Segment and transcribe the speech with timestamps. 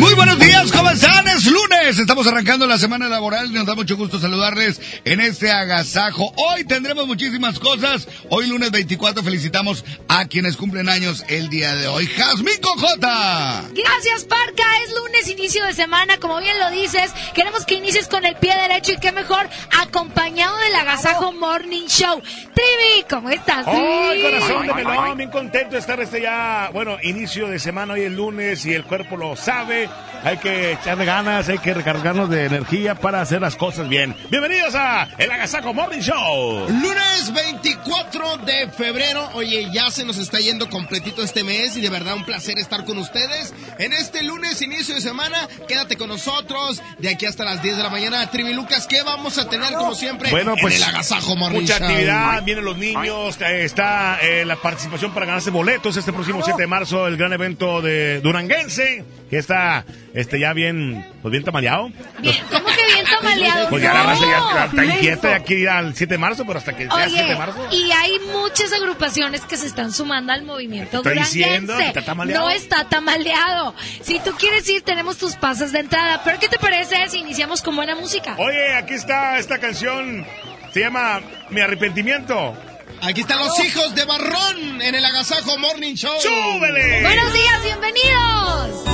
[0.00, 1.28] Muy buenos días, ¿cómo están?
[1.28, 5.52] Es lunes, estamos arrancando la semana laboral y nos da mucho gusto saludarles en este
[5.52, 6.32] agasajo.
[6.36, 8.08] Hoy tendremos muchísimas cosas.
[8.30, 12.06] Hoy lunes 24 felicitamos a quienes cumplen años el día de hoy.
[12.06, 13.64] Jazmín Cojota.
[13.74, 14.64] Gracias, Parca.
[14.86, 17.12] Es lunes, inicio de semana, como bien lo dices.
[17.34, 19.50] Queremos que inicies con el pie derecho y qué mejor
[19.82, 22.22] acompañado del agasajo Morning Show.
[22.54, 23.78] Trivi, ¿cómo estás, Trivi?
[23.78, 25.18] ¡Ay, corazón de melón!
[25.18, 28.84] Bien contento de estar este ya, bueno, inicio de semana hoy el lunes y el
[28.84, 29.89] cuerpo lo sabe.
[30.22, 34.14] Hay que echarle ganas, hay que recargarnos de energía para hacer las cosas bien.
[34.30, 36.68] Bienvenidos a El Agasaco Morning Show.
[36.68, 39.30] Lunes 24 de febrero.
[39.32, 42.84] Oye, ya se nos está yendo completito este mes y de verdad un placer estar
[42.84, 43.54] con ustedes.
[43.78, 47.82] En este lunes, inicio de semana, quédate con nosotros de aquí hasta las 10 de
[47.82, 48.30] la mañana.
[48.30, 51.78] Trivi Lucas, ¿qué vamos a tener como siempre Bueno, pues en el Agasajo Morning mucha
[51.78, 51.86] Show?
[51.88, 56.60] actividad, vienen los niños, eh, está eh, la participación para ganarse boletos este próximo 7
[56.60, 61.90] de marzo, el gran evento de Duranguense, que está este ya bien, pues bien tamaleado.
[62.18, 63.68] Bien, ¿Cómo que bien tamaleado?
[63.70, 66.58] Pues ya la raza ya está, inquieta, ya quiere ir al 7 de marzo, pero
[66.58, 67.68] hasta que sea 7 de Oye, marzo.
[67.70, 71.38] y hay muchas agrupaciones que se están sumando al movimiento Estoy duranguense.
[71.38, 72.42] diciendo que está tamaleado.
[72.44, 73.74] No está tamaleado.
[74.02, 76.22] Si tú quieres ir, tenemos tus pases de entrada.
[76.24, 78.34] Pero ¿qué te parece si iniciamos con buena música?
[78.38, 80.26] Oye, aquí está esta canción,
[80.74, 81.20] se llama
[81.50, 82.56] Mi Arrepentimiento.
[83.02, 86.12] Aquí están los hijos de Barrón en el Agasajo Morning Show.
[86.20, 87.02] ¡Súbele!
[87.02, 88.84] Buenos días, bienvenidos.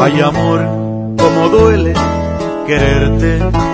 [0.00, 0.60] Ay amor,
[1.16, 1.94] como duele
[2.66, 3.73] quererte.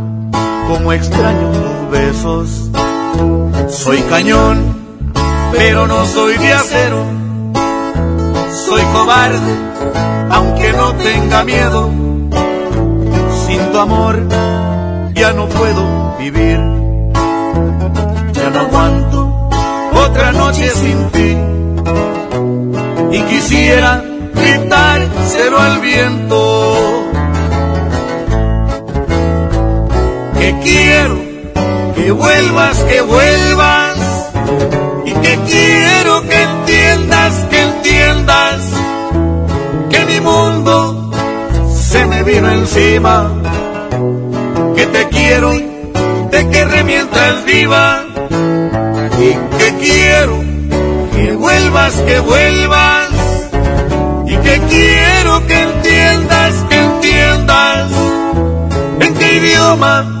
[0.71, 2.69] como extraño tus besos.
[3.67, 4.57] Soy cañón,
[5.51, 7.03] pero no soy de acero.
[8.65, 9.53] Soy cobarde,
[10.29, 11.89] aunque no tenga miedo.
[13.45, 14.15] Sin tu amor
[15.13, 16.59] ya no puedo vivir.
[18.33, 19.49] Ya no aguanto
[20.05, 21.37] otra noche sin ti
[23.17, 24.01] y quisiera
[24.33, 27.11] gritárselo al viento.
[30.59, 31.17] Quiero
[31.95, 33.97] que vuelvas, que vuelvas
[35.05, 38.61] y que quiero que entiendas, que entiendas
[39.89, 41.11] que mi mundo
[41.73, 43.31] se me vino encima.
[44.75, 45.53] Que te quiero,
[46.31, 48.03] te que mientras viva
[49.19, 50.43] y que quiero
[51.15, 53.09] que vuelvas, que vuelvas
[54.25, 57.91] y que quiero que entiendas, que entiendas
[58.99, 60.20] en qué idioma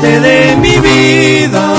[0.00, 1.77] Parte de mi vida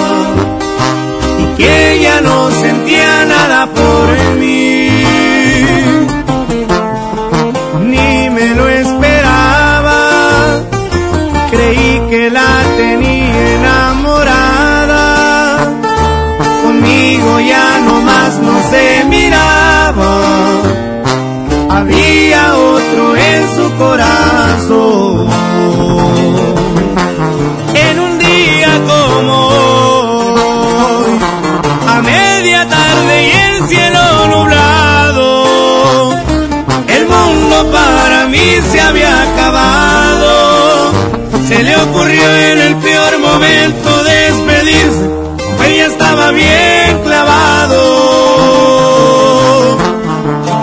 [46.40, 47.82] bien clavado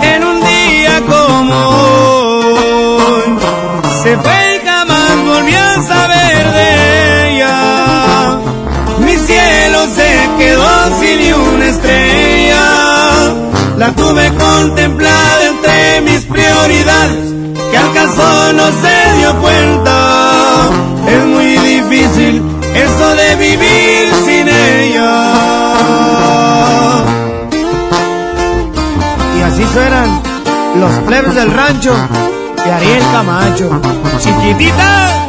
[0.01, 1.55] en un día como
[3.05, 3.25] hoy.
[4.03, 6.69] Se fue y jamás volví a saber de
[7.29, 7.55] ella.
[9.05, 10.09] Mi cielo se
[10.39, 10.69] quedó
[10.99, 12.65] sin ni una estrella.
[13.77, 17.25] La tuve contemplada entre mis prioridades.
[17.71, 19.95] Que al caso no se dio cuenta.
[21.15, 22.33] Es muy difícil
[22.85, 23.96] eso de vivir
[29.57, 30.21] Y así suenan
[30.79, 31.91] los plebes del rancho
[32.63, 33.81] de Ariel Camacho.
[34.19, 35.26] Chiquitita.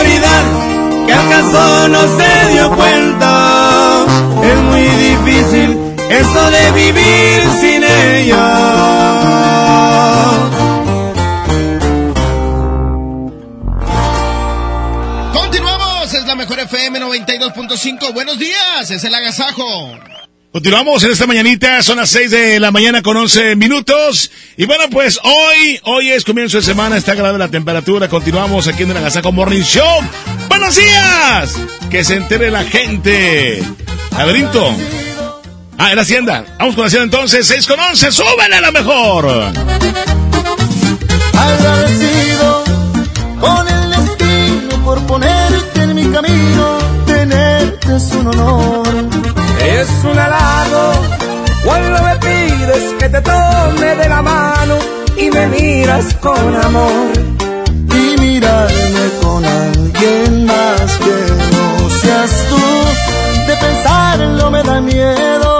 [0.00, 1.06] Prioridades.
[1.06, 4.06] Que acaso no se dio cuenta.
[4.42, 5.78] Es muy difícil
[6.10, 8.46] eso de vivir sin ella.
[15.32, 18.12] Continuamos, es la mejor FM 92.5.
[18.12, 19.64] Buenos días, es el agasajo.
[20.52, 24.32] Continuamos en esta mañanita, son las 6 de la mañana con 11 minutos.
[24.56, 28.08] Y bueno, pues hoy, hoy es comienzo de semana, está agradable la temperatura.
[28.08, 30.00] Continuamos aquí en el Agasaco Morning Show.
[30.48, 31.56] ¡Buenos días!
[31.88, 33.62] Que se entere la gente.
[34.10, 34.74] Laberinto.
[35.78, 36.44] Ah, en la Hacienda.
[36.58, 39.52] Vamos con la Hacienda entonces, 6 con 11, súbele a la mejor.
[41.38, 42.64] agradecido
[43.40, 49.19] con el destino por ponerte en mi camino, tenerte es un honor.
[49.62, 50.92] Es un halago
[51.64, 54.76] cuando me pides que te tome de la mano
[55.16, 57.12] y me miras con amor.
[57.92, 61.16] Y mirarme con alguien más que
[61.52, 65.59] no seas tú, de pensarlo me da miedo.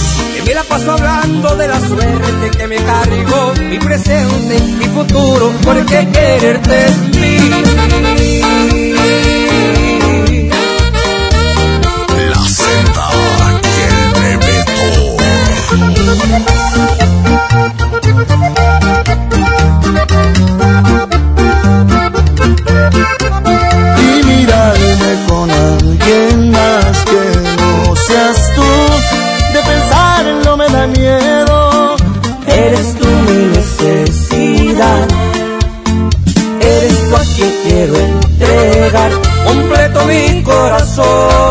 [0.51, 5.53] Que me la paso hablando de la suerte que me cargó mi presente, mi futuro,
[5.63, 7.55] porque quererte es mío.
[12.31, 13.07] La senda
[13.63, 13.79] y
[14.27, 14.39] el
[24.01, 27.21] y mirarme con alguien más que
[27.57, 28.50] no seas
[30.87, 31.95] miedo.
[32.47, 35.07] Eres tú mi necesidad.
[36.61, 39.11] Eres tú a quien quiero entregar
[39.45, 41.50] completo mi corazón.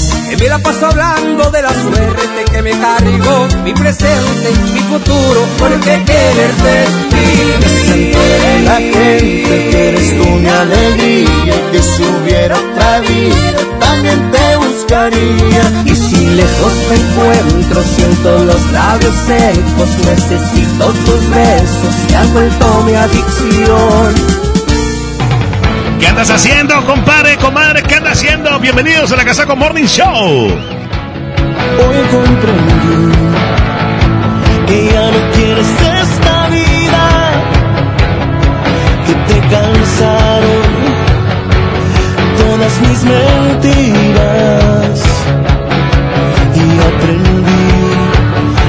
[0.41, 6.03] Me la paso hablando de la suerte que me cargó mi presente, mi futuro, porque
[6.03, 6.83] quererte
[7.61, 11.71] es se entere la gente que eres tú mi alegría.
[11.71, 15.83] Que si hubiera otra vida también te buscaría.
[15.85, 22.83] Y si lejos me encuentro, siento los labios secos, necesito tus besos, te has vuelto
[22.87, 24.40] mi adicción.
[26.01, 27.83] ¿Qué andas haciendo, compadre, comadre?
[27.83, 28.59] ¿Qué andas haciendo?
[28.59, 30.47] Bienvenidos a la Casaco Morning Show.
[30.47, 30.51] Hoy
[32.09, 33.11] comprendí
[34.65, 35.67] que ya no quieres
[36.01, 37.05] esta vida,
[39.05, 40.65] que te cansaron
[42.39, 44.11] todas mis mentiras
[46.55, 47.93] y aprendí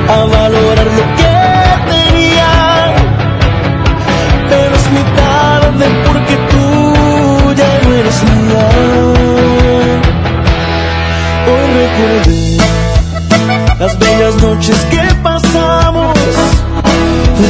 [0.07, 1.32] a valorar lo que
[14.33, 16.17] las noches que pasamos.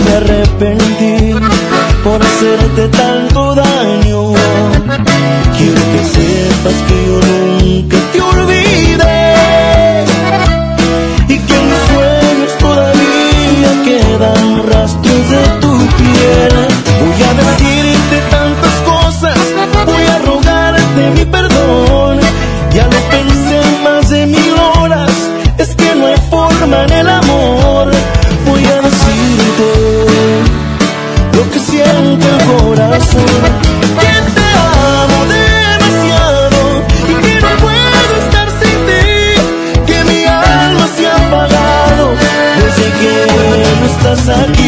[0.05, 1.35] Me arrepentí
[2.05, 4.33] por hacerte tanto daño.
[5.57, 8.02] Quiero que sepas que yo nunca
[26.75, 27.91] en el amor.
[28.47, 29.69] Voy a decirte
[31.37, 33.41] lo que siente el corazón.
[34.01, 34.49] Que te
[34.99, 36.61] amo demasiado
[37.09, 39.07] y que no puedo estar sin ti.
[39.87, 42.05] Que mi alma se ha apagado
[42.61, 43.15] desde que
[43.81, 44.62] no estás aquí.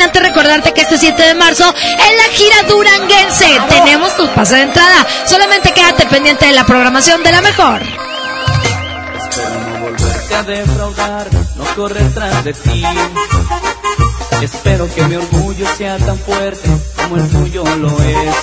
[0.00, 4.62] Antes recordarte que este 7 de marzo en la gira duranguense tenemos tus pases de
[4.62, 5.06] entrada.
[5.26, 7.82] Solamente quédate pendiente de la programación de la mejor.
[7.82, 12.84] Espero no volverte a defraudar, no correr tras de ti.
[14.42, 18.36] Espero que mi orgullo sea tan fuerte como el tuyo lo es.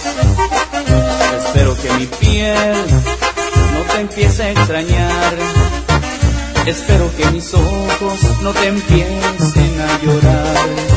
[1.45, 2.85] Espero que mi piel
[3.73, 5.35] no te empiece a extrañar.
[6.65, 10.88] Espero que mis ojos no te empiecen a llorar.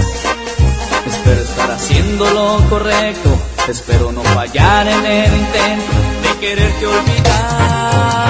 [2.12, 3.31] Haciendo lo correcto.
[3.69, 5.92] Espero no fallar en el intento
[6.23, 8.23] de quererte olvidar.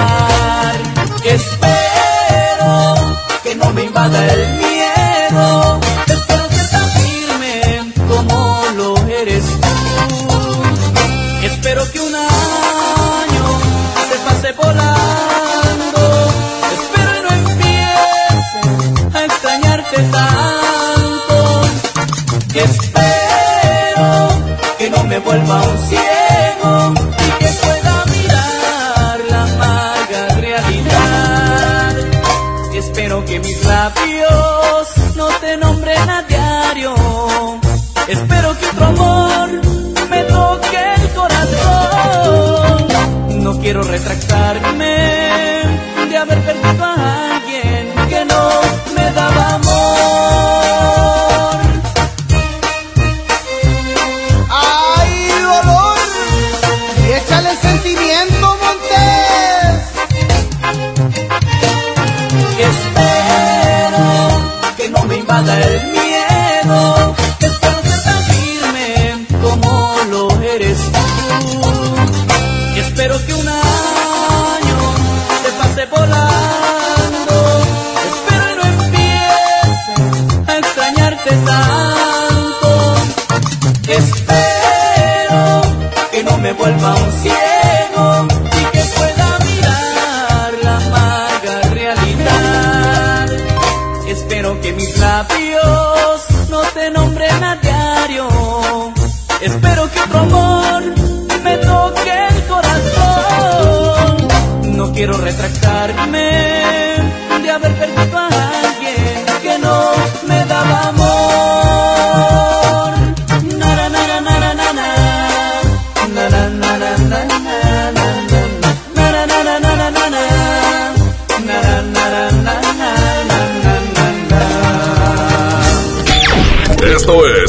[1.25, 2.95] Espero
[3.43, 5.81] que no me invada el miedo.
[6.07, 9.67] Espero ser tan firme como lo eres tú.
[11.43, 13.59] Espero que un año
[14.09, 15.02] se pase volando.
[25.33, 31.95] Vuelva un ciego y que pueda mirar la amarga realidad.
[32.75, 36.93] Espero que mis labios no te nombren a diario.
[38.07, 39.49] Espero que otro amor
[40.11, 42.87] me toque el corazón.
[43.43, 44.92] No quiero retractarme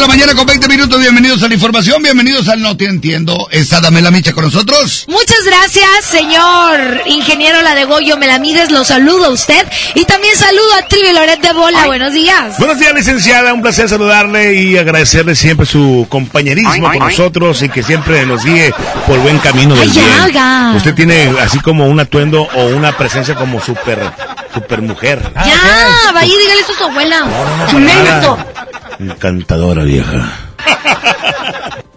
[0.00, 3.48] De la mañana con 20 minutos, bienvenidos a la información, bienvenidos al No Te Entiendo.
[3.50, 5.04] ¿Está Damela Micha con nosotros?
[5.08, 10.74] Muchas gracias, señor ingeniero La de Goyo Melamides, lo saludo a usted y también saludo
[10.78, 12.56] a Trivi Loret de Bola, buenos días.
[12.58, 13.52] Buenos días, licenciada.
[13.52, 18.72] Un placer saludarle y agradecerle siempre su compañerismo con nosotros y que siempre nos guíe
[19.06, 20.76] por buen camino del bien.
[20.76, 23.98] Usted tiene así como un atuendo o una presencia como super,
[24.54, 25.20] super mujer.
[25.34, 27.26] Ya, vaya y dígale eso a su abuela.
[27.74, 28.46] Nada.
[29.00, 30.30] Encantadora vieja.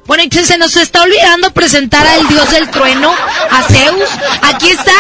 [0.06, 3.12] Bueno, y se nos está olvidando presentar al dios del trueno,
[3.52, 4.10] a Zeus.
[4.42, 4.92] Aquí está,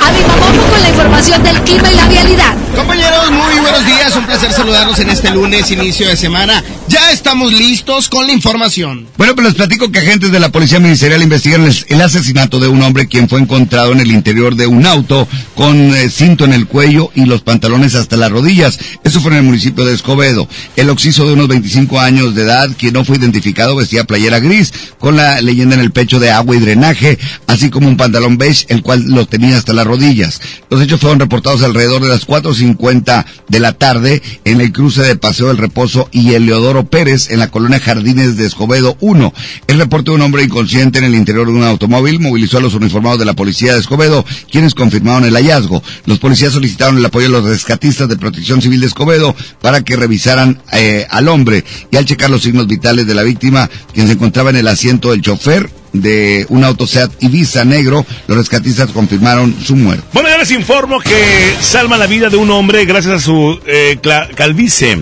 [0.00, 2.54] a mi mamá con la información del clima y la vialidad.
[2.74, 4.16] Compañeros, muy buenos días.
[4.16, 6.62] Un placer saludarlos en este lunes, inicio de semana.
[6.88, 9.06] Ya estamos listos con la información.
[9.16, 12.82] Bueno, pues les platico que agentes de la Policía Ministerial investigan el, asesinato de un
[12.82, 16.66] hombre quien fue encontrado en el interior de un auto con eh, cinto en el
[16.66, 18.78] cuello y los pantalones hasta las rodillas.
[19.04, 20.48] Eso fue en el municipio de Escobedo.
[20.76, 24.72] El occiso de unos 25 años de edad, quien no fue identificado, vestía playera gris
[24.98, 28.66] con la leyenda en el pecho de agua y drenaje, así como un pantalón beige,
[28.68, 30.40] el cual lo tenía hasta las rodillas.
[30.70, 35.16] Los hechos fueron reportados alrededor de las 4.50 de la tarde en el cruce de
[35.16, 39.32] Paseo del Reposo y Eleodoro Pérez en la colonia Jardines de Escobedo 1.
[39.66, 42.74] El reporte de un hombre inconsciente en el interior de un automóvil movilizó a los
[42.74, 45.82] uniformados de la policía de Escobedo, quienes confirmaron el hallazgo.
[46.06, 49.96] Los policías solicitaron el apoyo de los rescatistas de Protección Civil de Escobedo para que
[49.96, 54.14] revisaran eh, al hombre y al checar los signos vitales de la víctima, quien se
[54.14, 59.54] encontraba en el asiento del chofer, de un auto Seat Ibiza negro, los rescatistas confirmaron
[59.62, 60.04] su muerte.
[60.12, 63.98] Bueno, ya les informo que salva la vida de un hombre gracias a su eh,
[64.02, 64.92] cla- calvicie.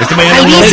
[0.00, 0.68] Este mañana un hombre-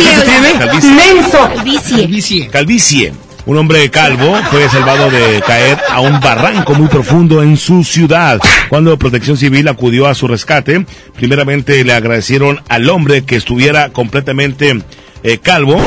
[0.58, 0.96] Calvicie.
[1.30, 1.96] Calvicie.
[2.00, 2.48] Calvicie.
[2.48, 3.12] Calvicie.
[3.46, 8.38] Un hombre calvo fue salvado de caer a un barranco muy profundo en su ciudad.
[8.68, 10.84] Cuando Protección Civil acudió a su rescate,
[11.16, 14.82] primeramente le agradecieron al hombre que estuviera completamente
[15.22, 15.82] eh, calvo.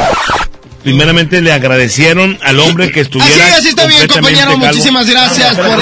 [0.84, 4.52] Primeramente le agradecieron al hombre que estuviera Así, así está bien, compañero.
[4.52, 4.66] calvo.
[4.66, 5.80] Muchísimas gracias por.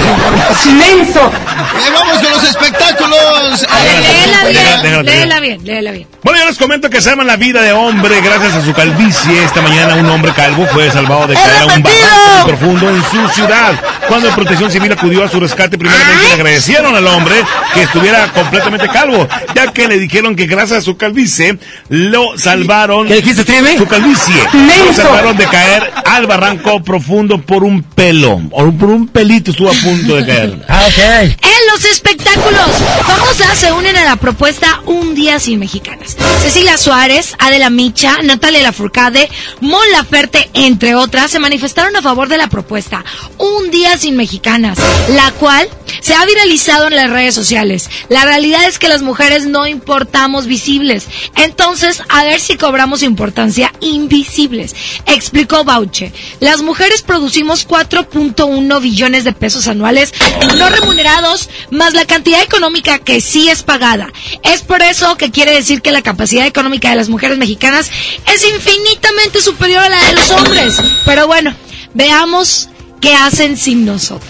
[0.63, 1.21] ¡Silencio!
[1.21, 3.65] Eh, vamos con los espectáculos.
[3.81, 6.07] A léela bien, léela bien, léela bien.
[6.23, 9.43] Bueno, ya les comento que salvan la vida de hombre gracias a su calvicie.
[9.43, 13.27] Esta mañana un hombre calvo fue salvado de caer a un barranco profundo en su
[13.33, 13.73] ciudad.
[14.07, 17.35] Cuando Protección Civil acudió a su rescate, primeramente le agradecieron al hombre
[17.73, 21.57] que estuviera completamente calvo, ya que le dijeron que gracias a su calvicie
[21.89, 23.07] lo salvaron.
[23.07, 23.43] ¿Qué dijiste?
[23.77, 24.35] Su calvicie.
[24.53, 28.41] Lo salvaron de caer al barranco profundo por un pelo.
[28.51, 30.65] O por un pelito estuvo a punto de caer.
[30.67, 30.99] Ah, ok.
[30.99, 32.69] En los espectáculos,
[33.05, 36.17] famosas unen a la propuesta Un Día Sin Mexicanas.
[36.41, 39.29] Cecilia Suárez, Adela Micha, Natalia Lafourcade,
[39.59, 43.03] Mon Laferte, entre otras, se manifestaron a favor de la propuesta
[43.37, 44.77] Un Día Sin Mexicanas,
[45.09, 45.67] la cual
[46.01, 47.89] se ha viralizado en las redes sociales.
[48.09, 51.07] La realidad es que las mujeres no importamos visibles.
[51.35, 54.75] Entonces, a ver si cobramos importancia invisibles.
[55.05, 56.11] Explicó Bauche.
[56.39, 60.13] Las mujeres producimos 4.1 billones de pesos anuales
[60.57, 64.11] no remunerados, más la cantidad económica que sí es pagada.
[64.43, 67.89] Es por eso que quiere decir que la capacidad económica de las mujeres mexicanas
[68.33, 70.75] es infinitamente superior a la de los hombres.
[71.05, 71.53] Pero bueno,
[71.93, 72.69] veamos
[73.01, 74.29] qué hacen sin nosotros.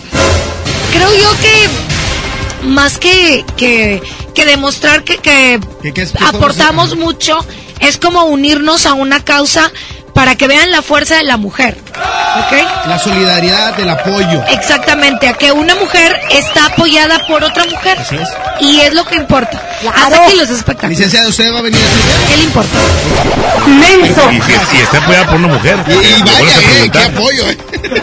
[0.93, 4.01] Creo yo que más que, que,
[4.35, 7.37] que demostrar que, que ¿Qué- qué es- qué aportamos mucho,
[7.79, 9.71] es como unirnos a una causa
[10.13, 11.77] para que vean la fuerza de la mujer.
[11.93, 12.87] ¿Ok?
[12.87, 14.43] La solidaridad, el apoyo.
[14.49, 17.97] Exactamente, a que una mujer está apoyada por otra mujer.
[17.99, 18.29] Así es.
[18.61, 19.61] Y es lo que importa.
[19.93, 20.91] Hasta aquí los espectáculos.
[20.97, 22.29] Licenciada, ¿usted va a venir a?
[22.31, 22.77] ¿Qué le importa?
[24.31, 25.77] Y, si- y está apoyada por una mujer.
[25.87, 27.57] Y, vaya, eh, qué apoyo, eh.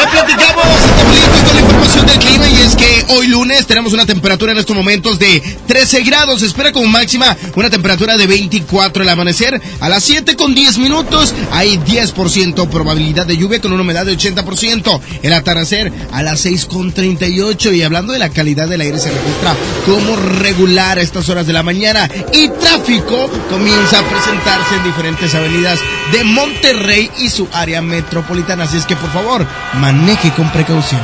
[0.00, 0.64] Ya platicamos
[0.96, 4.58] Tamaulipas, con la información del clima y es que hoy lunes tenemos una temperatura en
[4.58, 6.40] estos momentos de 13 grados.
[6.40, 9.60] Se espera como máxima una temperatura de 24 el amanecer.
[9.80, 14.16] A las 7 con 10 minutos hay 10% probabilidad de lluvia con una humedad de
[14.16, 15.00] 80%.
[15.22, 19.10] El atardecer a las 6 con 38 y hablando de la calidad del aire se
[19.10, 19.54] registra
[19.86, 25.34] como regular a estas horas de la mañana y tráfico comienza a presentarse en diferentes
[25.34, 25.80] avenidas
[26.12, 28.64] de Monterrey y su área metropolitana.
[28.64, 31.00] Así es que por favor, maneje con precaución.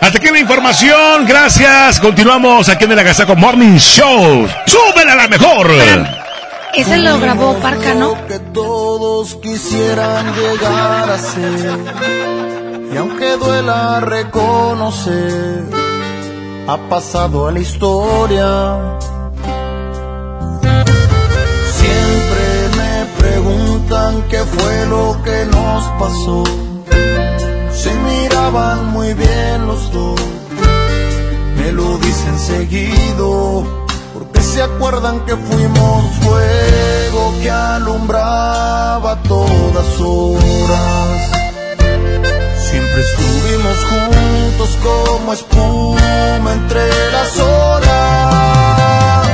[0.00, 2.00] Hasta aquí la información, gracias.
[2.00, 4.48] Continuamos aquí en el Agasaco Morning Show.
[4.66, 6.29] ¡Súbela a la mejor!
[6.74, 8.14] Ese lo grabó Parca, ¿no?
[8.26, 11.78] que todos quisieran llegar a ser.
[12.92, 15.64] Y aunque duela reconocer,
[16.68, 18.98] ha pasado a la historia.
[21.80, 26.44] Siempre me preguntan qué fue lo que nos pasó.
[27.72, 30.20] Se miraban muy bien los dos,
[31.56, 33.79] me lo dicen seguido,
[34.60, 41.30] se acuerdan que fuimos fuego que alumbraba todas horas.
[42.68, 49.28] Siempre estuvimos juntos como espuma entre las horas.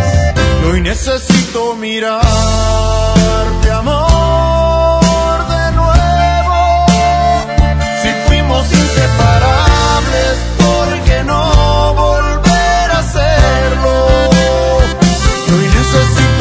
[0.70, 3.65] Hoy necesito mirarte,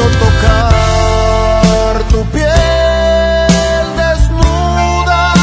[0.10, 5.34] tocar tu piel desnuda,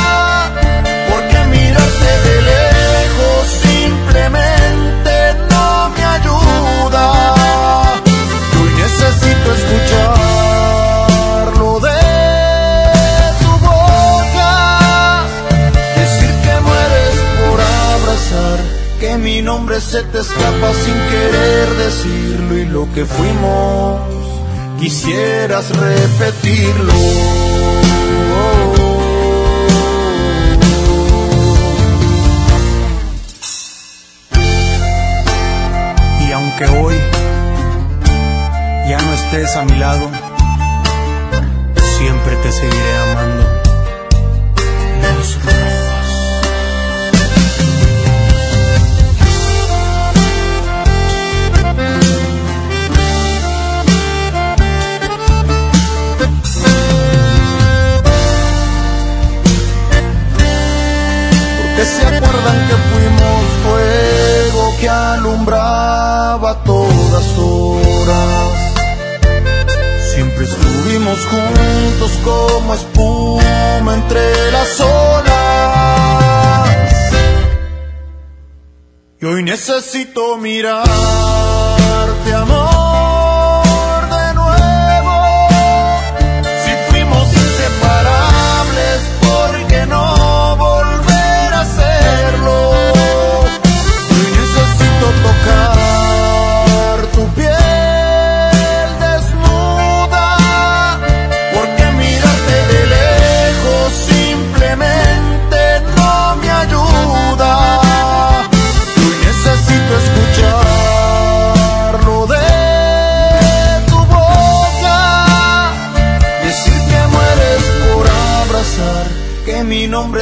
[1.11, 5.14] porque mirarte de lejos simplemente
[5.51, 7.07] no me ayuda.
[8.59, 12.03] Hoy necesito escucharlo de
[13.42, 14.55] tu boca,
[15.96, 18.59] decir que mueres por abrazar,
[19.01, 24.01] que mi nombre se te escapa sin querer decirlo y lo que fuimos
[24.83, 26.92] quisieras repetirlo.
[36.27, 36.97] Y aunque hoy
[38.88, 40.11] ya no estés a mi lado,
[41.99, 43.62] siempre te seguiré amando.
[63.64, 68.72] Fuego que alumbraba todas horas.
[70.14, 76.22] Siempre estuvimos juntos como espuma entre las olas.
[79.20, 80.90] Y hoy necesito mirarte,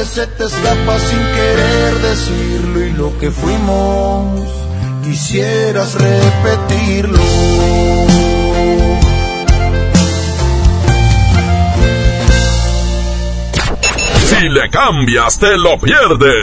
[0.05, 4.49] se te escapa sin querer decirlo y lo que fuimos
[5.03, 7.19] quisieras repetirlo.
[14.25, 16.33] Si le cambias, te lo pierdes.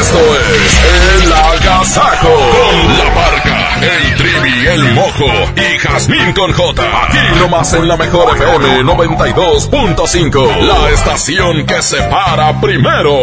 [0.00, 0.18] Esto
[0.54, 2.34] es El Agasajo.
[2.34, 3.45] Con la barca,
[3.82, 6.82] el trivi, el mojo y Jazmín con J.
[7.04, 10.60] Aquí nomás en la mejor FM 92.5.
[10.62, 13.16] La estación que se para primero.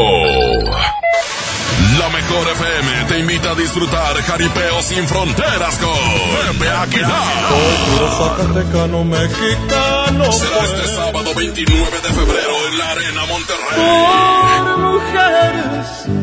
[1.99, 7.49] La mejor FM te invita a disfrutar jaripeo sin fronteras con Pepe Aguilar.
[7.89, 10.31] Puro zacatecano mexicano.
[10.31, 13.79] Será este sábado 29 de febrero en la Arena Monterrey.
[14.65, 16.22] Por mujeres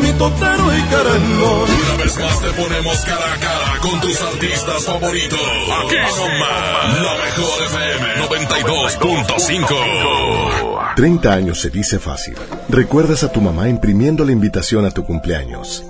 [0.00, 0.80] mi totero y.
[0.90, 5.38] Una vez más te ponemos cara a cara con tus artistas favoritos.
[5.38, 10.94] Aquí nomás, la mejor FM 92.5.
[10.96, 12.34] 30 años se dice fácil.
[12.68, 15.84] Recuerdas a tu mamá imprimiendo la invitación a tu cumpleaños.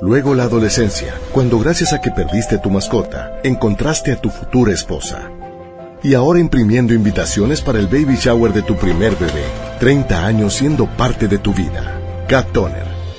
[0.00, 5.30] Luego la adolescencia, cuando gracias a que perdiste tu mascota, encontraste a tu futura esposa.
[6.02, 9.44] Y ahora imprimiendo invitaciones para el baby shower de tu primer bebé.
[9.80, 11.98] 30 años siendo parte de tu vida.
[12.28, 12.86] Cat Toner,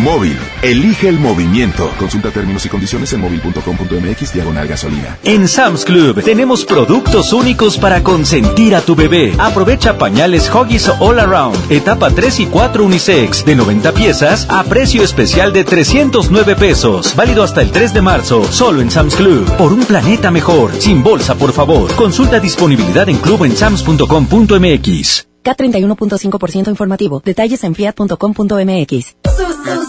[0.00, 0.36] Móvil.
[0.62, 1.90] Elige el movimiento.
[1.98, 5.18] Consulta términos y condiciones en móvil.com.mx diagonal gasolina.
[5.24, 9.34] En Sam's Club tenemos productos únicos para consentir a tu bebé.
[9.38, 15.02] Aprovecha pañales Huggies All Around, etapa 3 y 4 unisex, de 90 piezas a precio
[15.02, 17.14] especial de 309 pesos.
[17.14, 19.44] Válido hasta el 3 de marzo, solo en Sam's Club.
[19.56, 20.72] Por un planeta mejor.
[20.78, 21.94] Sin bolsa, por favor.
[21.94, 25.29] Consulta disponibilidad en club en sams.com.mx.
[25.44, 27.22] K31.5% informativo.
[27.24, 29.16] Detalles en fiat.com.mx.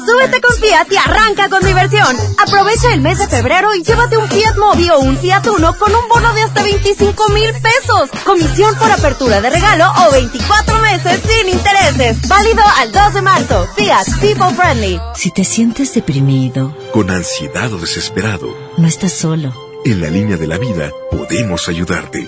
[0.05, 2.15] Súbete con Fiat y arranca con diversión.
[2.37, 5.93] Aprovecha el mes de febrero y llévate un Fiat Mobi o un Fiat Uno con
[5.93, 8.09] un bono de hasta 25 mil pesos.
[8.25, 12.27] Comisión por apertura de regalo o 24 meses sin intereses.
[12.27, 13.67] Válido al 2 de marzo.
[13.75, 14.99] Fiat People Friendly.
[15.15, 19.53] Si te sientes deprimido, Con ansiedad o desesperado, no estás solo.
[19.85, 22.27] en la línea de la vida podemos ayudarte.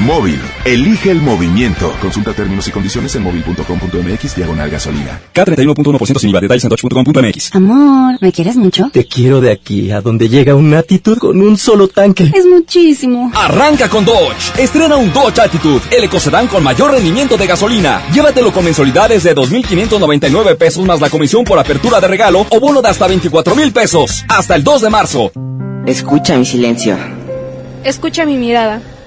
[0.00, 1.92] Móvil, elige el movimiento.
[2.00, 5.20] Consulta términos y condiciones en móvil.com.mx diagonal gasolina.
[5.34, 6.40] K31.1% sin IVA.
[6.40, 7.54] Detalles en dodge.com.mx.
[7.54, 8.90] Amor, ¿me quieres mucho?
[8.92, 12.30] Te quiero de aquí a donde llega un Attitude con un solo tanque.
[12.34, 13.32] Es muchísimo.
[13.34, 14.58] Arranca con Dodge.
[14.58, 18.02] Estrena un Dodge Attitude, el ecocedán con mayor rendimiento de gasolina.
[18.12, 22.82] Llévatelo con mensualidades de 2.599 pesos más la comisión por apertura de regalo o bono
[22.82, 24.24] de hasta 24 mil pesos.
[24.28, 25.32] Hasta el 2 de marzo.
[25.86, 26.96] Escucha mi silencio.
[27.84, 28.82] Escucha mi mirada.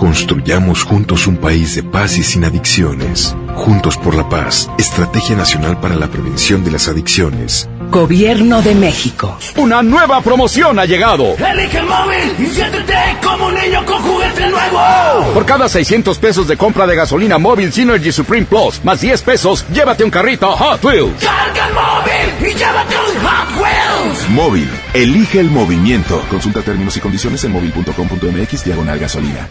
[0.00, 3.36] Construyamos juntos un país de paz y sin adicciones.
[3.54, 7.68] Juntos por la paz, Estrategia Nacional para la Prevención de las Adicciones.
[7.90, 9.36] Gobierno de México.
[9.56, 11.36] Una nueva promoción ha llegado.
[11.36, 15.34] Elige el móvil y siéntete como un niño con juguete nuevo.
[15.34, 19.66] Por cada 600 pesos de compra de gasolina móvil Synergy Supreme Plus, más 10 pesos,
[19.70, 21.22] llévate un carrito Hot Wheels.
[21.22, 24.30] Carga el móvil y llévate un Hot Wheels.
[24.30, 26.24] Móvil, elige el movimiento.
[26.30, 29.50] Consulta términos y condiciones en móvil.com.mx diagonal gasolina.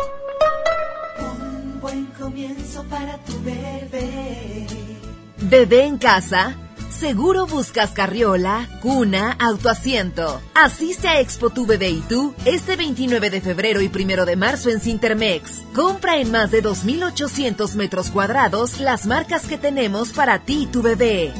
[5.51, 6.55] Bebé en casa.
[6.97, 10.39] Seguro buscas carriola, cuna, autoasiento.
[10.55, 14.69] Asiste a Expo Tu Bebé y tú este 29 de febrero y 1 de marzo
[14.69, 15.63] en Cintermex.
[15.75, 20.81] Compra en más de 2.800 metros cuadrados las marcas que tenemos para ti y tu
[20.81, 21.33] bebé.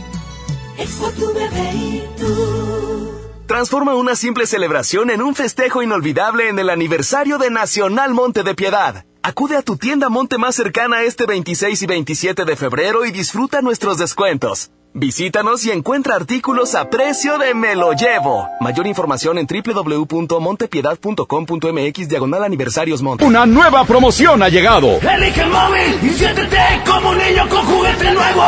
[0.78, 3.12] Expo tu bebé y tú.
[3.48, 8.56] Transforma una simple celebración en un festejo inolvidable en el aniversario de Nacional Monte de
[8.56, 9.06] Piedad.
[9.24, 13.62] Acude a tu tienda Monte más cercana este 26 y 27 de febrero y disfruta
[13.62, 14.72] nuestros descuentos.
[14.94, 18.50] Visítanos y encuentra artículos a precio de me lo llevo.
[18.60, 23.24] Mayor información en www.montepiedad.com.mx diagonal aniversarios Monte.
[23.24, 25.00] Una nueva promoción ha llegado.
[25.00, 28.44] Elige el móvil y siéntete como un niño con juguete nuevo.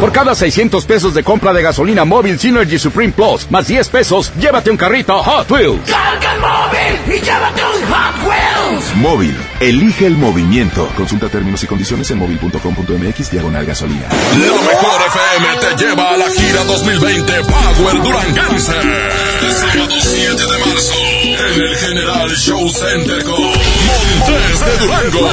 [0.00, 4.32] Por cada 600 pesos de compra de gasolina móvil Synergy Supreme Plus, más 10 pesos,
[4.36, 5.88] llévate un carrito Hot Wheels.
[5.88, 8.96] Carga el móvil y llévate un Hot Wheels.
[8.96, 10.88] Móvil, elige el movimiento.
[10.96, 14.08] Consulta términos y condiciones en móvil.com.mx diagonal gasolina.
[14.08, 18.72] La mejor FM te lleva a la gira 2020 Power Duranguense.
[18.72, 25.30] El sábado 7 de marzo en el General Show Center con Montes de Durango.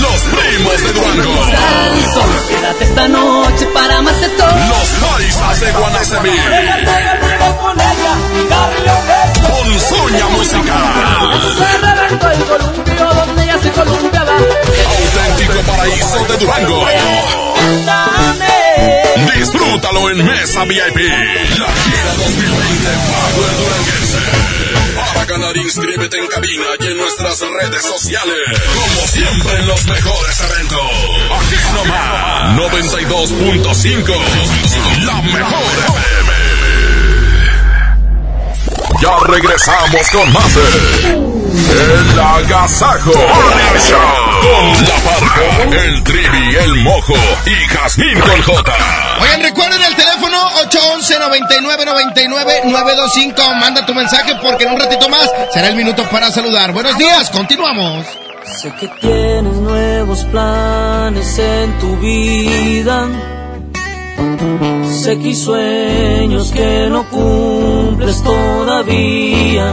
[0.00, 1.34] Los primos de Durango.
[2.48, 4.48] Quédate esta noche para amarte todo.
[4.48, 6.36] Los Paisas de Guanacemí.
[9.42, 11.28] Con Soña Musical.
[15.28, 16.86] Auténtico paraíso de Durango.
[19.34, 20.96] Disfrútalo en Mesa VIP.
[21.58, 24.18] La gira 2020 Power Duranguense.
[25.14, 28.36] Para ganar, inscríbete en cabina y en nuestras redes sociales.
[28.74, 30.80] Como siempre en los mejores eventos.
[31.40, 32.56] Aquí nomás.
[32.72, 34.14] 92.5.
[35.04, 36.32] La mejor FM.
[39.02, 40.56] Ya regresamos con más
[41.50, 43.98] El Agasajo Morning Show.
[44.42, 45.48] Con la parca,
[45.82, 47.14] el trivi, el mojo
[47.46, 48.72] y Jazmín con J.
[49.22, 50.36] Oigan, recuerden el teléfono
[50.70, 53.60] 811-9999-925.
[53.60, 56.72] Manda tu mensaje porque en un ratito más será el minuto para saludar.
[56.72, 58.04] Buenos días, continuamos.
[58.44, 63.08] Sé que tienes nuevos planes en tu vida.
[65.02, 69.72] Sé que hay sueños que no cumples todavía.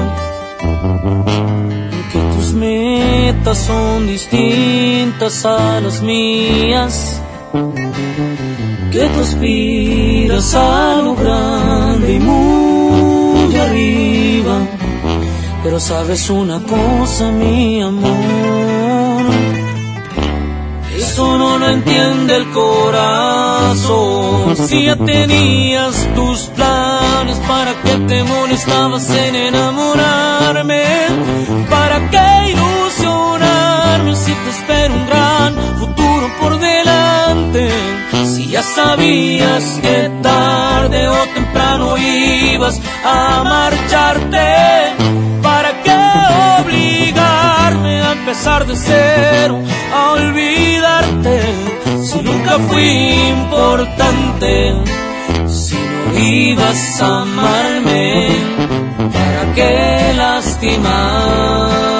[2.11, 7.21] Que tus metas son distintas a las mías.
[8.91, 14.57] Que tú aspiras a lo grande y muy arriba.
[15.63, 19.25] Pero sabes una cosa, mi amor.
[20.97, 23.85] Eso no lo entiende el corazón.
[24.55, 30.83] Si ya tenías tus planes, ¿para qué te molestabas en enamorarme?
[31.69, 37.69] ¿Para qué ilusionarme si te espera un gran futuro por delante?
[38.33, 44.47] Si ya sabías que tarde o temprano ibas a marcharte,
[45.41, 46.01] ¿para qué
[46.61, 48.65] obligarme a empezar?
[48.65, 49.61] de cero,
[49.93, 51.41] a olvidarte.
[52.03, 54.75] Si nunca fui importante,
[56.17, 58.27] ibas a amarme,
[59.13, 61.94] ¿para qué lastimarme?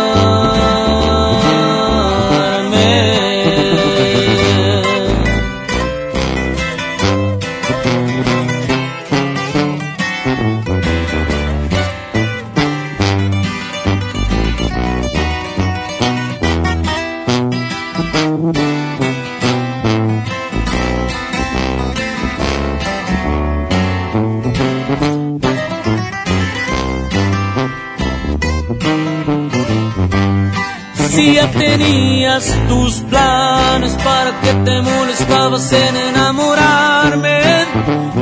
[31.33, 37.65] Ya tenías tus planes, ¿para qué te molestabas en enamorarme?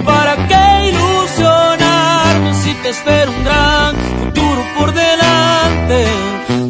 [0.05, 6.07] ¿Para qué ilusionarme si te espera un gran futuro por delante?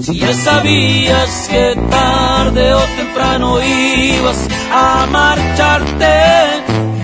[0.01, 6.15] Si ya sabías que tarde o temprano ibas a marcharte,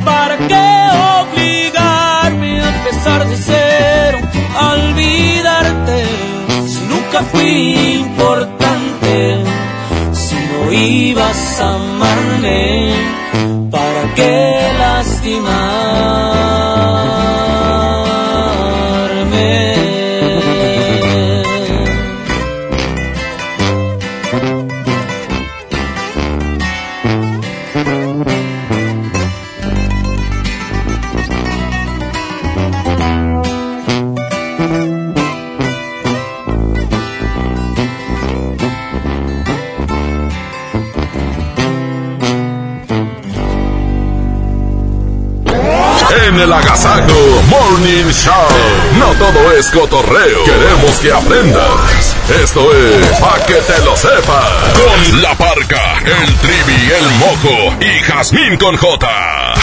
[0.03, 0.89] ¿para qué
[1.21, 4.19] obligarme a empezar de cero,
[4.59, 6.03] a olvidarte?
[6.67, 8.68] Si nunca fui importante,
[10.71, 12.93] ibas a amarme,
[13.71, 15.78] ¿para qué lastimarme?
[46.49, 48.33] El Morning Show.
[48.97, 50.43] No todo es cotorreo.
[50.45, 52.15] Queremos que aprendas.
[52.43, 54.49] Esto es Pa' que te lo sepas.
[54.73, 59.53] Con la parca, el trivi, el mojo y Jazmín con J.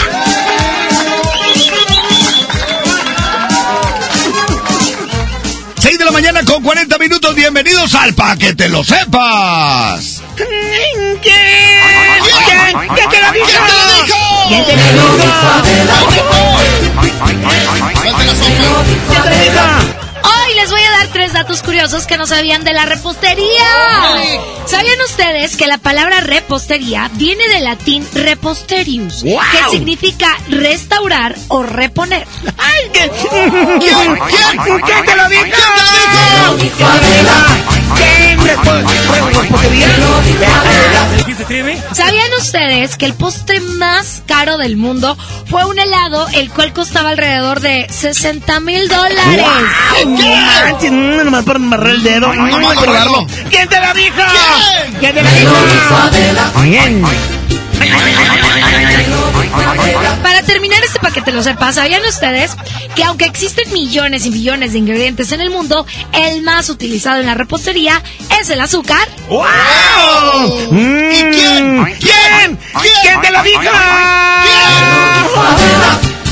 [5.79, 7.35] 6 de la mañana con 40 minutos.
[7.35, 10.16] Bienvenidos al Pa' que te lo sepas.
[10.37, 11.19] ¿Quién?
[11.21, 12.77] ¿Quién?
[12.95, 13.47] ¿Quién te lo dijo?
[14.47, 14.83] ¿Quién te lo ¿Quién
[19.23, 19.57] te lo dijo?
[20.23, 23.65] Hoy les voy a dar tres datos curiosos que no sabían de la repostería.
[24.65, 29.39] ¿Sabían ustedes que la palabra repostería viene del latín reposterius, ¡Wow!
[29.51, 32.27] que significa restaurar o reponer?
[32.57, 33.09] ¡Ay, qué!
[33.79, 33.79] ¿Quién?
[33.79, 34.81] ¿Quién?
[34.85, 35.43] ¿Quién te lo dijo?
[35.47, 36.59] ¿Quién?
[36.59, 37.76] ¿Repostería?
[41.93, 45.17] ¿Sabían ustedes que el postre más caro del mundo
[45.47, 49.45] fue un helado, el cual costaba alrededor de 60 mil dólares?
[50.05, 52.33] No manches, no, nomás por amarrar el dedo.
[52.33, 52.45] No.
[53.49, 54.21] ¿Quién te lo dijo?
[54.99, 55.53] ¿Quién te lo dijo?
[56.63, 57.03] ¿Quién?
[60.23, 62.55] Para terminar este paquete, lo sepa, ¿sabían ustedes
[62.95, 67.27] que aunque existen millones y millones de ingredientes en el mundo, el más utilizado en
[67.27, 68.01] la repostería
[68.39, 69.07] es el azúcar?
[69.29, 69.45] ¡Wow!
[70.71, 71.85] ¿Y quién?
[71.99, 72.59] ¿Quién?
[73.01, 73.61] ¿Quién te lo dijo?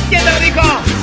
[0.10, 0.95] ¿Quién te lo dijo?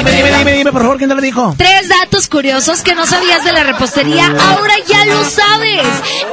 [0.00, 1.54] Dime, dime, dime, dime, por favor, ¿quién te lo dijo?
[1.58, 5.86] Tres datos curiosos que no sabías de la repostería, ahora ya lo sabes.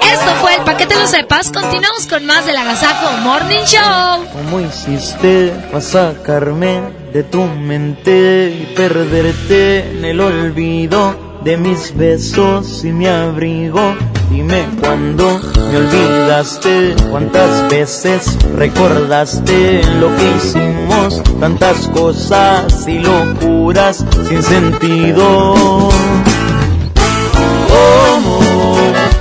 [0.10, 1.52] Esto fue el paquete lo sepas.
[1.52, 4.26] Continuamos con más del Agasajo Morning Show.
[4.32, 6.80] ¿Cómo hiciste para sacarme
[7.12, 13.96] de tu mente y perderte en el olvido de mis besos y mi abrigo?
[14.30, 15.40] Dime cuándo
[15.72, 25.56] me olvidaste, cuántas veces recordaste lo que hicimos, tantas cosas y locuras sin sentido.
[27.70, 28.76] ¿Cómo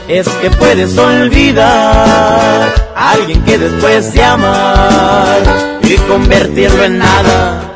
[0.08, 5.42] es que puedes olvidar a alguien que después de amar
[5.80, 7.75] y convertirlo en nada?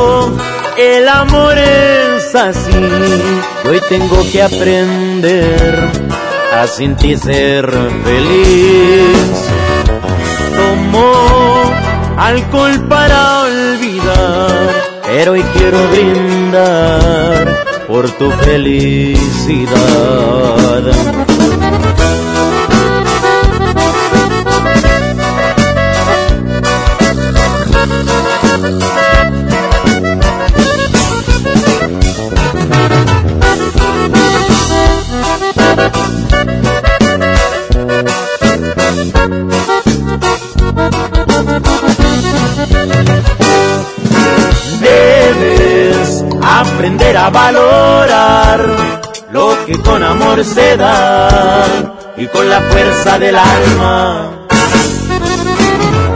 [0.77, 2.71] el amor es así.
[3.67, 5.89] Hoy tengo que aprender
[6.53, 7.69] a sentir ser
[8.03, 9.47] feliz.
[10.55, 11.71] Tomo
[12.17, 14.69] alcohol para olvidar,
[15.03, 19.71] pero hoy quiero brindar por tu felicidad.
[44.81, 48.65] Debes aprender a valorar
[49.31, 51.67] lo que con amor se da
[52.17, 54.31] y con la fuerza del alma.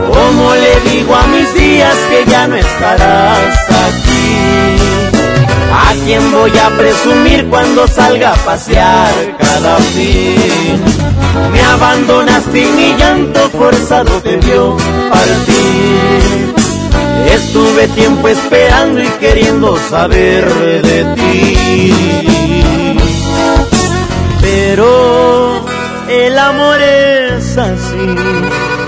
[0.08, 4.85] Como le digo a mis días que ya no estarás aquí?
[5.78, 10.82] ¿A quién voy a presumir cuando salga a pasear cada fin?
[11.52, 14.74] Me abandonaste y mi llanto forzado te vio
[15.10, 16.54] partir.
[17.30, 20.46] Estuve tiempo esperando y queriendo saber
[20.82, 21.92] de ti.
[24.40, 25.60] Pero
[26.08, 28.16] el amor es así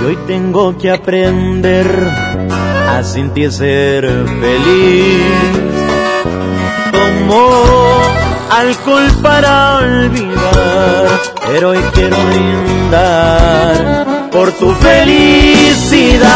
[0.01, 1.87] y hoy tengo que aprender
[2.89, 4.07] a sentir ser
[4.41, 5.78] feliz.
[6.99, 7.47] Tomo
[8.51, 16.29] alcohol para olvidar, pero hoy quiero brindar por tu felicidad.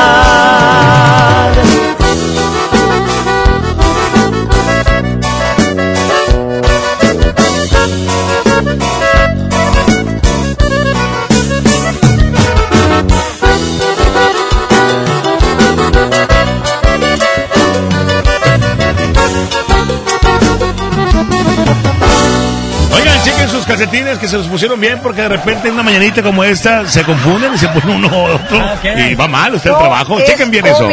[23.83, 27.03] Calcetines que se los pusieron bien porque de repente en una mañanita como esta se
[27.03, 28.59] confunden y se ponen uno u otro
[28.97, 30.20] y va mal usted el trabajo.
[30.20, 30.89] Chequen bien eso.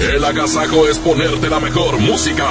[0.00, 2.48] El agasajo es ponerte la mejor música.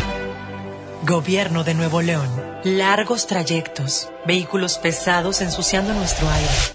[1.03, 2.30] Gobierno de Nuevo León.
[2.63, 6.74] Largos trayectos, vehículos pesados ensuciando nuestro aire.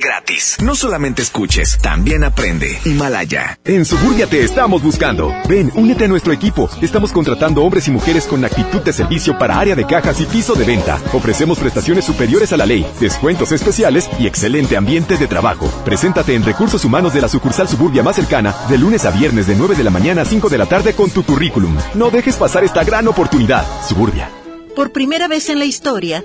[0.00, 0.56] gratis.
[0.62, 2.78] No solamente escuches, también aprende.
[2.84, 3.58] Himalaya.
[3.64, 5.32] En Suburbia te estamos buscando.
[5.48, 6.68] Ven, únete a nuestro equipo.
[6.80, 10.54] Estamos contratando hombres y mujeres con actitud de servicio para área de cajas y piso
[10.54, 10.98] de venta.
[11.12, 15.66] Ofrecemos prestaciones superiores a la ley, descuentos especiales y excelente ambiente de trabajo.
[15.84, 19.54] Preséntate en Recursos Humanos de la sucursal Suburbia más cercana de lunes a viernes de
[19.54, 21.76] 9 de la mañana a 5 de la tarde con tu currículum.
[21.94, 23.64] No dejes pasar esta gran oportunidad.
[23.88, 24.30] Suburbia.
[24.74, 26.24] Por primera vez en la historia,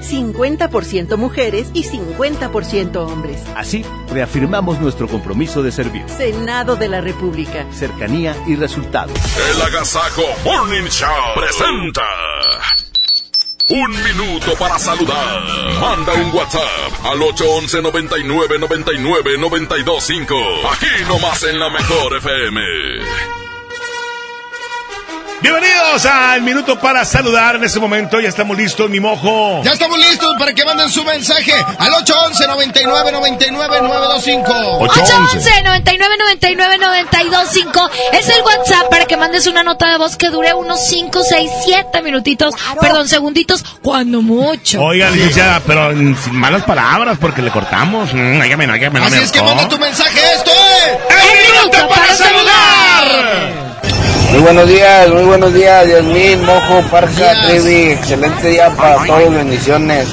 [0.00, 3.42] 50% mujeres y 50% hombres.
[3.56, 6.04] Así, reafirmamos nuestro compromiso de servir.
[6.08, 7.66] Senado de la República.
[7.72, 9.12] Cercanía y resultados.
[9.54, 12.02] El Agasajo Morning Show presenta.
[13.68, 15.42] Un minuto para saludar.
[15.80, 20.34] Manda un WhatsApp al 811 99 99 925.
[20.72, 23.45] Aquí nomás en la mejor FM.
[25.46, 27.54] Bienvenidos al minuto para saludar.
[27.54, 29.62] En este momento ya estamos listos, mi mojo.
[29.62, 34.78] Ya estamos listos para que manden su mensaje al 811 99 99 925.
[34.80, 40.30] 811 99 99 925 es el WhatsApp para que mandes una nota de voz que
[40.30, 44.82] dure unos 5, 6, 7 minutitos, perdón, segunditos, cuando mucho.
[44.82, 48.12] Oiga, licenciada, pero sin malas palabras porque le cortamos.
[48.12, 50.18] Mm, óigame, no Así me es que manda tu mensaje.
[50.34, 51.22] Esto es.
[51.22, 53.65] ¡El minuto para saludar!
[54.36, 60.08] Muy buenos días, muy buenos días, Yasmín, Mojo, Parca, Trevi, excelente día para todos, bendiciones.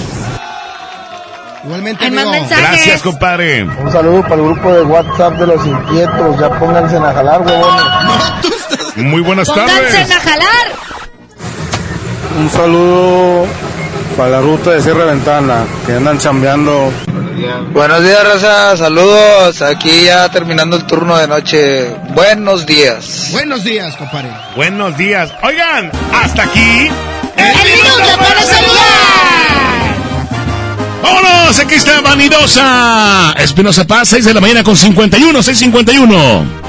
[1.65, 2.32] Igualmente, amigo.
[2.49, 3.63] Gracias, compadre.
[3.63, 8.95] Un saludo para el grupo de WhatsApp de los inquietos, ya pónganse a jalar, huevones.
[8.95, 10.11] Muy buenas Pónganse tardes.
[10.11, 10.93] a jalar.
[12.38, 13.45] Un saludo
[14.17, 16.91] para la ruta de Sierra Ventana, que andan chambeando.
[17.73, 21.89] Buenos días, Raza, saludos, aquí ya terminando el turno de noche.
[22.09, 23.29] Buenos días.
[23.31, 24.29] Buenos días, compadre.
[24.55, 25.31] Buenos días.
[25.43, 26.89] Oigan, hasta aquí.
[27.38, 29.13] El minuto para saludar.
[31.03, 31.59] ¡Vámonos!
[31.59, 33.34] Aquí está Vanidosa.
[33.38, 36.63] Espinosa Paz, 6 de la mañana con 51, 651.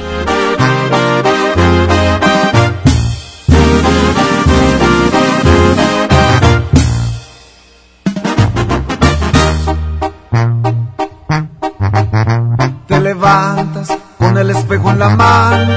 [14.18, 15.72] Con el espejo en la mano.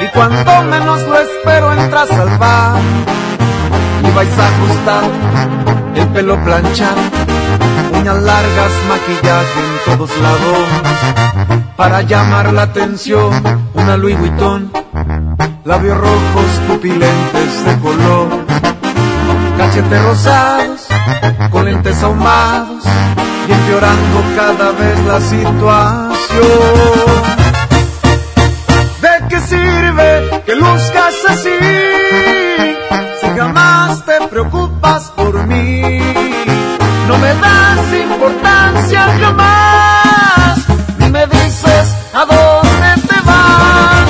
[0.00, 2.80] Y cuando menos lo espero entras al bar
[4.02, 5.04] y vais a ajustar
[5.94, 7.00] el pelo planchado,
[7.92, 11.68] uñas largas, maquillaje en todos lados.
[11.76, 13.30] Para llamar la atención,
[13.74, 14.72] una Louis Vuitton,
[15.64, 18.28] labios rojos, pupilentes de color,
[19.56, 20.86] cachetes rosados
[21.50, 22.84] con lentes ahumados
[23.48, 26.48] y empeorando cada vez la situación.
[29.00, 31.58] ¿De qué sirve que luzcas así
[33.20, 35.98] si jamás te preocupas por mí?
[37.08, 40.58] No me das importancia jamás,
[40.98, 44.08] ni me dices a dónde te vas.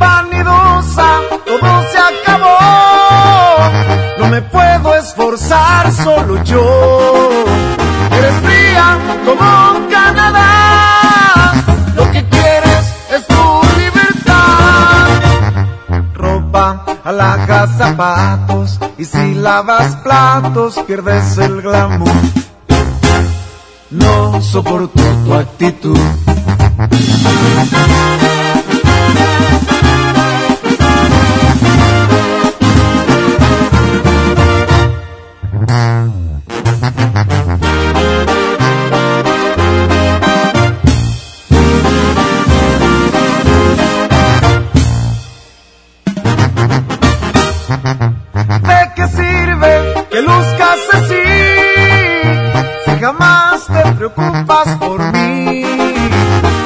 [0.00, 1.08] Vanidosa,
[1.46, 2.58] todo se acabó.
[4.18, 7.29] No me puedo esforzar solo yo.
[9.24, 11.52] Como Canadá.
[11.94, 15.06] Lo que quieres es tu libertad.
[16.14, 22.12] Ropa alhajas zapatos y si lavas platos pierdes el glamour.
[23.90, 25.98] No soporto tu actitud.
[54.08, 55.62] Preocupas por mí?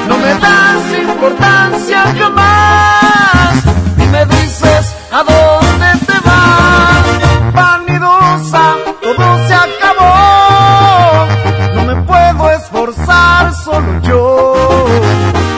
[0.06, 3.54] No me das importancia jamás
[3.98, 7.52] y me dices a dónde te vas.
[7.52, 11.26] Vanidosa, todo se acabó.
[11.74, 14.54] No me puedo esforzar solo yo.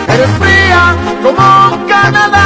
[0.08, 2.45] Eres fría como Canadá.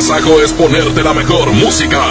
[0.00, 2.02] Agasajo es ponerte la mejor música.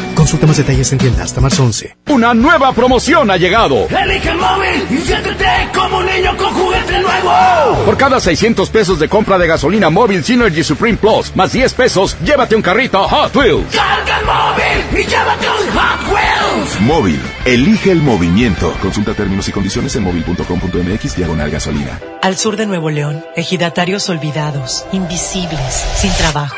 [0.15, 1.97] Consulta más detalles en tienda hasta marzo 11.
[2.09, 3.87] Una nueva promoción ha llegado.
[3.87, 7.85] Elige el móvil y siéntete como un niño con juguete nuevo.
[7.85, 12.17] Por cada 600 pesos de compra de gasolina móvil Synergy Supreme Plus, más 10 pesos,
[12.23, 13.75] llévate un carrito Hot Wheels.
[13.75, 16.81] Carga el móvil y llévate un Hot Wheels.
[16.81, 18.73] Móvil, elige el movimiento.
[18.81, 21.99] Consulta términos y condiciones en móvil.com.mx diagonal gasolina.
[22.21, 26.57] Al sur de Nuevo León, ejidatarios olvidados, invisibles, sin trabajo.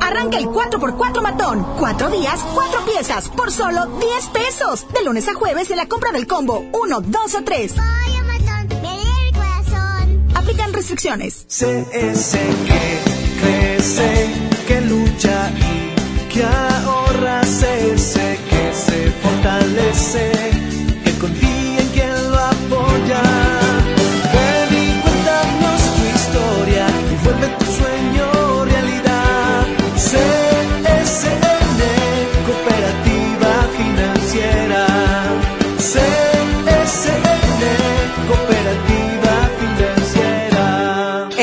[0.00, 1.66] Arranca el 4x4 matón.
[1.78, 4.86] Cuatro días, cuatro piezas, por solo 10 pesos.
[4.92, 7.74] De lunes a jueves en la compra del combo 1, 2 o 3.
[10.34, 11.46] Aplican restricciones.
[11.92, 12.98] Ese que
[13.40, 14.34] crece,
[14.66, 17.42] que lucha y que ahorra.
[17.44, 18.27] Sé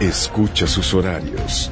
[0.00, 1.70] Escucha sus horarios.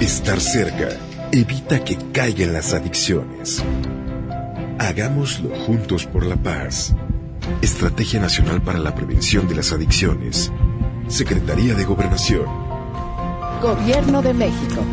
[0.00, 0.88] Estar cerca
[1.30, 3.64] evita que caigan las adicciones.
[4.80, 6.92] Hagámoslo juntos por la paz.
[7.62, 10.50] Estrategia Nacional para la Prevención de las Adicciones.
[11.06, 12.46] Secretaría de Gobernación.
[13.62, 14.84] Gobierno de México.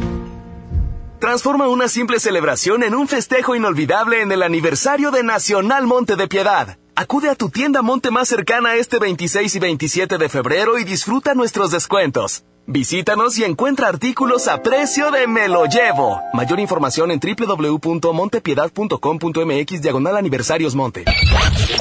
[1.20, 6.28] Transforma una simple celebración en un festejo inolvidable en el aniversario de Nacional Monte de
[6.28, 6.78] Piedad.
[6.96, 11.34] Acude a tu tienda Monte más cercana este 26 y 27 de febrero y disfruta
[11.34, 12.44] nuestros descuentos.
[12.68, 16.22] Visítanos y encuentra artículos a precio de me lo llevo.
[16.34, 21.06] Mayor información en www.montepiedad.com.mx diagonal aniversarios Monte.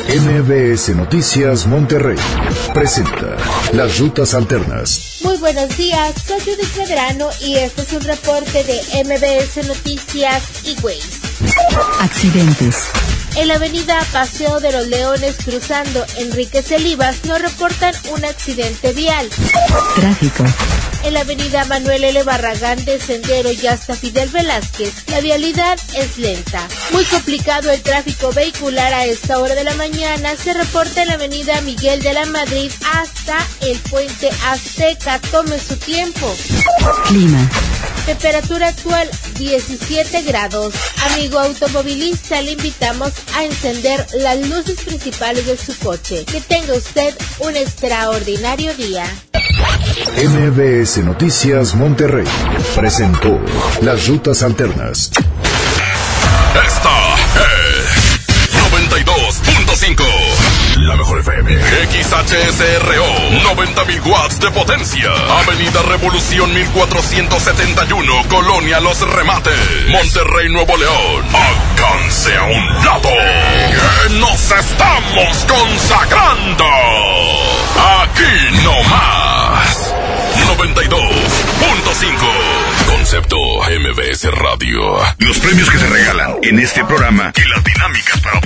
[0.09, 2.17] MBS Noticias Monterrey
[2.73, 3.37] presenta
[3.73, 5.19] Las Rutas Alternas.
[5.23, 10.77] Muy buenos días, soy Judith Medrano y este es un reporte de MBS Noticias y
[10.83, 11.21] Waze.
[12.01, 12.89] Accidentes.
[13.37, 19.29] En la avenida Paseo de los Leones cruzando Enrique Celivas nos reportan un accidente vial.
[19.95, 20.45] Tráfico.
[21.03, 22.23] En la avenida Manuel L.
[22.25, 26.67] Barragán de Sendero y hasta Fidel Velázquez, la vialidad es lenta.
[26.93, 30.37] Muy complicado el tráfico vehicular a esta hora de la mañana.
[30.37, 35.19] Se reporta en la avenida Miguel de la Madrid hasta el puente Azteca.
[35.31, 36.37] Tome su tiempo.
[37.07, 37.49] Clima.
[38.05, 39.09] Temperatura actual
[39.39, 40.75] 17 grados.
[41.13, 46.25] Amigo automovilista, le invitamos a encender las luces principales de su coche.
[46.25, 49.05] Que tenga usted un extraordinario día.
[50.17, 52.27] MBS Noticias Monterrey
[52.75, 53.41] presentó
[53.83, 55.11] Las Rutas Alternas.
[56.67, 58.21] Esta es
[58.73, 60.40] 92.5.
[60.81, 61.57] La mejor FM.
[61.59, 63.07] XHSRO.
[63.55, 65.11] 90.000 watts de potencia.
[65.41, 68.25] Avenida Revolución 1471.
[68.29, 69.53] Colonia Los Remates.
[69.89, 71.27] Monterrey, Nuevo León.
[71.35, 73.11] Alcance a un lado.
[74.21, 76.65] Nos estamos consagrando.
[78.01, 79.95] Aquí no más.
[80.57, 82.87] 92.5.
[82.87, 83.37] Concepto
[83.69, 84.99] MBS Radio.
[85.19, 88.40] Los premios que se regalan en este programa y las dinámicas para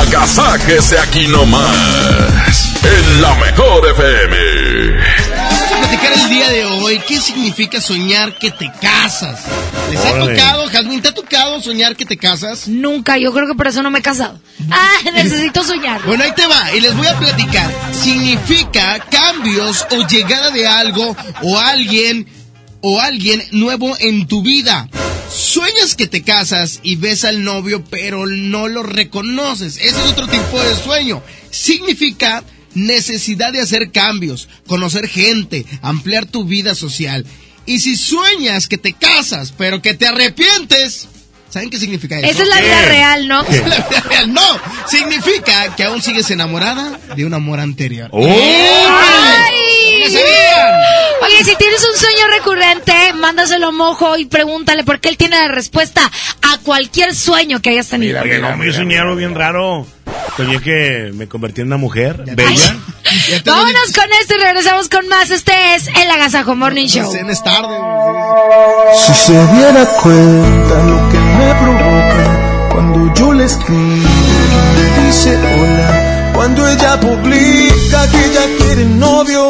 [0.00, 2.72] Agasáquese aquí nomás.
[2.82, 4.36] En la mejor FM.
[5.36, 9.44] Vamos a platicar el día de hoy qué significa soñar que te casas.
[9.90, 12.66] ¿Les ha tocado, Jasmine, te ha tocado soñar que te casas?
[12.68, 14.40] Nunca, yo creo que por eso no me he casado.
[14.70, 16.02] Ah, necesito soñar.
[16.04, 17.70] Bueno, ahí te va, y les voy a platicar.
[17.92, 22.26] Significa cambios o llegada de algo o alguien
[22.86, 24.90] o alguien nuevo en tu vida.
[24.92, 30.10] Sueña sueñas que te casas y ves al novio pero no lo reconoces, ese es
[30.10, 31.22] otro tipo de sueño.
[31.50, 37.24] Significa necesidad de hacer cambios, conocer gente, ampliar tu vida social.
[37.64, 41.08] Y si sueñas que te casas pero que te arrepientes,
[41.48, 42.28] ¿saben qué significa eso?
[42.28, 43.42] Esa es la vida real, ¿no?
[43.44, 44.60] Esa es la vida real, no,
[44.90, 48.10] significa que aún sigues enamorada de un amor anterior.
[48.12, 48.28] ¡Oh!
[48.28, 49.73] ¡Ay!
[50.08, 50.74] ¡Ya sabían!
[51.22, 55.48] Oye, si tienes un sueño recurrente, mándaselo a Mojo y pregúntale porque él tiene la
[55.48, 56.10] respuesta
[56.42, 58.18] a cualquier sueño que hayas tenido.
[58.18, 59.86] Porque no, yo soñé algo bien raro.
[60.36, 62.76] Soñé que me convertí en una mujer bella.
[63.44, 65.30] Vámonos con esto y regresamos con más.
[65.30, 67.14] Este es el Agasajo Morning Show.
[67.14, 67.76] es tarde.
[69.06, 75.36] Si se diera cuenta lo que me provoca cuando yo le escribo y me dice
[75.36, 79.48] hola, cuando ella publica que ella quiere novio,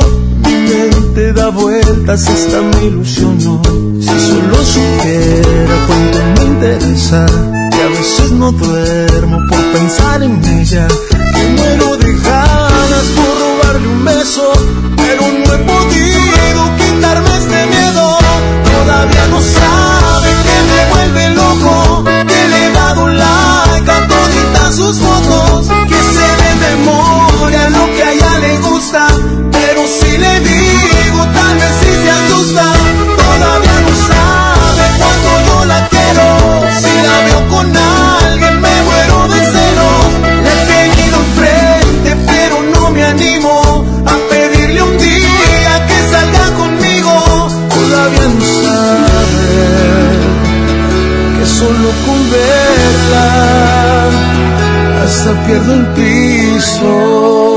[1.32, 3.62] da vueltas, esta me ilusionó.
[4.00, 7.26] Si solo supiera cuánto me interesa,
[7.70, 13.88] que a veces no duermo por pensar en ella, que muero de ganas por robarle
[13.88, 14.52] un beso,
[14.96, 18.18] pero no he podido quitarme este miedo.
[18.64, 24.98] Todavía no sabe que me vuelve loco, que le he dado like a toditas sus
[24.98, 29.06] fotos, que sé de memoria lo que a ella le gusta,
[55.24, 57.53] hasta pierdo el piso.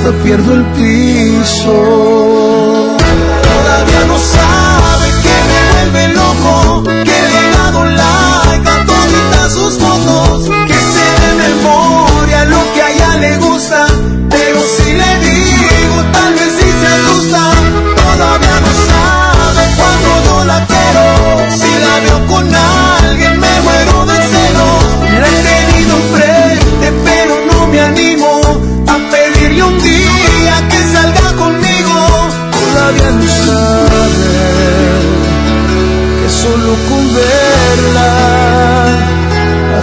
[0.00, 1.72] Hasta pierdo el piso.
[3.42, 4.49] Todavía no sabe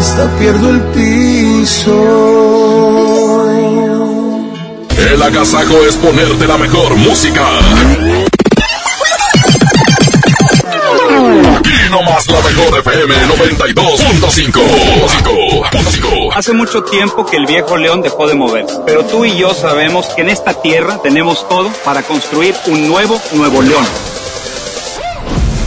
[0.08, 1.92] hasta pierdo el piso.
[5.12, 7.46] El agasajo es ponerte la mejor música.
[11.58, 16.36] Aquí nomás la mejor FM 92.5.
[16.36, 20.06] Hace mucho tiempo que el viejo león dejó de moverse, pero tú y yo sabemos
[20.16, 23.86] que en esta tierra tenemos todo para construir un nuevo Nuevo León.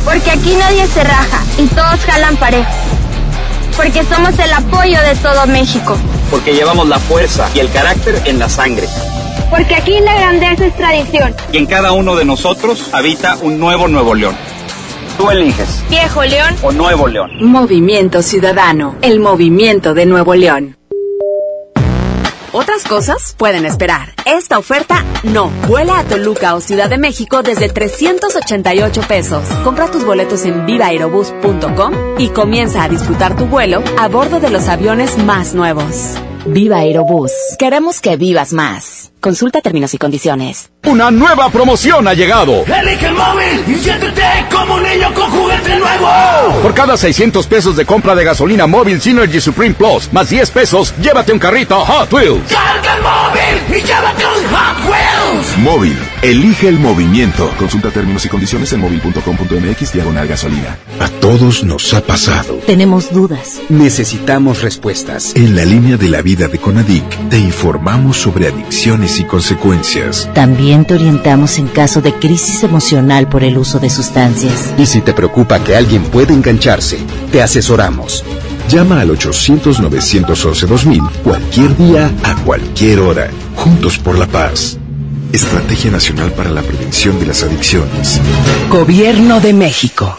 [0.02, 2.79] Porque aquí nadie se raja y todos jalan parejo.
[3.76, 5.96] Porque somos el apoyo de todo México.
[6.30, 8.86] Porque llevamos la fuerza y el carácter en la sangre.
[9.50, 11.34] Porque aquí la grandeza es tradición.
[11.52, 14.36] Y en cada uno de nosotros habita un nuevo Nuevo León.
[15.18, 16.54] Tú eliges, Viejo León.
[16.62, 17.30] o Nuevo León.
[17.40, 20.76] Movimiento Ciudadano, el movimiento de Nuevo León.
[22.52, 24.12] Otras cosas pueden esperar.
[24.24, 25.50] Esta oferta no.
[25.68, 29.44] Vuela a Toluca o Ciudad de México desde 388 pesos.
[29.64, 34.68] Compra tus boletos en vivaaerobus.com y comienza a disfrutar tu vuelo a bordo de los
[34.68, 36.14] aviones más nuevos.
[36.46, 37.32] Viva Aerobús.
[37.58, 39.09] Queremos que vivas más.
[39.20, 40.70] Consulta términos y condiciones.
[40.86, 42.64] Una nueva promoción ha llegado.
[42.64, 46.62] Elige el móvil y siéntete como un niño con juguete nuevo.
[46.62, 50.94] Por cada 600 pesos de compra de gasolina móvil Synergy Supreme Plus, más 10 pesos,
[51.02, 52.50] llévate un carrito Hot Wheels.
[52.50, 55.58] Carga el móvil y llévate un Hot Wheels.
[55.58, 55.98] Móvil.
[56.22, 57.50] Elige el movimiento.
[57.58, 60.78] Consulta términos y condiciones en móvil.com.mx diagonal gasolina.
[60.98, 62.54] A todos nos ha pasado.
[62.66, 63.60] Tenemos dudas.
[63.68, 65.34] Necesitamos respuestas.
[65.36, 70.28] En la línea de la vida de Conadic te informamos sobre adicciones y consecuencias.
[70.34, 74.72] También te orientamos en caso de crisis emocional por el uso de sustancias.
[74.78, 76.98] Y si te preocupa que alguien pueda engancharse,
[77.32, 78.24] te asesoramos.
[78.68, 83.30] Llama al 800-911-2000 cualquier día, a cualquier hora.
[83.56, 84.78] Juntos por la paz.
[85.32, 88.20] Estrategia Nacional para la Prevención de las Adicciones.
[88.68, 90.16] Gobierno de México.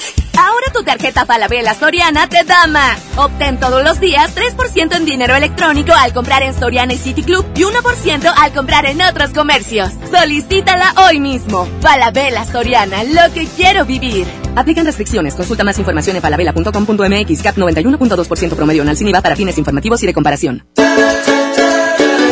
[0.82, 3.00] Tu tarjeta Falabella Soriana te da más.
[3.16, 7.46] Obtén todos los días 3% en dinero electrónico al comprar en Soriana y City Club
[7.54, 9.92] y 1% al comprar en otros comercios.
[10.12, 11.68] Solicítala hoy mismo.
[11.82, 14.26] Falabella Soriana, lo que quiero vivir.
[14.56, 15.36] Aplican restricciones.
[15.36, 17.42] Consulta más información en falabella.com.mx.
[17.44, 20.66] CAP 91.2% promedio en sin IVA para fines informativos y de comparación.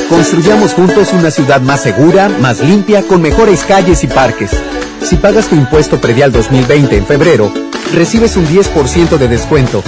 [0.10, 4.50] Construyamos juntos una ciudad más segura, más limpia, con mejores calles y parques.
[5.04, 7.52] Si pagas tu impuesto predial 2020 en febrero,
[7.94, 9.84] recibes un 10% de descuento,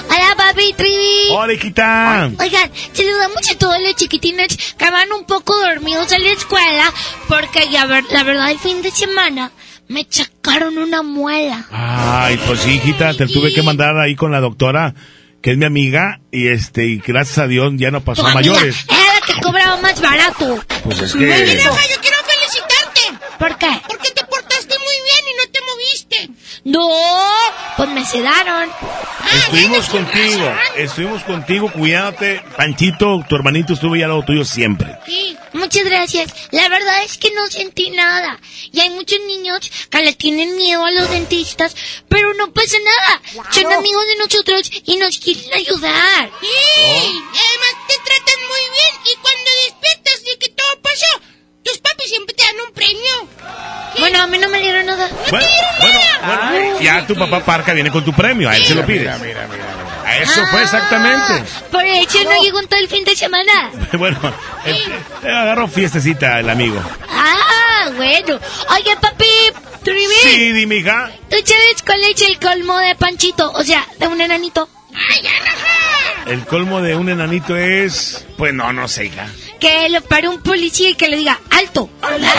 [0.10, 1.30] ¡Hola, papi Trivi!
[1.32, 2.32] ¡Hola, hijita!
[2.40, 6.94] Oigan, saludamos a todos los chiquitines que van un poco dormidos a la escuela
[7.28, 9.52] porque ya ver, la verdad el fin de semana
[9.88, 11.66] me chacaron una muela.
[11.72, 14.94] Ay, pues sí, hijita, te tuve que mandar ahí con la doctora,
[15.42, 18.32] que es mi amiga, y este, y gracias a Dios ya no pasó Tu a
[18.32, 18.86] amiga mayores.
[18.90, 20.60] Era la que cobraba más barato.
[20.84, 21.56] Pues es Mira, que...
[21.64, 23.02] Raja, yo quiero felicitarte.
[23.40, 23.82] ¿Por qué?
[23.88, 25.57] Porque te portaste muy bien y no te.
[26.64, 26.90] No,
[27.78, 28.70] pues me sedaron.
[29.44, 32.42] Estuvimos contigo, estuvimos contigo cuidándote.
[32.56, 34.98] Panchito, tu hermanito estuvo ya al lado tuyo siempre.
[35.06, 36.34] Sí, muchas gracias.
[36.52, 38.40] La verdad es que no sentí nada.
[38.72, 41.76] Y hay muchos niños que le tienen miedo a los dentistas,
[42.08, 43.22] pero no pasa nada.
[43.52, 46.32] Son amigos de nosotros y nos quieren ayudar.
[46.42, 51.22] Sí, además te tratan muy bien y cuando despiertas de que todo pasó,
[51.68, 54.00] tus papis siempre te dan un premio.
[54.00, 55.10] Bueno, a mí no me dieron nada.
[55.30, 55.48] Bueno,
[55.82, 56.00] bueno,
[56.52, 59.08] bueno, ya tu papá Parca viene con tu premio, a él se lo pides.
[60.06, 61.44] A eso fue exactamente.
[61.70, 63.72] Por eso no llegó en todo el fin de semana.
[63.98, 64.18] Bueno,
[64.66, 64.84] eh,
[65.24, 66.80] eh, agarró fiestecita el amigo.
[67.10, 68.40] Ah, bueno.
[68.70, 69.26] Oye, papi,
[69.84, 70.14] Trivi.
[70.22, 71.12] Sí, dime, hija.
[71.30, 73.52] ¿Tú sabes cuál es el colmo de Panchito?
[73.52, 74.70] O sea, de un enanito.
[76.26, 78.26] El colmo de un enanito es...
[78.38, 79.28] Pues no, no sé, hija.
[79.60, 81.90] Que lo pare un policía y que le diga, alto.
[82.02, 82.38] A ver, Raja,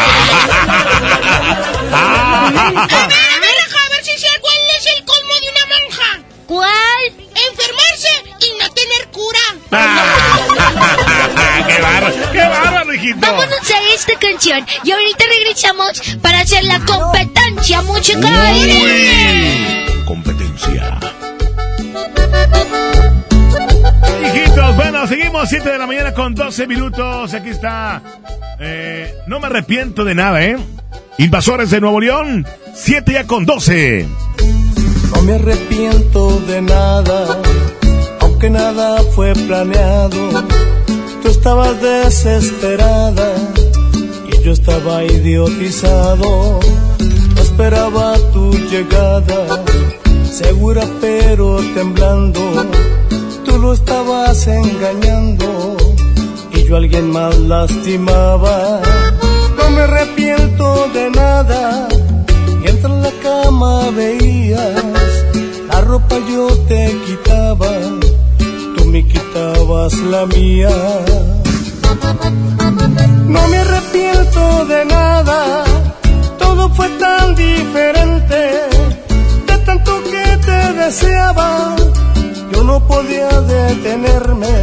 [3.84, 6.20] a ver si sé cuál es el colmo de una monja.
[6.46, 7.02] ¿Cuál?
[7.50, 9.40] Enfermarse y no tener cura.
[11.66, 12.32] ¡Qué bárbaro!
[12.32, 13.18] ¡Qué bárbaro, hijito!
[13.20, 17.28] Vámonos a esta canción y ahorita regresamos para hacer la competencia
[17.58, 18.56] competencia musical.
[18.56, 20.98] Uy, competencia.
[24.24, 27.34] Hijitos, bueno, seguimos 7 de la mañana con 12 minutos.
[27.34, 28.02] Aquí está.
[28.60, 30.56] Eh, no me arrepiento de nada, ¿eh?
[31.18, 34.06] Invasores de Nuevo León, 7 ya con 12.
[35.14, 37.40] No me arrepiento de nada,
[38.20, 40.44] aunque nada fue planeado.
[41.22, 43.34] Tú estabas desesperada
[44.28, 46.60] y yo estaba idiotizado.
[47.36, 49.64] Esperaba tu llegada,
[50.30, 52.70] segura pero temblando.
[53.58, 55.76] Tú lo estabas engañando
[56.52, 58.80] y yo a alguien más lastimaba.
[59.56, 61.88] No me arrepiento de nada
[62.62, 64.84] mientras en la cama veías
[65.68, 67.70] la ropa yo te quitaba,
[68.76, 70.70] tú me quitabas la mía.
[73.26, 75.64] No me arrepiento de nada,
[76.38, 78.40] todo fue tan diferente,
[79.48, 81.74] de tanto que te deseaba,
[82.68, 84.54] no podía detenerme.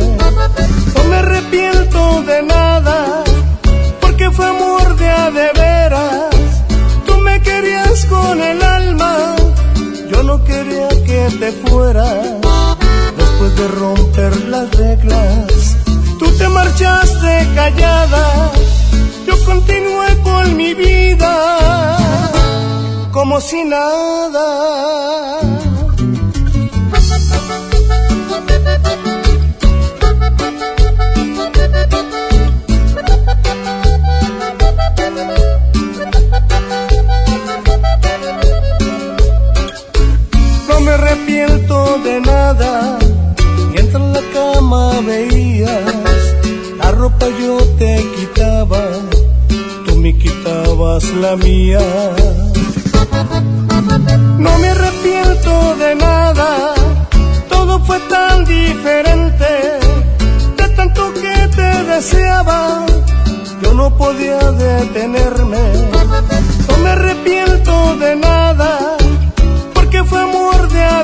[0.96, 3.24] No me arrepiento de nada,
[4.00, 6.36] porque fue amor de a de veras.
[7.08, 9.36] Tú me querías con el alma,
[10.12, 12.28] yo no quería que te fueras.
[13.18, 15.76] Después de romper las reglas,
[16.20, 18.52] tú te marchaste callada.
[19.28, 21.34] Yo continué con mi vida
[23.12, 24.46] como si nada.
[40.86, 43.00] Me arrepiento de nada,
[43.72, 46.36] mientras en la cama veías,
[46.78, 48.82] la ropa yo te quitaba,
[49.86, 51.80] tú me quitabas la mía.
[54.38, 56.76] No me arrepiento de nada,
[57.50, 59.50] todo fue tan diferente,
[60.58, 62.86] de tanto que te deseaba,
[63.64, 65.64] yo no podía detenerme.
[66.70, 68.98] No me arrepiento de nada,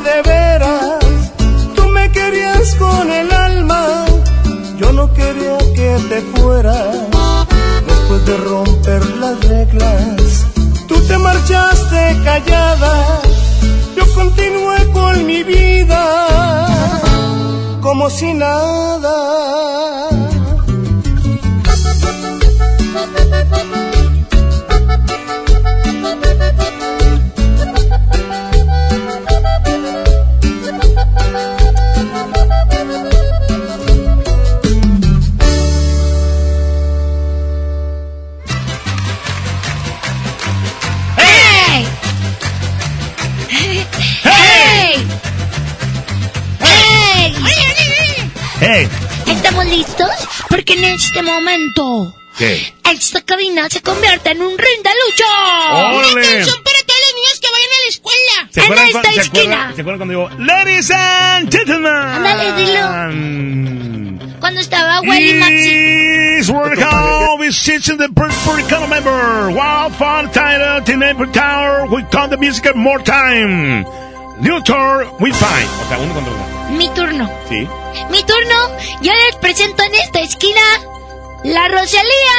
[0.04, 1.32] de veras.
[1.76, 4.06] Tú me querías con el alma,
[4.78, 6.98] yo no quería que te fueras.
[7.88, 10.46] Después de romper las reglas,
[10.88, 13.22] tú te marchaste callada.
[13.96, 16.02] Yo continué con mi vida
[17.82, 19.52] como si nada.
[48.62, 48.88] ¡Hey!
[49.26, 50.10] ¿Estamos listos?
[50.48, 52.74] Porque en este momento ¿Qué?
[52.92, 55.26] esta cabina se convierte en un ring de lucha.
[55.74, 56.12] ¡Órale!
[56.14, 58.50] Una canción para todos los niños que vayan a la escuela.
[58.52, 59.42] ¿Se En esta cuando, ¿se, esquina.
[59.56, 61.92] acuerdan, ¿Se acuerdan cuando digo, Ladies and Gentlemen?
[61.92, 64.40] Ándale, dilo.
[64.40, 65.92] Cuando estaba Wally Maxi.
[66.40, 69.50] Is we're now visiting the Puerto Rican member.
[69.52, 71.86] Wild Fun Title, Teenage Tower.
[71.90, 73.86] We count the music one more time.
[74.42, 75.70] New tour, we find.
[75.82, 76.78] O sea, uno contra uno.
[76.78, 77.30] Mi turno.
[77.48, 77.68] Sí.
[78.10, 78.56] Mi turno.
[79.02, 80.62] Yo les presento en esta esquina
[81.44, 82.38] la Rosalía.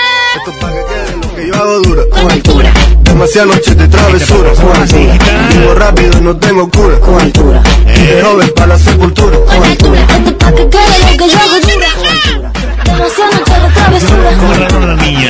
[1.36, 2.72] que yo hago dura con altura.
[3.02, 5.18] Demasiadas noches de travesura con altura.
[5.50, 7.62] Vivo rápido, no tengo cura con altura.
[7.86, 10.06] De joven para la sepultura con altura.
[10.40, 12.52] Pa' que quede lo que yo hago dura.
[12.84, 14.36] Demasiado noche de travesura.
[14.40, 15.28] ¿Cómo raro la niña?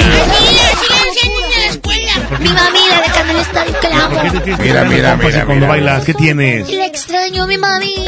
[2.39, 4.15] Mi mami la en el estadio que la amo.
[4.15, 6.05] ¿Por qué te tienes que Mira, mira, mira, cuando bailas?
[6.05, 6.69] ¿Qué tienes?
[6.69, 8.07] Le extraño a mi mami.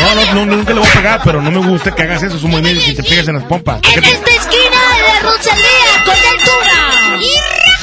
[0.00, 2.36] No, no, no, nunca le voy a pegar, pero no me gusta que hagas eso.
[2.36, 3.80] Es un movimiento y te pegas en las pompas.
[3.80, 4.76] ¿Por qué En esta esquina
[5.06, 7.73] la Rosalía con altura.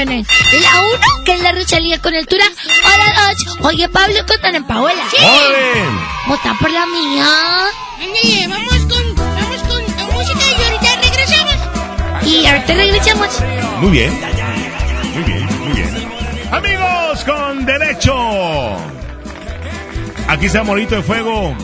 [0.00, 0.26] Canciones.
[0.62, 2.44] La uno, que es la Rosalía con altura,
[2.84, 5.04] o la dos, oye Pablo con Ana Paola.
[5.12, 5.84] ¡Órale!
[6.26, 7.26] Vota por la mía.
[8.00, 11.54] Ándale, vamos con, vamos con la música y ahorita regresamos.
[12.24, 13.28] Y ahorita regresamos.
[13.80, 14.20] Muy bien.
[15.14, 16.08] Muy bien, muy bien.
[16.52, 18.76] Amigos con derecho.
[20.28, 21.56] Aquí está Morito de Fuego.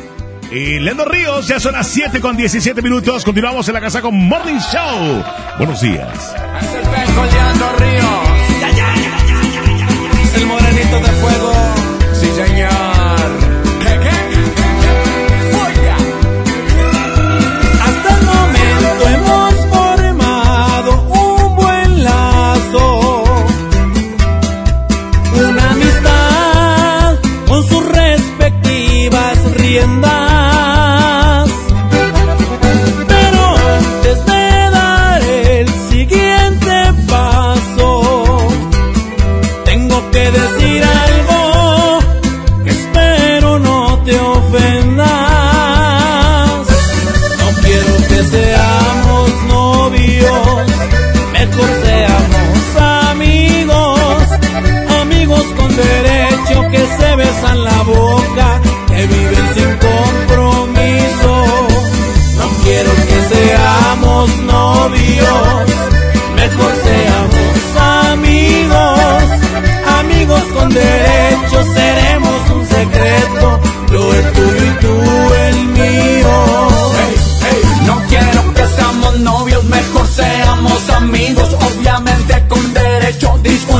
[0.51, 3.25] Y Lendo Ríos, ya son las 7 con 17 minutos.
[3.25, 5.25] Continuamos en la casa con Morning Show.
[5.59, 6.35] Buenos días.
[6.61, 8.26] El Ríos.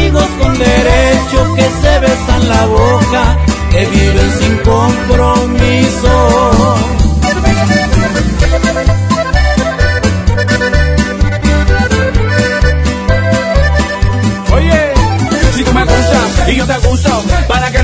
[0.00, 3.38] amigos con derecho que se besan la boca,
[3.70, 6.10] que viven sin compromiso.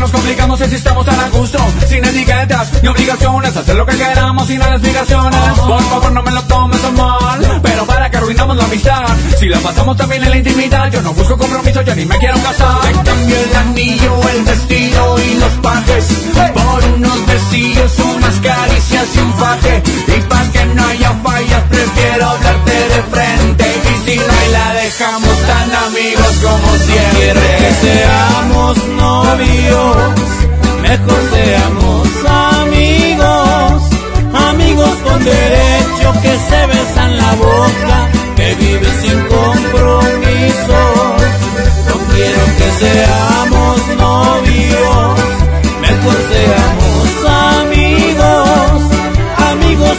[0.06, 1.58] Nos complicamos si estamos tan a gusto?
[1.88, 5.40] Sin etiquetas ni obligaciones, hacer lo que queramos sin explicaciones.
[5.58, 9.02] Por favor, no me lo tomes a mal, pero para que arruinamos la amistad.
[9.38, 12.40] Si la pasamos también en la intimidad, yo no busco compromiso, yo ni me quiero
[12.40, 12.80] casar.
[12.82, 16.04] Te cambio el anillo, el vestido y los pajes
[16.54, 19.82] por unos besillos, unas caricias y un faje.
[20.06, 20.20] Y
[20.74, 23.64] no haya fallas, prefiero hablarte de frente.
[23.90, 27.56] Y si no la dejamos tan amigos como siempre.
[27.58, 29.96] que seamos novios,
[30.82, 32.08] mejor seamos
[32.60, 33.82] amigos,
[34.48, 40.80] amigos con derecho que se besan la boca, que viven sin compromiso.
[41.88, 45.20] No quiero que seamos novios,
[45.80, 46.35] mejor seamos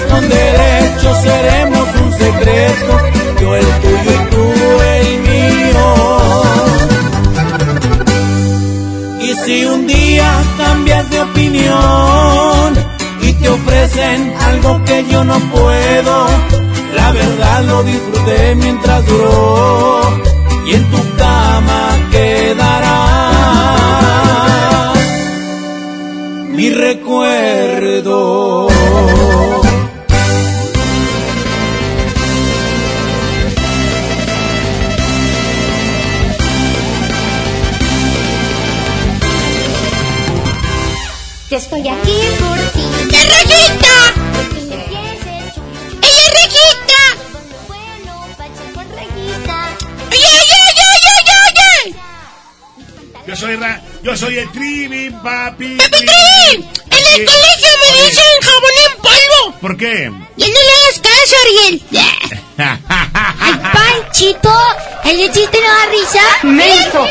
[0.09, 2.99] con derecho seremos un secreto,
[3.39, 4.43] yo el tuyo y tú
[4.95, 5.85] el mío.
[9.21, 12.73] Y si un día cambias de opinión
[13.21, 16.27] y te ofrecen algo que yo no puedo,
[16.95, 20.01] la verdad lo disfruté mientras duró
[20.65, 22.97] y en tu cama quedará
[26.57, 28.67] mi recuerdo.
[41.57, 42.85] Yo estoy aquí por ti.
[43.15, 43.95] ¡Es Rejita!
[46.03, 47.01] ¡Ella es Rejita!
[50.11, 50.85] ¡Oye, oye, oye,
[51.17, 51.95] oye, oye!
[53.25, 55.77] Yo soy Ra yo soy el Trivi, papi.
[55.77, 56.69] ¡Papi Trivi!
[56.91, 59.59] En el colegio me dicen jabón en polvo.
[59.59, 60.11] ¿Por qué?
[60.35, 61.81] Ya no le hagas caso, Ariel.
[63.39, 64.55] Ay, Panchito,
[65.05, 66.21] ¿el chiste no da risa?
[66.43, 67.03] ¡Menso!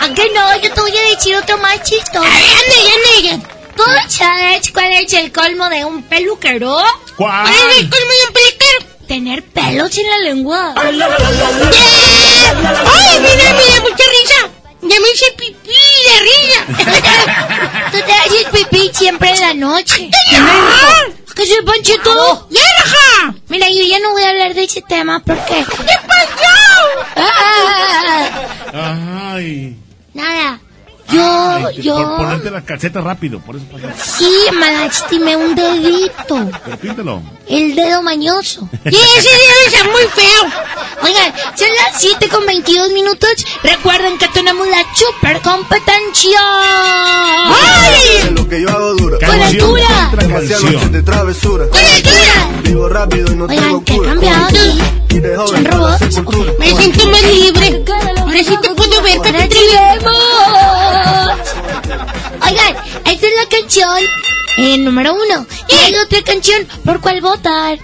[0.00, 0.56] ¿A qué no?
[0.56, 2.24] Yo te voy a decir otro más chistoso.
[2.24, 3.53] ¡Ay, ande, ande!
[3.76, 6.76] ¿Tú sabes cuál es el colmo de un peluquero?
[7.16, 7.46] ¿Cuál?
[7.46, 8.86] ¿Cuál es el colmo de un peluquero?
[9.08, 10.74] Tener pelos en la lengua.
[10.76, 10.96] ¡Ay,
[13.20, 14.50] mira, mira, mucha risa!
[14.82, 15.70] Ya me hice pipí
[16.06, 16.60] de risa.
[17.90, 20.10] Tú te haces pipí siempre en la noche.
[21.34, 22.48] ¿Qué soy Panchito?
[22.50, 23.34] ¡Ya, raja!
[23.48, 25.64] Mira, yo ya no voy a hablar de ese tema porque...
[25.64, 25.94] ¿Qué?
[28.76, 29.76] Ah, Ay.
[30.12, 30.60] nada.
[31.14, 31.94] Yo yo.
[31.96, 33.64] Por ponerte las calcetas rápido, por eso.
[33.96, 36.50] Sí, me lastimé un dedito.
[36.64, 37.22] Pero píntelo.
[37.46, 38.68] El dedo mañoso.
[38.84, 40.42] Y ese dedo está muy feo.
[41.02, 43.30] Oigan, son las 7 con 22 minutos.
[43.62, 46.40] Recuerden que tenemos la super competencia.
[46.40, 48.30] ¡Ay!
[48.30, 49.18] Lo que yo hago dura.
[49.26, 50.10] Con altura.
[52.62, 54.08] Vivo rápido y no tengo Oigan, ¿qué ha cura.
[54.10, 54.80] cambiado aquí?
[55.46, 56.58] ¿Son robots?
[56.58, 57.84] Me siento más libre.
[58.18, 59.48] Ahora sí te puedo ver, Pepe
[62.46, 62.83] Oigan, esta es
[63.36, 63.98] la canción
[64.56, 65.46] eh, número uno.
[65.68, 67.78] Y hay otra canción por cuál votar.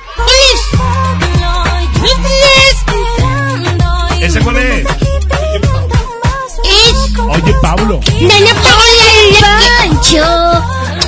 [4.20, 4.86] ¿Ese cuál es?
[6.64, 8.01] Es Oye, Pablo.
[8.05, 9.01] Dana Paola
[9.40, 10.24] Pancho.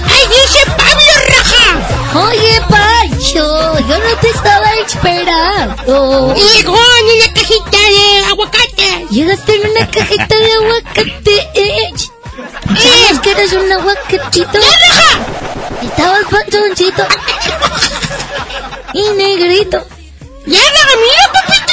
[0.04, 2.28] ¡Ay, dice Pablo Raja!
[2.28, 6.34] Oye, Pancho, yo no te estaba esperando.
[6.34, 9.06] Llegó en una cajita de aguacate.
[9.10, 12.12] Llegaste en una cajita de aguacate.
[12.42, 13.04] Eh.
[13.06, 14.50] ¿Sabes que eres un aguacatito?
[14.52, 15.18] Raja!
[15.82, 17.04] Estabas panzoncito.
[18.94, 19.84] y negrito.
[20.46, 21.72] ¡Ya, mira, papito!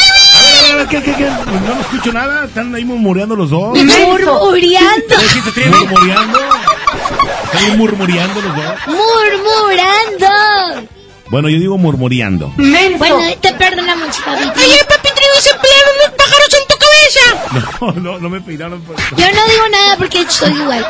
[0.71, 1.27] A ver, ¿Qué, qué, qué?
[1.45, 2.45] Pues no escucho nada.
[2.45, 3.77] Están ahí murmureando los dos.
[3.77, 5.05] Murmureando.
[5.07, 5.49] ¿Qué dijiste?
[5.49, 6.39] ¿Estoy murmureando?
[6.39, 8.65] Están ahí murmureando los dos.
[8.87, 10.87] Murmurando.
[11.29, 12.51] Bueno, yo digo murmureando.
[12.57, 14.51] Bueno, te perdonamos, papito.
[14.59, 15.09] Oye, papi,
[15.41, 17.79] se emplearon unos pájaros en tu cabeza.
[17.81, 18.81] No, no, no me peinaron.
[18.81, 18.95] Por...
[18.97, 20.85] Yo no digo nada porque soy igual.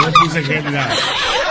[0.00, 0.96] No puse nada.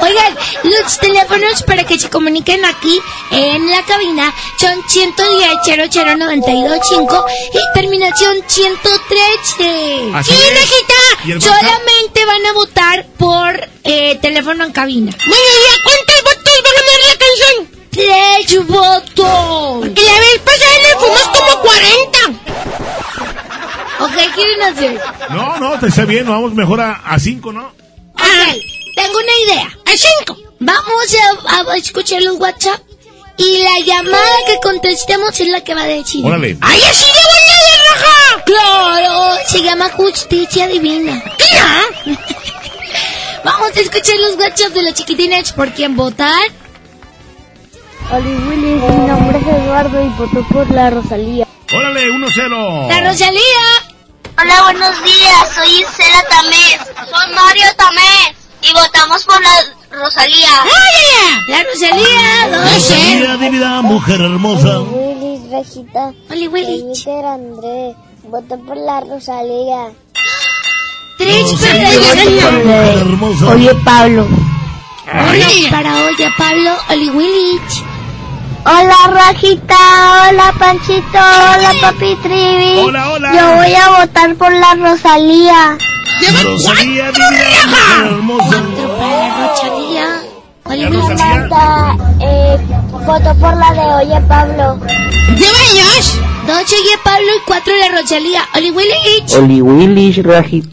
[0.01, 5.49] Oigan, los teléfonos para que se comuniquen aquí en la cabina son 110
[5.89, 10.11] 00925 y terminación 113.
[10.15, 10.41] Así sí, es.
[10.41, 10.93] ¿Y el Rejita,
[11.47, 11.59] WhatsApp?
[11.59, 15.11] solamente van a votar por eh, teléfono en cabina.
[15.17, 17.81] Bueno, ¿y a cuántos votos van a dar la canción?
[17.91, 19.79] Tres votos.
[19.81, 23.01] Porque la vez pasada le fuimos como 40.
[24.03, 25.02] Ok, quieren hacer.
[25.30, 26.28] No, no, te está bien.
[26.28, 27.68] Vamos mejor a, a cinco, ¿no?
[28.14, 28.23] Ok,
[28.95, 29.68] tengo una idea.
[29.86, 30.38] A cinco.
[30.60, 31.15] Vamos
[31.48, 32.80] a, a escuchar los WhatsApp
[33.38, 36.23] y la llamada que contestemos es la que va a decir.
[36.26, 36.57] Órale.
[36.61, 38.44] ¡Ay, así de raja!
[38.45, 39.38] ¡Claro!
[39.48, 41.23] Se llama Justicia Divina.
[41.38, 42.15] ¿Qué?
[43.44, 46.40] Vamos a escuchar los WhatsApp de los chiquitines por quién votar.
[48.11, 51.48] Oli Willy, mi nombre es Eduardo y voto por la Rosalía.
[51.73, 52.88] Órale, 1-0.
[52.90, 53.90] ¡La Rosalía!
[54.39, 56.79] Hola, buenos días, soy Isela Tamés.
[57.09, 60.49] Soy Mario Tamés y votamos por la Rosalía.
[60.63, 61.43] ¡Oye!
[61.47, 62.57] ¡La Rosalía!
[62.57, 64.79] ¡Dos Rosalía, divina mujer hermosa.
[64.81, 66.13] Willy, Regita.
[66.29, 66.83] Oli Willy.
[66.93, 69.91] Peter André, voto por la Rosalía.
[71.17, 73.47] Tres Mujer hermosa.
[73.47, 74.27] Oye, Pablo.
[75.13, 77.90] Uno para Oye Pablo Oli Willich.
[78.64, 79.76] Hola, Rajita.
[80.30, 81.18] Hola, Panchito.
[81.18, 82.80] Hola, Papi Trivi.
[82.80, 83.34] Hola, hola.
[83.34, 85.78] Yo voy a votar por la Rosalía.
[86.44, 88.64] Rosalía, hermosa.
[88.99, 90.22] Para la Rosalía.
[90.65, 91.10] Oli La Willich.
[91.10, 91.98] Rosalía.
[92.19, 92.57] eh,
[93.06, 94.80] voto por la de Oye, Pablo.
[95.36, 96.19] ¿Llevas?
[96.45, 98.41] Dos Oye Pablo y cuatro la Rosalía.
[98.56, 99.34] Oli Willich.
[99.38, 100.69] Oli Willy, Rajita.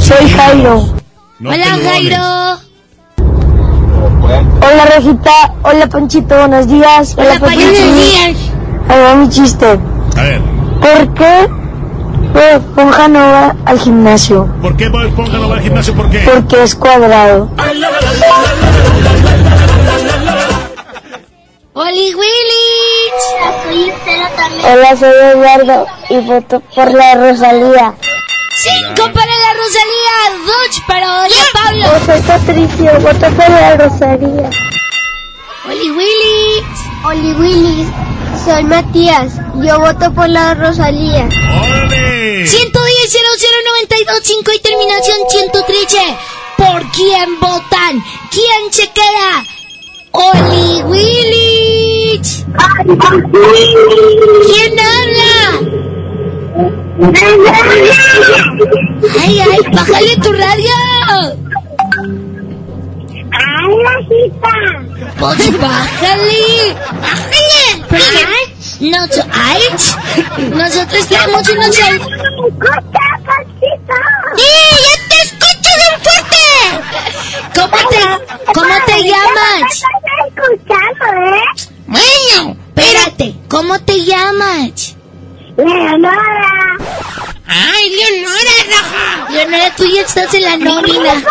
[0.00, 0.94] Soy Jairo.
[1.38, 1.66] no Hola.
[1.84, 2.71] Jairo.
[4.22, 5.54] Hola, Rejita.
[5.62, 6.36] Hola, Panchito.
[6.38, 7.14] Buenos días.
[7.16, 7.92] Hola Papi Payo Trivi.
[7.92, 8.36] Díaz.
[8.88, 9.78] Ahí va mi chiste.
[10.16, 10.40] A ver,
[10.80, 11.48] ¿Por qué
[12.32, 14.48] Bob Esponja no va al gimnasio?
[14.60, 15.94] ¿por qué Bob Esponja no va al gimnasio?
[15.94, 16.20] ¿Por qué?
[16.20, 17.50] Porque es cuadrado.
[21.74, 22.12] Oli
[24.40, 24.72] también.
[24.72, 27.94] Hola, soy Eduardo y voto por la Rosalía.
[28.54, 30.16] Cinco para la Rosalía.
[30.46, 31.86] Dos para Oye Pablo.
[32.06, 34.50] soy Patricio, voto por la Rosalía.
[35.68, 36.66] Oli Willich.
[37.04, 37.88] Oli Willis,
[38.44, 41.26] soy Matías, yo voto por la Rosalía.
[41.26, 42.46] ¡Órale!
[42.46, 43.18] 110
[43.90, 45.98] 00925 y terminación 113.
[46.56, 48.04] ¿Por quién votan?
[48.30, 49.44] ¿Quién se queda?
[50.12, 52.44] Oli Willich.
[54.46, 55.60] ¿Quién habla?
[59.20, 60.74] Ay, ay, bájale tu radio.
[63.32, 64.52] ¡Ay, Rajita!
[65.18, 66.76] Pues bájale.
[67.00, 67.62] Bájale.
[67.88, 69.62] Porque nos- ay,
[70.50, 71.80] nosotros tenemos unos...
[71.80, 72.00] al-
[74.36, 74.50] ¡Sí,
[74.84, 76.44] ya te escucho bien fuerte!
[77.54, 78.00] ¿Cómo te,
[78.52, 79.82] cómo te llamas?
[81.86, 84.96] Bueno, espérate, ¿cómo te llamas?
[85.56, 86.76] Leonora.
[87.46, 89.30] Ay, Leonora, Raja.
[89.30, 91.22] Leonora, tú ya estás en la nómina.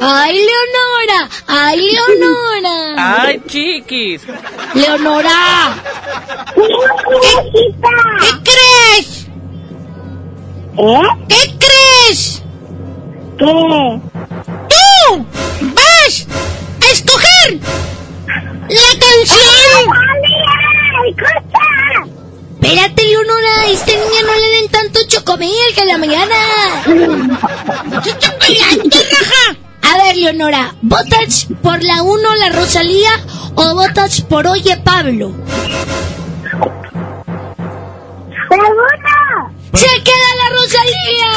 [0.00, 1.28] Ay, Leonora.
[1.46, 3.22] Ay, Leonora.
[3.22, 4.22] ¡Ay, chiquis!
[4.74, 5.74] Leonora.
[6.54, 6.62] ¿Qué,
[8.20, 9.26] ¿Qué crees?
[11.28, 12.42] ¿Qué crees?
[13.38, 13.44] ¿Qué?
[13.44, 15.26] ¡Tú!
[15.60, 16.26] ¡Vas!
[16.80, 17.60] ¡A escoger!
[18.26, 19.82] ¡La canción!
[22.60, 26.34] Espérate, Leonora, a esta niña no le den tanto chocomil que en la mañana.
[27.84, 29.56] ¡Mucho chocolate, raja!
[29.82, 33.24] A ver, Leonora, ¿votas por la 1 la Rosalía
[33.54, 35.32] o votas por Oye Pablo?
[39.74, 41.30] ¡Se queda la Rosalía!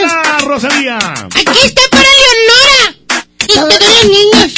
[0.00, 0.98] ¡Hola, Rosalía!
[0.98, 2.96] ¡Aquí está para Leonora!
[3.38, 4.51] Y todos los niños.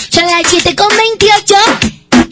[0.77, 1.55] Son las 7 con 28.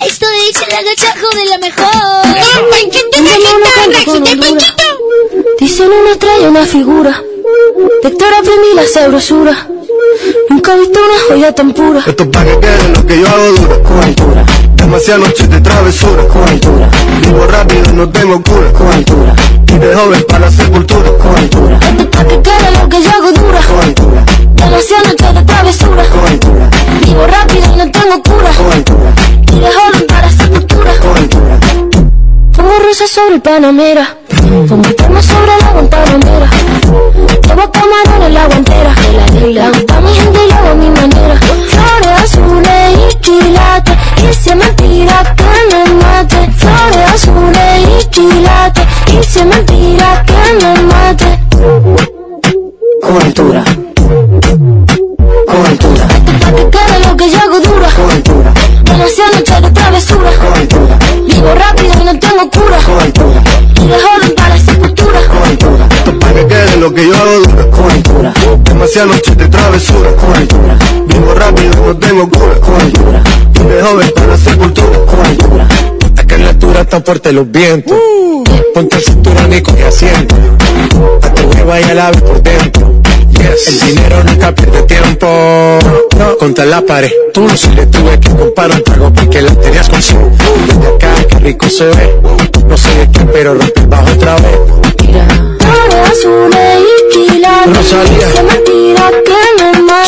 [0.07, 1.95] Esto es el agachajo de la mejor.
[1.95, 3.19] ¡No, Panchito,
[3.93, 4.83] Rajita, Panchito!
[5.59, 7.23] Dicen una estrella, una figura.
[8.03, 9.69] De Héctor aprendí la sabrosura.
[10.49, 12.01] Nunca he visto una joya tan pura.
[12.07, 13.83] Esto pa' que quede lo que yo hago dura.
[13.83, 14.45] Con altura.
[14.77, 16.27] Demasiadas noches de travesura.
[16.29, 16.89] Con altura.
[17.21, 18.73] Vivo rápido, no tengo cura.
[18.73, 19.35] Con altura.
[19.69, 21.11] Y de joven para la sepultura.
[21.19, 21.79] Con altura.
[21.83, 23.61] Esto pa' que quede lo que yo hago dura.
[23.61, 24.25] Con altura.
[24.55, 26.05] Demasiadas noches de travesura.
[26.05, 26.71] Con altura.
[27.05, 28.51] Vivo rápido no tengo cura.
[28.57, 29.13] Con altura.
[29.53, 30.93] Y de joven para sepultura.
[31.01, 31.59] Con altura.
[32.63, 34.17] Pongo rosas sobre el Panamera.
[34.69, 36.49] Pongo palmas sobre la guantanamera.
[37.43, 38.95] Llevo camarones en la guantera.
[39.45, 41.41] Le hago a mi gente y hago mi manera.
[41.41, 43.97] Flores azules y quilates.
[44.19, 46.53] Y si es mentira que me mate.
[46.57, 48.85] Flores azules y quilates.
[49.09, 51.41] Y si es mentira que me mate.
[53.03, 53.65] Con altura.
[55.49, 56.07] Con altura.
[56.45, 57.89] Pa' que quede lo que yo hago dura.
[57.97, 58.55] Con altura.
[67.03, 67.71] Que que yo hago dura.
[67.71, 68.35] Con altura.
[68.65, 70.11] Demasiadas noches de travesura.
[71.07, 72.55] Vivo rápido, no tengo cura.
[73.55, 74.99] Y de joven para la sepultura.
[75.07, 75.69] Con altura.
[76.17, 77.97] Acá en la altura están fuertes los vientos.
[78.75, 80.35] Ponte el cinturón y coge asiento.
[81.23, 83.02] A tu hueva y al ave por dentro.
[83.45, 85.79] El dinero nunca pierde tiempo.
[86.39, 87.11] Contra la pared.
[87.35, 90.17] Tú no si le tuve que comprar un trago porque la tenías con su.
[90.17, 92.21] Desde acá, qué rico se ve.
[92.69, 94.59] No sé de qué, pero rompe el bajo otra vez.
[95.59, 97.77] Flores azules y quilates.
[97.77, 98.17] Rosalía.
[98.17, 100.03] Y si es mentira que me mate.
[100.03, 100.05] Y.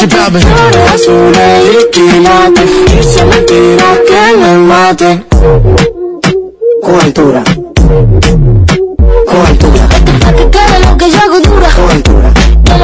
[2.98, 5.24] Y si es mentira que me mate.
[6.82, 7.42] Con altura.
[9.26, 9.83] Con altura.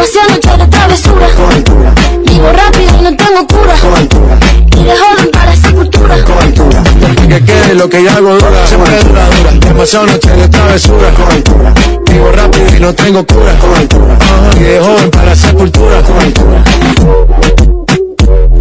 [0.00, 1.28] Demasiadas noches de travesura.
[1.36, 1.94] Con altura.
[2.24, 3.74] Vivo rápido y no tengo cura.
[3.82, 4.38] Con altura.
[4.74, 6.24] Y de joven para la sepultura.
[6.24, 6.82] Con altura.
[7.28, 8.66] Que quede lo que yo hago dura.
[8.66, 9.52] Siempre dura, dura.
[9.60, 11.10] Demasiadas noches de travesura.
[11.12, 11.74] Con altura.
[12.10, 13.58] Vivo rápido y no tengo cura.
[13.58, 14.18] Con altura.
[14.56, 16.02] Y de joven para la sepultura.
[16.02, 16.64] Con altura.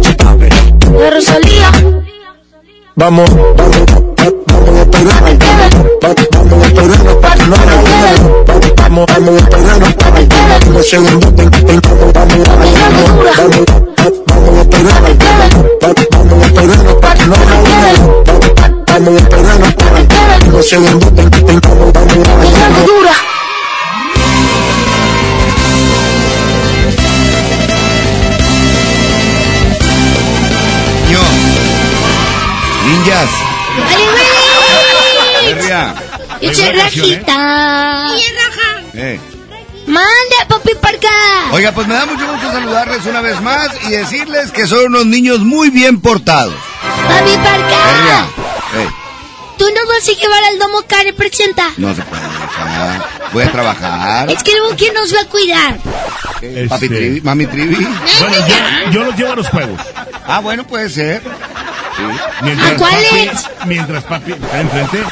[0.02, 0.92] Sí, papi.
[0.92, 1.72] De Rosalía.
[2.96, 5.86] Vamos, vamos, vamos a pegarnos,
[6.40, 6.66] vamos,
[9.42, 10.30] a pegarnos para que.
[32.90, 33.59] Ninjas.
[36.40, 38.06] Yo soy Rajita.
[38.16, 38.82] ¡Y raja!
[38.94, 39.20] Eh.
[39.86, 41.08] Mande, papi parca.
[41.52, 45.06] Oiga, pues me da mucho gusto saludarles una vez más y decirles que son unos
[45.06, 46.54] niños muy bien portados.
[47.08, 48.26] Papi parca.
[48.76, 48.88] Eh,
[49.58, 51.68] ¿Tú nos vas a llevar al domo Care presenta?
[51.76, 53.04] no se puede dejar.
[53.32, 54.30] Voy a trabajar.
[54.30, 55.78] Es que luego quién nos va a cuidar.
[56.42, 57.74] Eh, Papi Trivi, mami Trivi.
[58.20, 59.80] Bueno, yo, yo los llevo a los juegos.
[60.26, 61.20] Ah, bueno, puede ser.
[61.96, 62.02] Sí.
[62.42, 63.30] Mientras ¿A cuáles?
[63.66, 65.02] mientras papi está enfrente,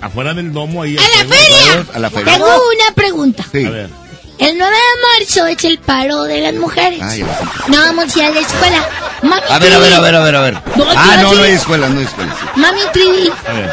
[0.00, 0.96] afuera del domo ahí.
[0.96, 1.86] ¡A la feria!
[1.94, 2.32] A la feria.
[2.34, 3.44] Tengo una pregunta.
[3.52, 3.64] Sí.
[3.64, 3.90] A ver.
[4.38, 6.98] El 9 de marzo es el paro de las mujeres.
[7.02, 7.26] Ah, ya.
[7.68, 8.88] No vamos a ir a la escuela.
[9.22, 10.54] Mami A ver, a ver, a ver, a ver, a ver.
[10.96, 12.34] Ah, no, no hay escuela, no hay escuela.
[12.34, 12.58] sí.
[12.60, 13.70] Mami Trivi, A ver.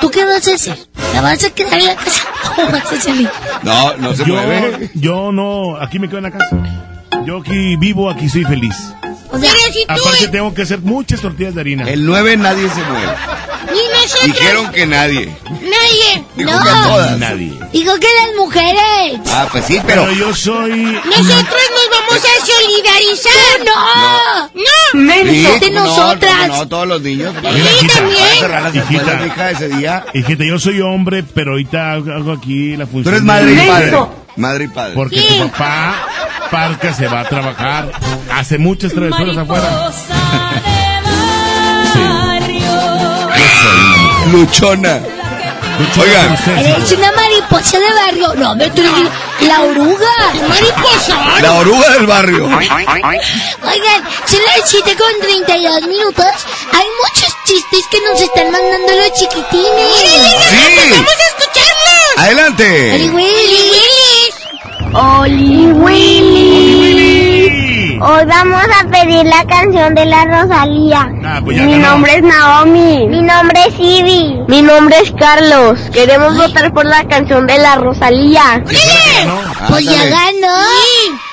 [0.00, 0.78] ¿tú qué vas a hacer?
[1.12, 2.22] ¿La vas a quedar en la casa
[2.56, 3.30] o vas a salir?
[3.62, 4.90] No, no se Yo, mueve.
[4.94, 6.48] yo no, aquí me quedo en la casa.
[7.26, 8.74] Yo aquí vivo, aquí soy feliz.
[9.30, 9.92] O sea, Pero si tú...
[9.92, 11.90] Aparte tengo que hacer muchas tortillas de harina.
[11.90, 13.12] El 9 nadie se mueve.
[14.06, 14.26] Nosotros...
[14.38, 15.36] Dijeron que nadie.
[15.50, 16.24] Nadie.
[16.36, 16.62] Dijo No.
[16.64, 17.18] que todas.
[17.18, 17.52] Nadie.
[17.72, 19.20] digo que las mujeres.
[19.32, 20.02] Ah, pues sí, pero.
[20.06, 20.70] Pero yo soy...
[20.70, 23.32] Nosotros nos vamos a solidarizar.
[23.64, 24.50] No.
[24.54, 25.30] No.
[25.30, 25.84] Sí, de ¿cómo no?
[25.86, 26.34] nosotras.
[26.48, 27.34] ¿Cómo No, todos los niños.
[27.34, 28.16] Sí, también.
[28.36, 28.78] Hijita.
[28.80, 30.04] escuelas, hija, ese día.
[30.14, 33.04] Hijita, yo soy hombre, pero ahorita hago aquí la función.
[33.04, 33.98] Tú eres madre y padre.
[34.36, 34.92] Madre y padre.
[34.94, 35.26] Porque Sí.
[35.38, 35.94] tu papá,
[36.50, 37.90] Parca, se va a trabajar.
[38.32, 39.90] Hace muchas travesuras afuera.
[41.92, 42.00] Sí.
[44.32, 45.00] Luchona.
[45.98, 46.38] Oigan.
[46.58, 48.34] Eres una mariposa de barrio.
[48.34, 48.84] No, me estoy
[49.40, 50.32] la oruga.
[50.48, 51.40] Mariposa.
[51.42, 52.46] La oruga del barrio.
[52.46, 56.26] Oigan, son las 7 con 32 minutos.
[56.72, 59.98] Hay muchos chistes que nos están mandando los chiquitines.
[60.00, 60.90] Sí.
[60.90, 62.16] ¡Vamos a escucharlos!
[62.16, 62.94] Adelante.
[62.94, 63.66] Oli Willy.
[64.94, 66.85] Oli Willy.
[68.00, 71.08] Hoy vamos a pedir la canción de la Rosalía.
[71.24, 71.90] Ah, pues ya Mi ganó.
[71.92, 73.06] nombre es Naomi.
[73.08, 74.38] Mi nombre es Ivy.
[74.48, 75.78] Mi nombre es Carlos.
[75.92, 78.62] Queremos votar por la canción de la Rosalía.
[79.68, 80.56] Pues ya ganó.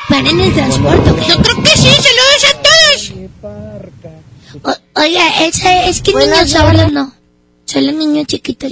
[0.09, 1.09] Van en el transporte.
[1.27, 3.13] Yo creo que sí, saludos a todos.
[4.95, 7.11] O- oiga, ese, es que niños hablan, no.
[7.65, 8.71] Solo niños chiquitos.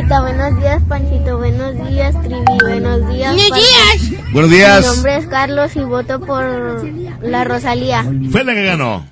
[0.00, 1.36] Panchito, buenos días, Panchito.
[1.38, 2.42] Buenos días, Trivi.
[2.62, 3.34] Buenos días.
[3.34, 4.32] Buenos días.
[4.32, 4.80] Buenos días.
[4.80, 6.82] Mi nombre es Carlos y voto por
[7.22, 8.04] la Rosalía.
[8.30, 9.06] Fue la que ganó.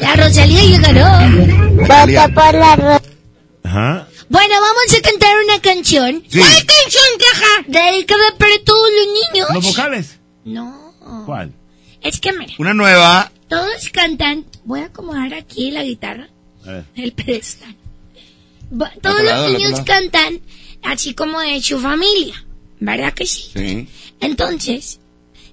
[0.00, 1.76] La Rosalía ya ganó.
[1.76, 3.00] Voto por la Rosalía.
[3.62, 4.08] Ajá.
[4.28, 6.22] Bueno, vamos a cantar una canción.
[6.28, 6.38] Sí.
[6.40, 7.64] ¿Cuál canción, Caja?
[7.68, 9.48] Dedicada para todos los niños.
[9.54, 10.18] ¿Los vocales?
[10.44, 10.92] No.
[11.24, 11.52] ¿Cuál?
[12.00, 13.30] Es que mira, Una nueva.
[13.48, 14.44] todos cantan.
[14.64, 16.28] Voy a acomodar aquí la guitarra,
[16.66, 16.84] A ver.
[16.96, 17.76] el pedestal.
[19.00, 20.40] Todos los niños cantan
[20.82, 22.44] así como de su familia.
[22.80, 23.50] ¿Verdad que sí?
[23.54, 23.88] Sí.
[24.20, 24.98] Entonces,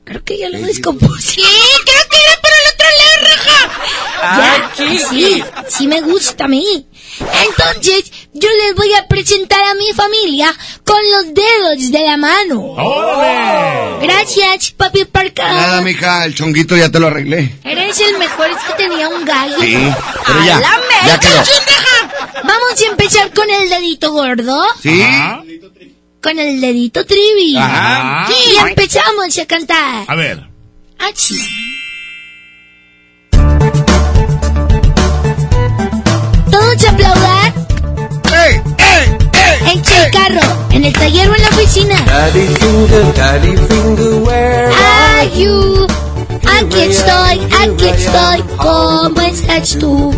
[0.04, 1.34] creo que yo lo descompuse.
[1.34, 3.82] Sí, creo que era por el otro lado, Raja.
[4.22, 5.00] Ah, Ya, sí.
[5.10, 6.86] sí, sí me gusta a mí.
[7.20, 12.62] Entonces, yo les voy a presentar a mi familia con los dedos de la mano.
[12.62, 14.06] ¡Órale!
[14.08, 15.52] Gracias, papi Parca.
[15.54, 17.56] Nada, mija, el chonguito ya te lo arreglé.
[17.64, 19.60] Eres el mejor, es que tenía un gallo.
[19.60, 19.78] Sí,
[20.26, 21.44] pero ¡A ya, la ya quedó.
[22.44, 24.62] Vamos a empezar con el dedito gordo.
[24.82, 25.04] ¿Sí?
[26.22, 27.56] Con el dedito trivi.
[27.58, 28.30] Ajá.
[28.32, 30.06] Y empezamos a cantar.
[30.08, 30.48] A ver.
[31.00, 31.36] Achi.
[36.52, 37.54] Todos a aplaudar.
[39.72, 41.96] En el carro, en el taller o en la oficina.
[42.06, 45.88] Daddy finger, daddy finger, where Are you?
[46.60, 48.44] Aquí estoy, aquí estoy.
[48.58, 50.14] ¿Cómo estás tú?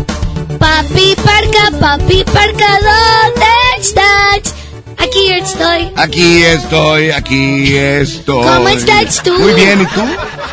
[0.58, 3.46] Papi Parca, papi Parca, ¿dónde
[3.78, 4.54] estás?
[5.02, 5.90] Aquí estoy.
[5.96, 8.46] Aquí estoy, aquí estoy.
[8.46, 9.32] ¿Cómo estás tú?
[9.38, 10.00] Muy bien, ¿y tú?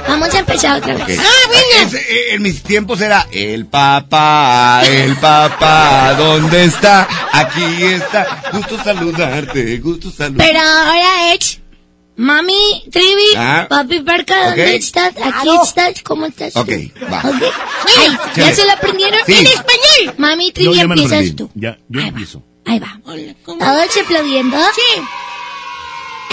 [0.07, 1.19] Vamos a empezar otra vez.
[1.19, 1.25] Ok.
[1.25, 1.87] Ah, bueno.
[1.87, 7.07] Ese, eh, en mis tiempos era el papá, el papá, ¿dónde está?
[7.31, 8.49] Aquí está.
[8.53, 10.43] Gusto saludarte, gusto saludarte.
[10.51, 11.59] Pero ahora es
[12.17, 13.67] Mami, Trivi, Ah.
[13.69, 14.69] papi Parca, ¿dónde Ok.
[14.73, 15.13] estás?
[15.23, 16.53] Aquí estás, ¿cómo estás?
[16.53, 16.59] tú?
[16.61, 16.69] Ok,
[17.11, 17.19] va.
[17.19, 17.43] Ok.
[17.97, 19.33] Ay, ¿Ya se lo aprendieron Sí.
[19.33, 20.15] en español?
[20.17, 21.49] Mami, Trivi, lo empiezas tú.
[21.53, 22.43] Ya, yo empiezo.
[22.69, 22.99] Ahí va.
[23.45, 24.57] ¿Todos aplaudiendo?
[24.75, 25.01] Sí.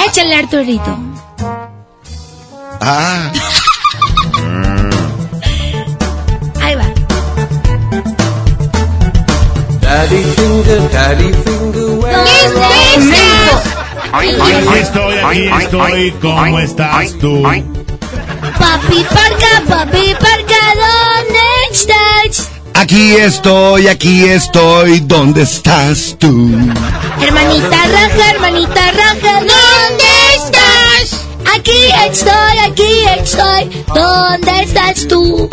[0.07, 0.99] Échale, Arturito.
[2.83, 3.33] Ah,
[6.61, 6.85] Ahí va.
[9.81, 12.15] Daddy finger, daddy finger.
[14.13, 16.11] Aquí estoy, aquí estoy.
[16.21, 17.43] ¿Cómo estás tú?
[17.43, 21.41] Papi Parca, papi Parca, ¿dónde
[21.73, 22.51] estás?
[22.79, 26.51] Aquí estoy, aquí estoy, ¿dónde estás tú?
[27.21, 30.05] Hermanita raja, hermanita raja, ¿dónde
[30.37, 31.21] estás?
[31.55, 31.79] Aquí
[32.09, 35.49] estoy, aquí estoy, ¿dónde estás tú?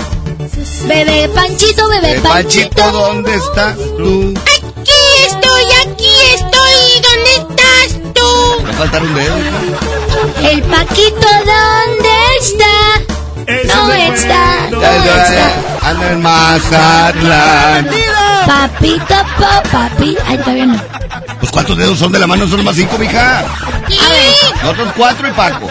[0.88, 4.34] Bebé Panchito, bebé Panchito, Panchito, ¿dónde estás tú?
[4.36, 4.92] Aquí
[5.28, 8.64] estoy, aquí estoy, ¿dónde estás tú?
[8.66, 9.38] Me faltaron un dedo.
[9.40, 10.50] hija.
[10.52, 13.23] El Paquito, ¿dónde está?
[13.48, 15.34] No está, no está.
[15.34, 15.90] ya.
[15.90, 17.88] Anda en Mazatlán.
[18.46, 20.18] Papito, pa, papi.
[20.26, 20.82] Ay, todavía no.
[21.40, 22.48] Pues ¿cuántos dedos son de la mano?
[22.48, 23.40] Son nomás cinco, mija.
[23.40, 23.44] A
[23.90, 25.68] ver, Nosotros cuatro y Paco.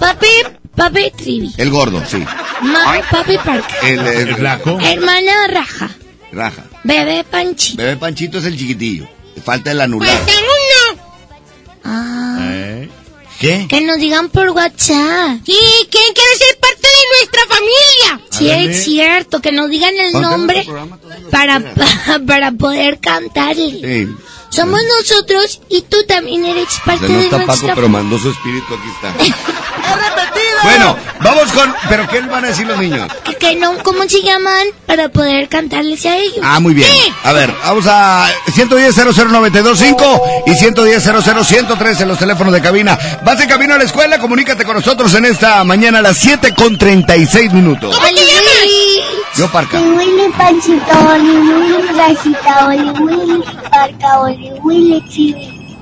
[0.00, 0.26] papi,
[0.76, 1.54] papi Trivi.
[1.56, 2.24] El gordo, sí.
[2.62, 3.64] Ma, papi Park.
[3.82, 4.78] El, el, El flaco.
[4.80, 5.90] Hermana Raja.
[6.32, 6.62] Raja.
[6.82, 7.82] Bebé Panchito.
[7.82, 9.08] Bebé Panchito es el chiquitillo.
[9.36, 10.10] Le falta el anular.
[10.26, 11.00] uno.
[11.84, 12.38] Ah.
[12.40, 12.88] Eh.
[13.40, 13.66] ¿Qué?
[13.68, 15.38] Que nos digan por WhatsApp.
[15.44, 15.58] Sí,
[15.90, 18.28] ¿quién quiere ser parte de nuestra familia?
[18.30, 20.88] Sí, es cierto, que nos digan el nombre todos
[21.30, 21.74] para,
[22.26, 23.80] para poder cantarle.
[24.06, 24.14] Sí.
[24.54, 28.18] Somos nosotros y tú también eres parte Se no de está nuestra Paco, pero mandó
[28.20, 29.42] su espíritu, aquí está.
[30.62, 31.74] Bueno, vamos con...
[31.90, 33.12] ¿Pero qué van a decir los niños?
[33.22, 34.66] Que, que no, ¿cómo se llaman?
[34.86, 36.38] Para poder cantarles a ellos.
[36.42, 36.88] Ah, muy bien.
[37.22, 42.98] A ver, vamos a 110 00925 y 110 00103 en los teléfonos de cabina.
[43.24, 46.54] Vas en camino a la escuela, comunícate con nosotros en esta mañana a las 7
[46.54, 47.94] con 36 minutos.
[47.94, 48.54] ¿Cómo te llamas?
[49.36, 49.80] Yo, Parca.
[49.80, 55.76] Oli Willy, Panchito, Oli Willy, Rajita, Oli Willy, Parca, Oli Willy, Chibi.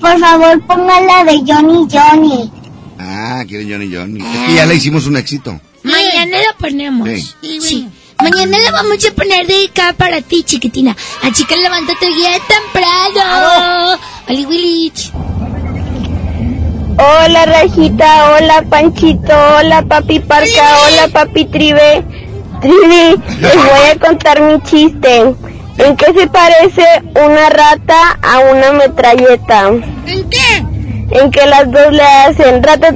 [0.00, 2.50] Por favor, póngala de Johnny Johnny.
[2.98, 4.20] Ah, quiere Johnny Johnny.
[4.20, 5.58] Es que ya le hicimos un éxito.
[5.82, 7.08] Mañana la ponemos.
[7.08, 7.60] Sí.
[7.60, 7.88] Sí.
[8.20, 10.96] Mañana la vamos a poner dedicada para ti, chiquitina.
[11.22, 13.98] Así que levántate bien temprano.
[14.28, 15.10] Oli Willich.
[16.96, 22.04] Hola Rajita, hola Panchito, hola Papi Parca, hola Papi Tribe.
[22.60, 25.34] Trivi, les voy a contar mi chiste.
[25.78, 29.68] ¿En qué se parece una rata a una metralleta?
[30.06, 30.64] ¿En qué?
[31.10, 32.88] En que las dos le hacen rata,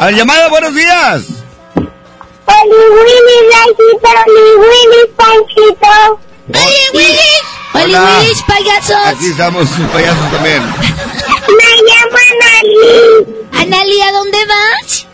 [0.00, 1.22] Al llamado, buenos días.
[2.46, 6.20] Oli Willis, Rayito, Oli Willis, Panchito.
[6.54, 7.42] Oli Willis.
[7.74, 9.06] Oli Willis, payasos.
[9.06, 10.62] Aquí estamos, payasos también.
[10.62, 12.86] Me llaman Analí.
[13.52, 15.07] Analí, ¿a dónde vas?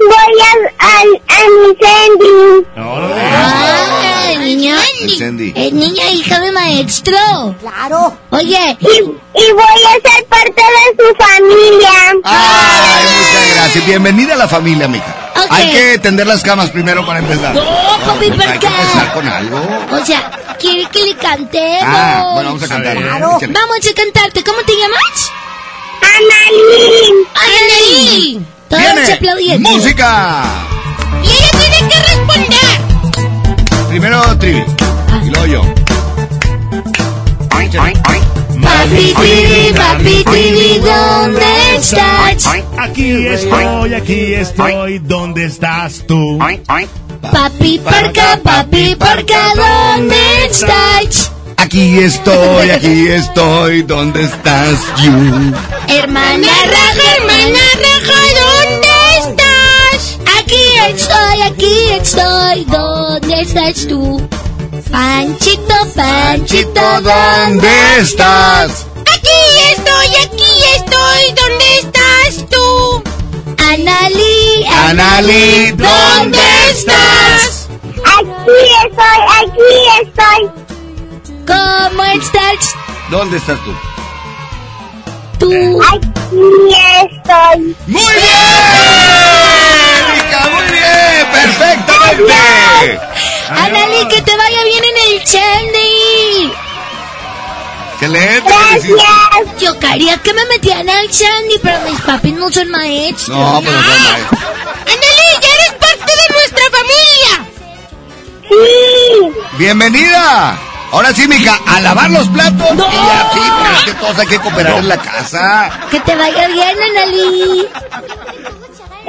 [0.00, 0.52] Voy a,
[0.86, 2.66] a, a mi Sandy.
[2.76, 4.76] Ah, niña.
[5.18, 5.52] Sandy.
[5.54, 7.54] Es niña hija de maestro.
[7.60, 8.16] Claro.
[8.30, 8.78] Oye.
[8.80, 11.90] Y, y voy a ser parte de su familia.
[12.24, 13.86] Ay, muchas gracias.
[13.86, 15.32] Bienvenida a la familia, mija.
[15.36, 15.46] Ok.
[15.50, 17.54] Hay que tender las camas primero para empezar.
[17.54, 17.62] No,
[18.06, 19.60] papi, ¿por hay que empezar con algo.
[19.92, 21.84] O sea, quiere que le cantemos.
[21.84, 22.96] Ah, bueno, vamos a cantar.
[22.96, 23.52] Échale.
[23.52, 24.44] Vamos a cantarte.
[24.44, 25.30] ¿Cómo te llamas?
[26.02, 27.26] Anali.
[27.34, 28.46] Anali.
[28.70, 29.70] Todos Viene aplaudiendo.
[29.70, 30.44] música.
[31.24, 33.88] Y ella tiene que responder.
[33.88, 34.64] Primero Trivi.
[35.26, 35.62] Y luego yo.
[38.62, 42.46] Papi Trivi, papi Trivi, ¿dónde estás?
[42.78, 44.98] Aquí estoy, aquí estoy.
[45.00, 46.38] ¿Dónde estás tú?
[47.32, 50.16] Papi Parca, papi Parca, ¿dónde
[50.48, 51.32] estás?
[51.56, 53.82] Aquí estoy, aquí estoy.
[53.82, 55.12] ¿Dónde estás, you?
[55.88, 58.59] Hermana Raja, hermana Raja, ¿dónde estás?
[58.59, 58.59] Aquí
[60.88, 64.28] estoy, aquí estoy, ¿dónde estás tú?
[64.90, 68.86] Panchito, Panchito, ¿Dónde estás?
[69.14, 69.40] Aquí
[69.76, 73.02] estoy, aquí estoy, ¿dónde estás tú?
[73.58, 76.38] Anali, Anali, ¿dónde
[76.70, 77.68] estás?
[78.18, 79.70] Aquí estoy, aquí
[80.02, 80.50] estoy.
[81.46, 82.74] ¿Cómo estás
[83.10, 83.72] ¿Dónde estás tú?
[85.38, 85.82] tú?
[85.82, 86.06] Aquí
[87.02, 87.76] estoy.
[87.86, 89.19] ¡Muy bien!
[91.60, 93.00] Perfectamente.
[93.50, 96.52] Anali, que te vaya bien en el Chandy.
[97.92, 98.50] Excelente.
[98.50, 99.60] Gracias.
[99.60, 103.36] Yo quería que me metieran al Chandy, pero mis papis no son maestros.
[103.36, 104.40] No, pues no son maestros.
[104.80, 107.32] Anali, ya eres parte de nuestra familia.
[108.48, 109.32] Sí.
[109.58, 110.58] Bienvenida.
[110.92, 112.66] Ahora sí, mija, a lavar los platos.
[112.72, 115.70] Y ya sí, pero es que todos hay que cooperar en la casa.
[115.90, 117.68] Que te vaya bien, Anali.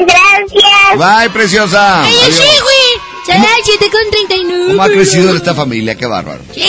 [0.05, 0.97] Gracias.
[0.97, 2.03] Bye, preciosa.
[2.03, 2.35] Ay, Adiós.
[2.35, 3.01] sí, güey.
[3.25, 4.65] Será el 7 con 39.
[4.69, 5.95] ¿Cómo ha crecido esta familia?
[5.95, 6.39] Qué bárbaro.
[6.55, 6.63] Sí,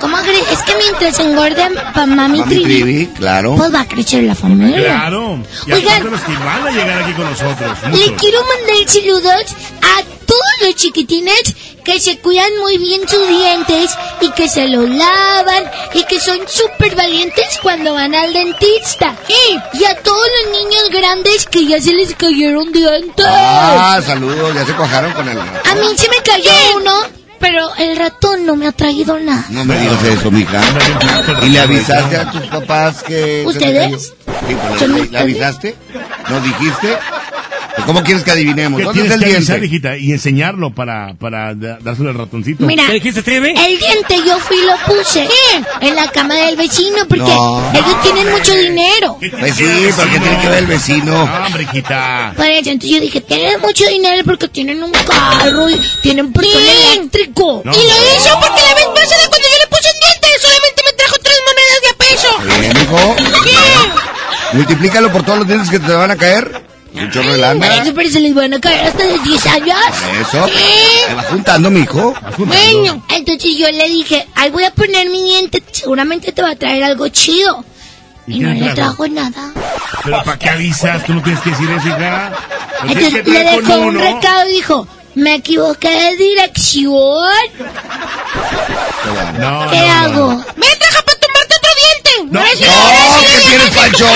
[0.00, 1.62] ¿cómo ha cre- Es que mientras engorde
[1.94, 3.54] pa mami, Mami Trivi, Trivi, claro.
[3.56, 4.80] pues va a crecer la familia.
[4.82, 5.38] Claro.
[5.66, 6.10] Y Oigan.
[6.10, 7.78] los que van a llegar aquí con nosotros.
[7.82, 8.12] Le muchos.
[8.18, 9.44] quiero mandar saludos
[9.82, 13.90] a todos los chiquitines que se cuidan muy bien sus dientes
[14.20, 19.16] y que se los lavan y que son súper valientes cuando van al dentista.
[19.72, 23.26] Y a todos los niños grandes que ya se les cayeron dientes.
[23.28, 26.92] Ah, saludos, ya se cuajaron con el A mí se me cayó uno,
[27.40, 29.44] pero el ratón no me ha traído nada.
[29.48, 30.60] No me digas eso, mija.
[31.42, 33.14] ¿Y le avisaste a tus papás que...
[33.14, 33.82] se te ¿Ustedes?
[33.82, 33.98] cayó?
[34.48, 35.10] Sí, pues, ¿Son ¿le, ustedes?
[35.12, 35.76] le avisaste?
[36.28, 36.98] ¿No dijiste?
[37.86, 38.82] ¿Cómo quieres que adivinemos?
[38.82, 39.74] ¿Dónde tienes está el que avisar, diente?
[39.76, 42.64] hijita, y enseñarlo para, para dárselo al ratoncito.
[42.66, 43.48] Mira, ¿Qué dijiste, Trivi?
[43.50, 45.28] el diente yo fui y lo puse
[45.80, 47.70] en la cama del vecino porque No.
[47.72, 49.16] ellos tienen mucho dinero.
[49.20, 49.64] ¿Qué Pues sí,
[49.96, 51.26] porque tiene que ver el vecino.
[51.26, 52.32] No, hombre, hijita.
[52.36, 56.70] Por eso, entonces yo dije, tienen mucho dinero porque tienen un carro y tienen persona
[56.94, 57.62] eléctrico.
[57.64, 57.72] No.
[57.72, 57.82] Y lo
[58.16, 61.36] hizo porque la vez pasada cuando yo le puse un diente solamente me trajo tres
[61.46, 62.60] monedas de a peso.
[62.60, 63.16] Bien, hijo.
[64.52, 66.69] Multiplícalo por todos los dientes que te van a caer.
[67.10, 69.78] Chorro de Por eso, pero se les van a caer hasta de 10 años.
[70.20, 70.46] Eso.
[70.48, 72.14] Se va juntando, mijo.
[72.38, 76.56] Bueno, entonces yo le dije, ahí voy a poner mi diente, seguramente te va a
[76.56, 77.64] traer algo chido.
[78.26, 79.08] ¿Y Y no le trajo?
[79.08, 79.52] nada.
[80.04, 81.04] ¿Pero para qué avisas?
[81.04, 82.32] Tú no tienes que decir eso, hija.
[82.86, 86.92] Tienes Entonces que le dejó un recado y dijo, me equivoqué de dirección.
[89.38, 90.32] No, ¿Qué no, no, hago?
[90.34, 90.44] no.
[90.56, 90.70] Ven,
[92.30, 94.06] No, sí, no, sí, ¿qué tienes, no Pancho?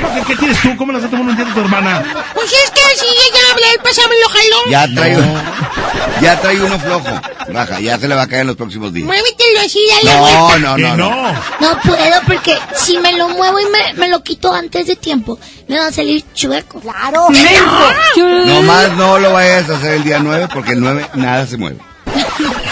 [0.00, 0.76] ¿Cómo que qué tienes tú?
[0.76, 2.04] ¿Cómo le vas a tomar un diente a tu hermana?
[2.34, 4.70] Pues es que así ella habla, él pasaba y lo jaló.
[4.70, 5.42] Ya trae uno.
[6.20, 7.20] Ya trae uno flojo.
[7.52, 9.06] Baja, ya se le va a caer en los próximos días.
[9.06, 10.58] Muévetelo así, dale No, vuelta.
[10.58, 11.10] no, no, no.
[11.10, 11.32] no.
[11.60, 15.38] No puedo porque si me lo muevo y me, me lo quito antes de tiempo,
[15.66, 16.80] me va a salir chueco.
[16.80, 17.26] ¡Claro!
[18.46, 21.56] No más no lo vayas a hacer el día 9 porque el 9 nada se
[21.56, 21.78] mueve.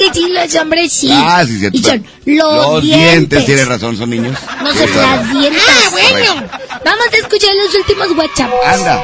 [0.00, 1.10] Que decir los hombres sí.
[1.12, 1.76] Ah, sí, cierto.
[1.78, 3.10] Y son los, Los dientes.
[3.10, 4.38] dientes, tienes razón, son niños.
[4.62, 5.16] No Sí, claro.
[5.22, 5.62] las dientes.
[5.68, 6.34] Ah, bueno.
[6.84, 8.50] Vamos a escuchar los últimos WhatsApp.
[8.66, 9.02] Anda.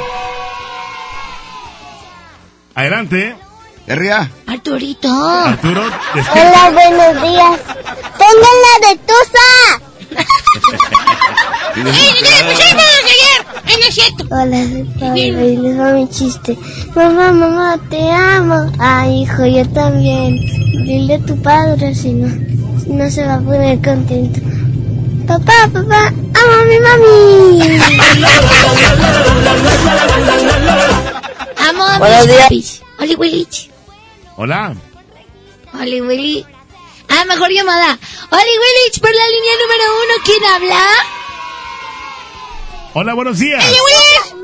[2.75, 3.37] Adelante.
[3.87, 4.31] Herria.
[4.47, 5.09] Arturito.
[5.09, 7.61] Arturo, Hola, buenos días.
[8.19, 9.81] Tengo la de Tusa.
[11.77, 11.83] ¡Ay,
[13.81, 14.25] no es cierto!
[14.31, 16.57] Hola, soy Pablo y les va mi chiste.
[16.95, 18.71] Mamá, mamá, te amo.
[18.79, 20.37] Ay, hijo, yo también.
[20.85, 22.29] Dile a tu padre si no,
[22.83, 24.41] si no se va a poner contento.
[25.27, 27.63] Papá, papá, amo a mi mami.
[31.69, 32.83] Amo a papis.
[32.99, 33.71] Oli Willich.
[34.37, 34.75] Hola.
[35.75, 36.56] Oli Willy.
[37.09, 37.99] Ah, mejor llamada.
[38.31, 40.15] Oli Willich por la línea número uno.
[40.25, 40.87] ¿Quién habla?
[42.95, 43.65] Hola, buenos días.
[43.65, 44.37] Oli Willich.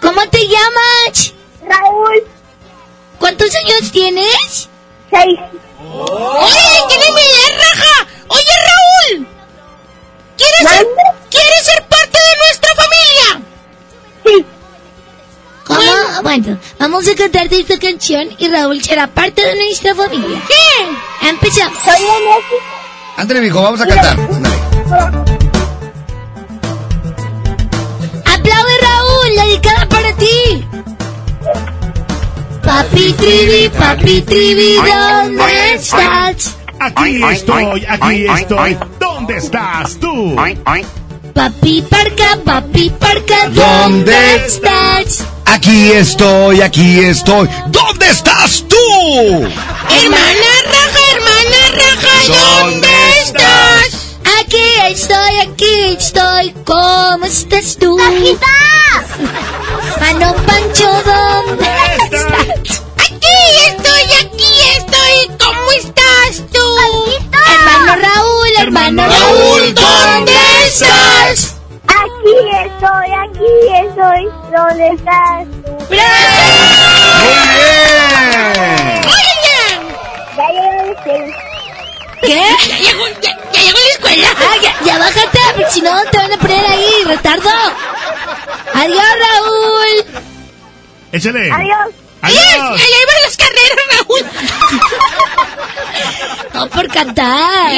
[0.00, 1.34] ¿Cómo te llamas?
[1.62, 2.24] Raúl.
[3.18, 4.68] ¿Cuántos años tienes?
[5.10, 5.38] Seis.
[5.80, 8.08] ¡Oye, tienes mi raja!
[8.28, 9.28] ¡Oye, Raúl!
[10.36, 10.86] ¿Quieres ser,
[11.30, 13.42] ¿Quieres ser parte de nuestra familia?
[14.24, 14.46] Sí.
[15.68, 15.80] ¿Cómo?
[16.22, 20.42] Bueno, vamos a cantarte esta canción y Raúl será parte de nuestra familia.
[20.48, 21.28] ¿Qué?
[21.28, 21.78] Empezamos.
[23.16, 24.18] Ándale, mijo, vamos a cantar.
[28.24, 29.34] ¡Aplaude, Raúl!
[29.36, 30.66] ¡Dedicada para ti!
[32.62, 36.56] Papi Trivi, papi Trivi, ¿dónde estás?
[36.80, 38.78] Aquí estoy, aquí estoy.
[39.00, 40.36] ¿Dónde estás tú?
[41.34, 45.24] Papi Parca, papi Parca, ¿Dónde ¿dónde estás?
[45.50, 47.48] Aquí estoy, aquí estoy.
[47.68, 48.76] ¿Dónde estás tú?
[49.90, 52.88] Hermana Raja, hermana Raja, ¿dónde
[53.24, 54.16] estás?
[54.40, 57.98] Aquí estoy, aquí estoy, ¿cómo estás tú?
[60.00, 61.70] Mano Pancho, ¿dónde
[62.04, 62.82] estás?
[62.96, 63.38] Aquí
[63.68, 66.66] estoy, aquí estoy, ¿cómo estás tú?
[67.32, 70.32] Hermano Raúl, hermano Raúl, ¿dónde
[70.66, 71.57] estás?
[72.28, 72.36] Aquí
[72.68, 73.48] estoy, aquí
[73.88, 74.22] estoy.
[74.54, 75.46] ¿Dónde estás?
[75.88, 75.96] Muy
[79.44, 79.78] bien.
[80.36, 81.34] Ya la escuela.
[82.20, 82.42] ¿Qué?
[82.68, 84.28] ¿Ya llegó, ya, ya llegó a la escuela?
[84.36, 87.48] Ah, ya, ya bájate, porque si no te van a poner ahí, retardo.
[88.74, 90.04] Adiós, Raúl.
[91.12, 91.50] Échale.
[91.50, 91.88] Adiós.
[92.20, 92.80] Adiós.
[92.82, 94.22] Ahí van las carreras, Raúl.
[96.54, 97.70] No por cantar.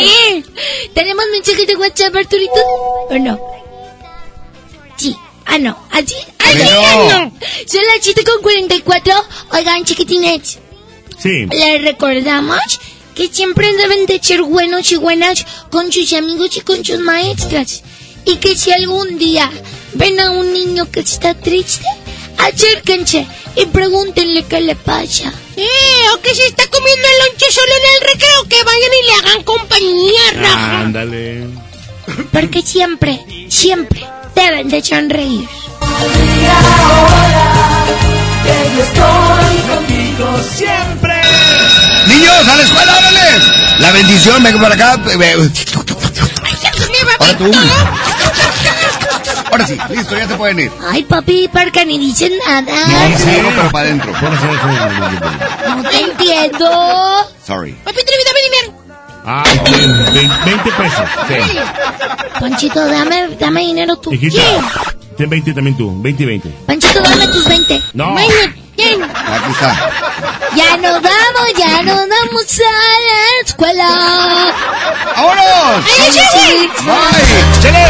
[0.94, 2.60] ¿Tenemos mensajes de WhatsApp, Arturito?
[3.10, 3.38] ¿O no?
[5.50, 5.76] Ah, no.
[5.90, 6.14] ¿Así?
[6.38, 6.58] ¿Así?
[6.58, 6.80] Sí, no.
[6.80, 7.32] Ah, no.
[7.66, 9.14] Son las 7 con 44.
[9.52, 10.60] Oigan, chiquitines.
[11.20, 11.46] Sí.
[11.50, 12.60] Les recordamos
[13.16, 17.82] que siempre deben de ser buenos y buenas con sus amigos y con sus maestras.
[18.24, 19.50] Y que si algún día
[19.94, 21.86] ven a un niño que está triste,
[22.38, 25.32] acérquense y pregúntenle qué le pasa.
[25.56, 29.06] Eh, o que se está comiendo el lonche solo en el recreo, que vayan y
[29.06, 31.48] le hagan compañía, Ándale.
[32.32, 35.48] Porque siempre, siempre deben de sonreír.
[40.56, 41.14] siempre.
[42.06, 43.20] Niños, a la escuela, órale.
[43.78, 44.92] La bendición, venga para acá.
[47.18, 47.50] Ahora tú.
[49.50, 50.72] Ahora sí, listo, ya se pueden ir.
[50.88, 52.86] Ay, papi, porque ni dicen nada.
[52.86, 53.24] No, sí,
[53.54, 54.12] pero para adentro.
[55.76, 57.28] No te entiendo.
[57.44, 57.72] Sorry.
[57.84, 58.79] Papi, Trivi, dame dinero.
[59.24, 61.08] Ah, 20 pesos.
[61.28, 61.58] Sí.
[62.40, 64.12] Panchito, dame, dame dinero tú.
[64.12, 64.42] Hijita,
[65.16, 65.92] ten 20 también tú.
[66.02, 66.48] 20 y 20.
[66.66, 67.82] Panchito, dame tus 20.
[67.94, 68.16] No.
[68.16, 69.90] Aquí está.
[70.56, 72.72] Ya nos vamos, ya nos vamos a
[73.06, 73.88] la escuela.
[75.16, 75.84] ¡Vámonos!
[75.84, 76.70] ¡Ay, sí!
[76.84, 77.60] ¡Bye!
[77.62, 77.86] ¡Chele!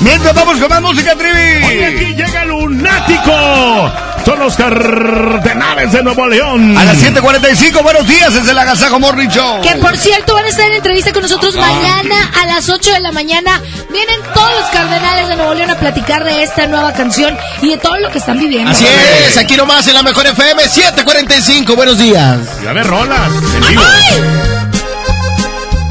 [0.00, 1.64] Mientras vamos con más música, Trivi.
[1.64, 3.92] Hoy aquí llega el lunático.
[4.24, 6.76] Son los cardenales de Nuevo León.
[6.78, 9.60] A las 7.45, buenos días, es el Agasajo Morning Show.
[9.60, 13.00] Que por cierto van a estar en entrevista con nosotros mañana a las 8 de
[13.00, 13.60] la mañana.
[13.90, 17.78] Vienen todos los cardenales de Nuevo León a platicar de esta nueva canción y de
[17.78, 18.70] todo lo que están viviendo.
[18.70, 18.86] Así
[19.28, 21.76] es, aquí nomás en la mejor FM 745.
[21.76, 22.38] Buenos días.
[22.62, 23.30] Y a ver, rolas.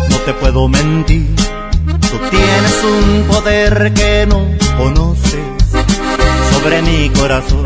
[0.09, 1.35] No te puedo mentir,
[2.09, 4.47] tú tienes un poder que no
[4.77, 5.39] conoces
[6.51, 7.65] sobre mi corazón,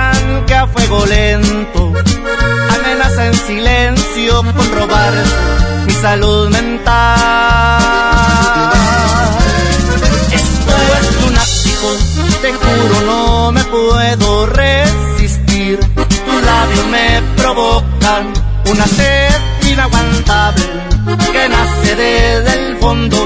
[0.73, 1.93] fuego lento
[2.75, 5.13] amenaza en silencio con robar
[5.85, 7.11] mi salud mental.
[10.31, 11.89] Esto es lunático,
[12.41, 15.79] te juro no me puedo resistir.
[15.79, 18.33] Tus labios me provocan
[18.71, 19.31] una sed
[19.71, 20.65] inaguantable
[21.31, 23.17] que nace desde el fondo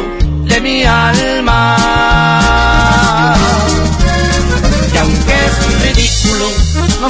[0.45, 1.77] de mi alma.
[4.93, 6.45] Y aunque es ridículo,
[7.01, 7.09] no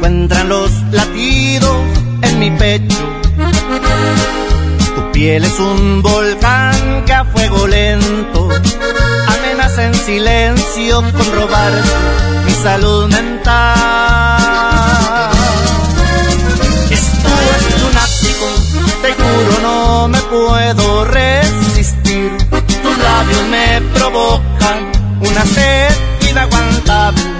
[0.00, 1.76] Encuentran los latidos
[2.22, 2.96] en mi pecho.
[4.94, 8.48] Tu piel es un volcán que a fuego lento
[9.28, 11.72] amenaza en silencio con robar
[12.46, 13.60] mi salud mental.
[16.90, 18.46] Esto es lunático,
[19.02, 22.38] te juro no me puedo resistir.
[22.48, 24.78] Tus labios me provocan
[25.20, 25.90] una sed
[26.30, 27.39] inaguantable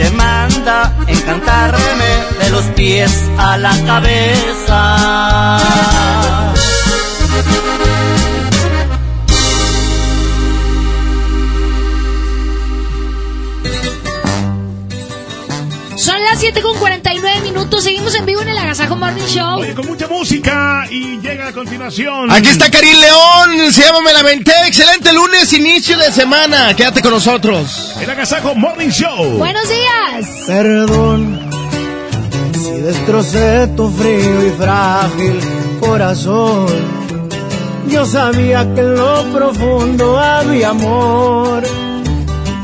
[0.00, 2.10] Te manda encantarme
[2.40, 5.58] de los pies a la cabeza.
[15.96, 17.84] Son las 7 con 49 minutos.
[17.84, 19.60] Seguimos en vivo en el Agasajo Morning Show.
[19.60, 22.30] Oye, con mucha música y llega a continuación.
[22.30, 24.52] Aquí está Karim León, se llama Me Lamenté.
[24.66, 26.74] Excelente lunes, inicio de semana.
[26.74, 27.94] Quédate con nosotros.
[28.00, 29.38] El Agasajo Morning Show.
[29.38, 30.44] Buenos días.
[30.46, 31.50] Perdón
[32.52, 35.40] si destrocé tu frío y frágil
[35.80, 36.68] corazón.
[37.88, 41.62] Yo sabía que en lo profundo había amor,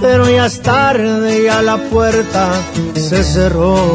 [0.01, 2.53] pero ya es tarde y a la puerta
[2.95, 3.95] se cerró.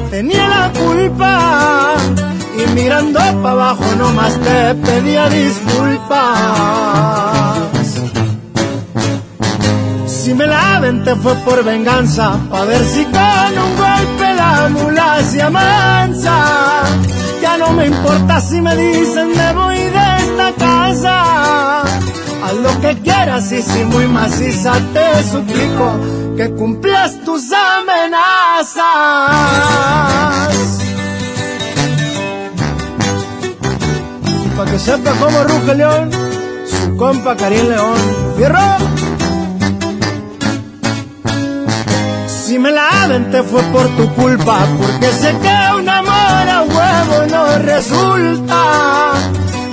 [0.11, 1.95] tenía la culpa.
[2.53, 6.19] Y mirando para abajo nomás te pedía disculpas.
[10.05, 15.23] Si me la te fue por venganza, a ver si con un golpe la mula
[15.23, 16.83] se amansa.
[17.41, 21.81] Ya no me importa si me dicen me voy de esta casa.
[22.43, 25.95] Haz lo que quieras y si muy maciza te suplico
[26.35, 28.40] que cumplas tus amenazas.
[34.55, 36.11] Pa' que sepa cómo ruge león,
[36.69, 37.97] su compa Karim León.
[38.37, 38.59] ¡Fierro!
[42.27, 42.89] Si me la
[43.31, 49.13] te fue por tu culpa, porque sé que un amor a huevo no resulta.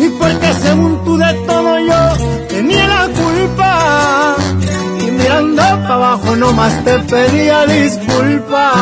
[0.01, 3.77] Y porque según tú de todo yo tenía la culpa.
[5.39, 8.73] Y mirando para abajo nomás te pedía disculpas.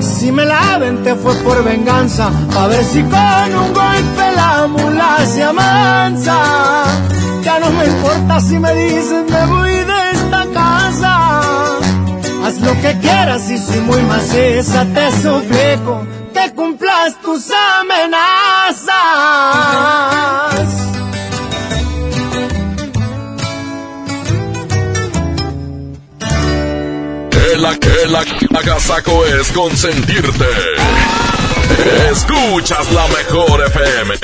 [0.00, 5.26] Si me la te fue por venganza, a ver si con un golpe la mula
[5.26, 6.84] se amansa.
[7.42, 11.40] Ya no me importa si me dicen me voy de esta casa.
[12.44, 17.50] Haz lo que quieras y si muy maciza te suplico que cumplas tus
[17.80, 18.94] amenazas.
[27.64, 28.22] La que la
[28.58, 30.44] agasaco es consentirte.
[32.10, 34.14] Escuchas la mejor FM.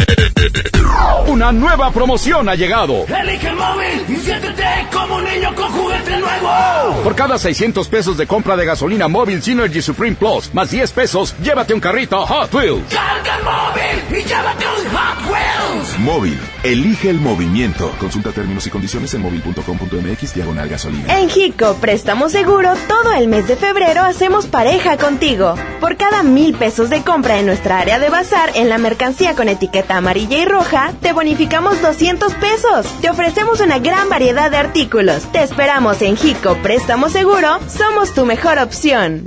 [1.27, 3.07] Una nueva promoción ha llegado.
[3.07, 7.03] Elige el móvil y siéntete como un niño con juguete nuevo.
[7.03, 11.35] Por cada 600 pesos de compra de gasolina móvil Synergy Supreme Plus, más 10 pesos,
[11.43, 12.93] llévate un carrito Hot Wheels.
[12.93, 15.80] Carga el móvil y llévate un Hot Wheels.
[16.01, 17.95] Móvil, elige el movimiento.
[18.01, 21.19] Consulta términos y condiciones en móvil.com.mx diagonal gasolina.
[21.19, 25.57] En Hico Préstamo Seguro, todo el mes de febrero hacemos pareja contigo.
[25.79, 29.51] Por cada mil pesos de compra en nuestra área de bazar en la mercancía con
[29.51, 32.87] etiqueta amarilla y roja, te bonificamos 200 pesos.
[33.03, 35.31] Te ofrecemos una gran variedad de artículos.
[35.33, 39.27] Te esperamos en Hico Préstamo Seguro, somos tu mejor opción.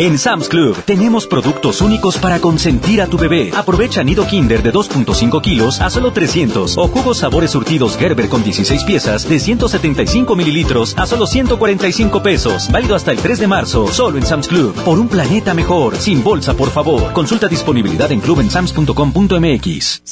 [0.00, 3.50] En Sam's Club tenemos productos únicos para consentir a tu bebé.
[3.54, 8.42] Aprovecha nido Kinder de 2.5 kilos a solo 300 o jugos sabores surtidos Gerber con
[8.42, 12.72] 16 piezas de 175 mililitros a solo 145 pesos.
[12.72, 14.72] Válido hasta el 3 de marzo, solo en Sam's Club.
[14.86, 17.12] Por un planeta mejor, sin bolsa, por favor.
[17.12, 20.02] Consulta disponibilidad en clubensams.com.mx.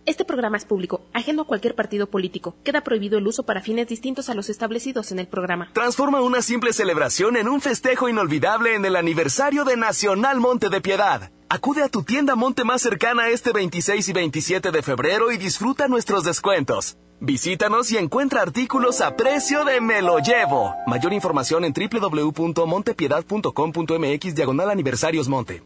[0.05, 2.55] Este programa es público, ajeno a cualquier partido político.
[2.65, 5.69] Queda prohibido el uso para fines distintos a los establecidos en el programa.
[5.73, 10.81] Transforma una simple celebración en un festejo inolvidable en el aniversario de Nacional Monte de
[10.81, 11.31] Piedad.
[11.47, 15.87] Acude a tu tienda Monte más cercana este 26 y 27 de febrero y disfruta
[15.87, 16.97] nuestros descuentos.
[17.21, 20.73] Visítanos y encuentra artículos a precio de me lo llevo.
[20.85, 25.63] Mayor información en www.montepiedad.com.mx diagonal aniversarios Monte.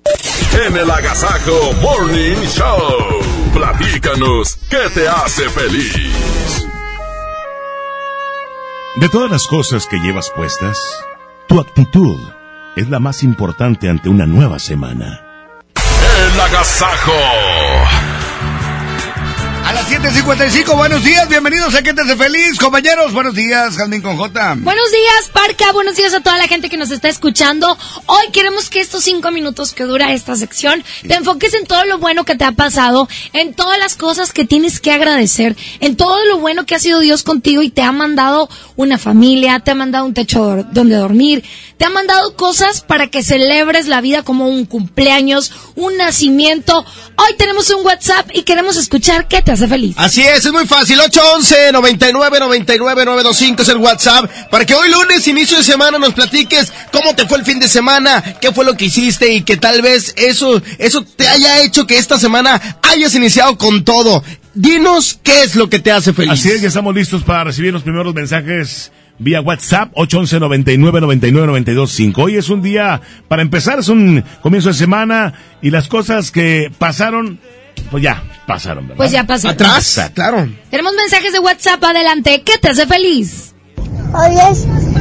[0.53, 3.21] En el Agasajo Morning Show.
[3.53, 6.67] Platícanos, ¿qué te hace feliz?
[8.95, 10.79] De todas las cosas que llevas puestas,
[11.47, 12.19] tu actitud
[12.75, 15.21] es la más importante ante una nueva semana.
[15.75, 17.11] El Agasajo.
[19.67, 22.57] A las 7.55, buenos días, bienvenidos a ¿Qué te hace feliz?
[22.57, 24.55] Compañeros, buenos días, Jaldín con J.
[24.59, 25.73] Buenos días, Parca.
[25.73, 27.77] Buenos días a toda la gente que nos está escuchando.
[28.05, 31.97] Hoy queremos que estos cinco minutos que dura esta sección te enfoques en todo lo
[31.97, 36.23] bueno que te ha pasado, en todas las cosas que tienes que agradecer, en todo
[36.27, 39.75] lo bueno que ha sido Dios contigo y te ha mandado una familia, te ha
[39.75, 41.43] mandado un techo donde dormir,
[41.77, 46.83] te ha mandado cosas para que celebres la vida como un cumpleaños, un nacimiento.
[47.15, 49.95] Hoy tenemos un WhatsApp y queremos escuchar qué te hace feliz.
[49.97, 50.99] Así es, es muy fácil.
[50.99, 54.29] 811 99 99 925 es el WhatsApp.
[54.49, 57.67] Para que hoy lunes, inicio de semana, nos platiques cómo te fue el fin de
[57.67, 61.85] semana, qué fue lo que hiciste y que tal vez eso, eso te haya hecho
[61.85, 64.23] que esta semana hayas iniciado con todo.
[64.55, 66.31] Dinos qué es lo que te hace feliz.
[66.31, 71.47] Así es, ya estamos listos para recibir los primeros mensajes vía WhatsApp 811 99 99
[71.47, 72.21] 925.
[72.21, 76.71] Hoy es un día para empezar, es un comienzo de semana y las cosas que
[76.77, 77.39] pasaron,
[77.91, 78.97] pues ya pasaron, ¿verdad?
[78.97, 79.55] Pues ya pasaron.
[79.55, 80.47] Atrás, claro.
[80.69, 82.41] Tenemos mensajes de WhatsApp adelante.
[82.43, 83.53] ¿Qué te hace feliz?
[84.13, 84.96] Hoy es.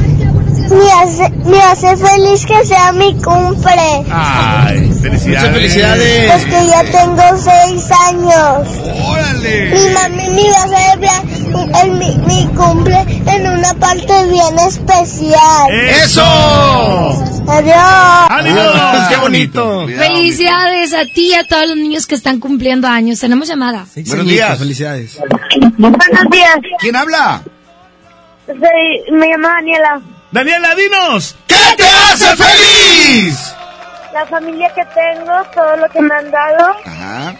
[0.69, 4.05] Me hace, me hace feliz que sea mi cumple.
[4.11, 6.31] Ay, felicidades.
[6.31, 8.67] Pues que ya tengo seis años.
[9.07, 9.71] ¡Órale!
[9.71, 15.71] Mi mami me iba a celebrar el- mi, mi cumple en una parte bien especial.
[15.71, 16.23] ¡Eso!
[17.47, 17.77] Adiós.
[18.29, 19.07] ¡Adiós!
[19.09, 19.87] ¡Qué bonito!
[19.87, 23.19] Felicidades a ti y a todos los niños que están cumpliendo años.
[23.19, 23.85] Tenemos llamada.
[24.05, 24.59] Buenos días.
[24.59, 25.17] Felicidades.
[25.77, 25.99] Buenos
[26.31, 26.57] días.
[26.79, 27.41] ¿Quién habla?
[28.47, 30.01] Soy, me llamo Daniela.
[30.31, 31.35] Daniela, dinos.
[31.47, 33.53] ¿Qué te hace feliz?
[34.13, 37.35] La familia que tengo, todo lo que me han dado, Ajá.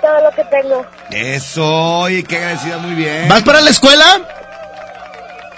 [0.00, 0.86] todo lo que tengo.
[1.10, 1.64] Eso,
[2.00, 3.28] oye, qué agradecida, muy bien.
[3.28, 4.18] ¿Vas para la escuela?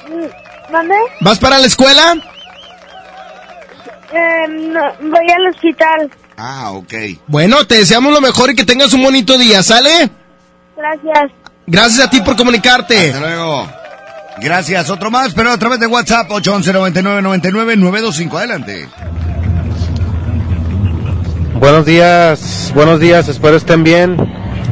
[0.09, 0.95] Mm, ¿Mande?
[1.21, 2.15] ¿Vas para la escuela?
[4.13, 6.11] Eh, no, voy al hospital.
[6.37, 6.93] Ah, ok.
[7.27, 10.11] Bueno, te deseamos lo mejor y que tengas un bonito día, ¿sale?
[10.77, 11.31] Gracias.
[11.67, 13.09] Gracias a ti por comunicarte.
[13.11, 13.69] Hasta luego.
[14.43, 14.91] Gracias.
[14.91, 18.39] Otro más, pero a través de WhatsApp 811 99 99 925.
[18.39, 18.89] Adelante.
[21.59, 24.17] Buenos días, buenos días, espero estén bien.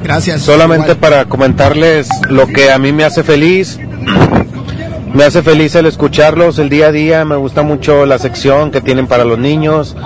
[0.03, 0.43] Gracias.
[0.43, 3.79] Solamente para comentarles lo que a mí me hace feliz.
[5.13, 8.81] Me hace feliz el escucharlos el día a día, me gusta mucho la sección que
[8.81, 9.97] tienen para los niños,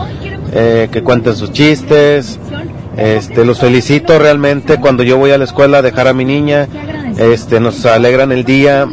[0.54, 2.38] eh, que cuenten sus chistes.
[2.96, 6.68] Este, los felicito realmente cuando yo voy a la escuela a dejar a mi niña.
[7.18, 8.88] Este, nos alegran el día.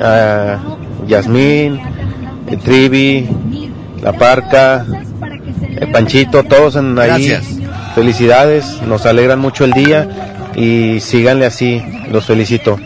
[0.00, 0.58] A
[1.06, 1.80] Yasmín,
[2.48, 3.28] eh, Trivi,
[4.02, 4.86] La Parca,
[5.80, 7.08] eh, Panchito, todos en ahí.
[7.08, 7.44] Gracias.
[7.94, 10.08] Felicidades, nos alegran mucho el día
[10.54, 12.78] y síganle así, los felicito.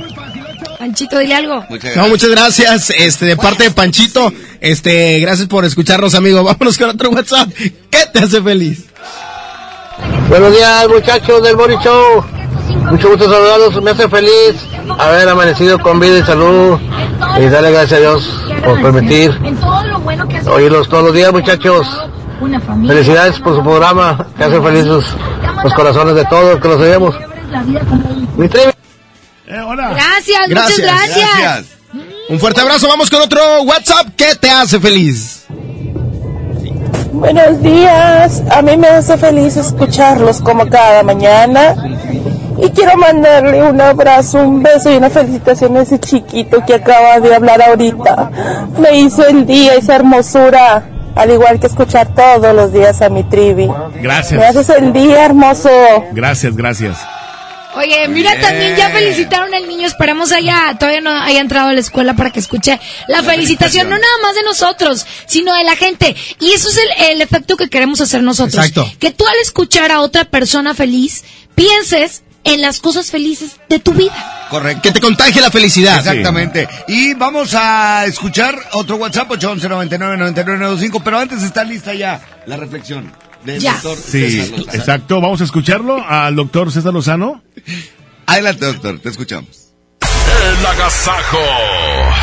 [0.78, 1.64] Panchito, dile algo.
[1.96, 6.42] No, muchas gracias, este, de parte de Panchito, este, gracias por escucharnos, amigo.
[6.44, 7.50] Vámonos con otro WhatsApp.
[7.54, 8.86] ¿Qué te hace feliz?
[10.28, 12.41] Buenos días, muchachos del Bori Show.
[12.90, 14.66] Mucho gusto saludarlos, me hace feliz
[14.98, 16.78] haber amanecido con vida y salud
[17.38, 19.38] y darle gracias a Dios por permitir
[20.50, 21.86] oírlos todos los días, muchachos.
[22.86, 25.04] Felicidades por su programa, que hace felices
[25.62, 27.14] los corazones de todos que los oímos.
[28.36, 28.72] Mi tribu.
[29.46, 31.66] Gracias, muchas Gracias, gracias.
[32.28, 34.08] Un fuerte abrazo, vamos con otro WhatsApp.
[34.16, 35.46] ¿Qué te hace feliz?
[37.12, 41.74] Buenos días, a mí me hace feliz escucharlos como cada mañana
[42.62, 47.18] y quiero mandarle un abrazo, un beso y una felicitación a ese chiquito que acaba
[47.18, 48.30] de hablar ahorita.
[48.78, 53.24] Me hizo el día, esa hermosura, al igual que escuchar todos los días a mi
[53.24, 53.66] trivi.
[53.66, 54.40] Me Gracias.
[54.42, 55.70] haces el día hermoso.
[56.12, 56.98] Gracias, gracias.
[57.74, 59.86] Oye, mira, también ya felicitaron al niño.
[59.86, 62.78] Esperamos haya, todavía no haya entrado a la escuela para que escuche
[63.08, 66.14] la felicitación, no nada más de nosotros, sino de la gente.
[66.38, 68.54] Y eso es el, el efecto que queremos hacer nosotros.
[68.66, 68.88] Exacto.
[69.00, 71.24] Que tú al escuchar a otra persona feliz,
[71.54, 74.46] pienses en las cosas felices de tu vida.
[74.50, 74.82] Correcto.
[74.82, 75.98] Que te contagie la felicidad.
[75.98, 76.68] Exactamente.
[76.88, 82.20] Y vamos a escuchar otro WhatsApp 811 99 99 95, pero antes está lista ya
[82.46, 83.10] la reflexión
[83.44, 83.72] del Ya.
[83.74, 84.78] doctor Sí, César Lozano.
[84.78, 85.20] exacto.
[85.20, 87.42] Vamos a escucharlo al doctor César Lozano.
[88.26, 89.58] Adelante, doctor, te escuchamos.
[90.00, 91.38] El agasajo.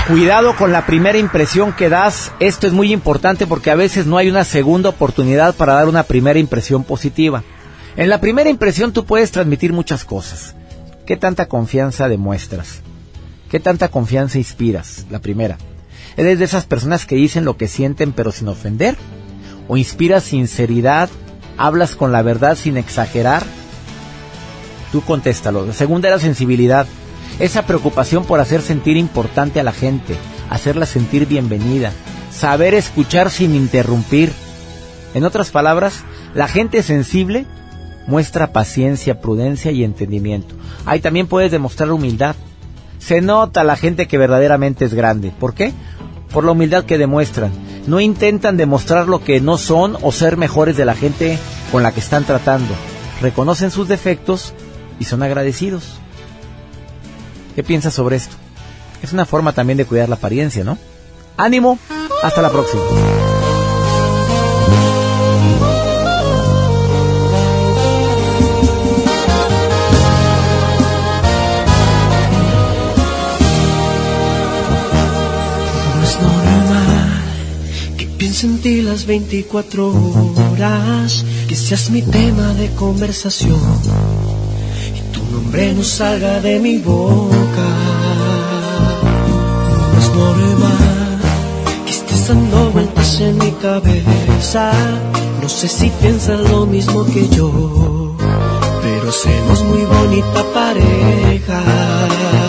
[0.07, 2.31] Cuidado con la primera impresión que das.
[2.39, 6.03] Esto es muy importante porque a veces no hay una segunda oportunidad para dar una
[6.03, 7.43] primera impresión positiva.
[7.99, 10.55] En la primera impresión tú puedes transmitir muchas cosas.
[11.05, 12.80] ¿Qué tanta confianza demuestras?
[13.51, 15.05] ¿Qué tanta confianza inspiras?
[15.09, 15.57] La primera.
[16.15, 18.95] ¿Eres de esas personas que dicen lo que sienten pero sin ofender?
[19.67, 21.09] ¿O inspiras sinceridad?
[21.57, 23.43] ¿Hablas con la verdad sin exagerar?
[24.93, 25.65] Tú contéstalo.
[25.65, 26.88] La segunda era sensibilidad.
[27.39, 30.15] Esa preocupación por hacer sentir importante a la gente,
[30.49, 31.91] hacerla sentir bienvenida,
[32.31, 34.31] saber escuchar sin interrumpir.
[35.13, 37.45] En otras palabras, la gente sensible
[38.10, 40.56] muestra paciencia, prudencia y entendimiento.
[40.86, 42.36] Ahí también puedes demostrar humildad.
[42.98, 45.31] Se nota la gente que verdaderamente es grande.
[45.40, 45.73] ¿Por qué?
[46.34, 47.52] Por la humildad que demuestran.
[47.86, 51.38] No intentan demostrar lo que no son o ser mejores de la gente
[51.72, 52.73] con la que están tratando.
[53.22, 54.53] Reconocen sus defectos
[54.99, 55.99] y son agradecidos.
[57.56, 58.36] ¿Qué piensas sobre esto?
[59.03, 60.80] Es una forma también de cuidar la apariencia, ¿no?
[61.38, 61.77] Ánimo,
[62.23, 62.81] hasta la próxima.
[78.39, 83.59] Ti las 24 horas, que seas mi tema de conversación
[84.95, 87.69] y tu nombre no salga de mi boca.
[89.91, 91.19] No es normal
[91.85, 94.71] que estés dando vueltas en mi cabeza.
[95.41, 98.15] No sé si piensas lo mismo que yo,
[98.81, 102.48] pero somos muy bonita pareja.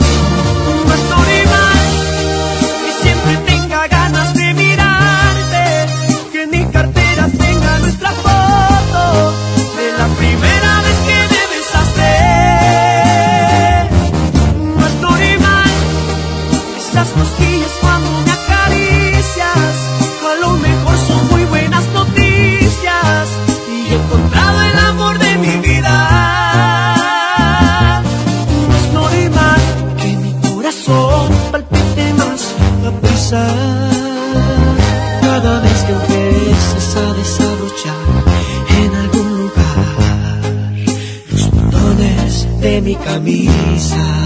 [43.11, 44.20] Camisa.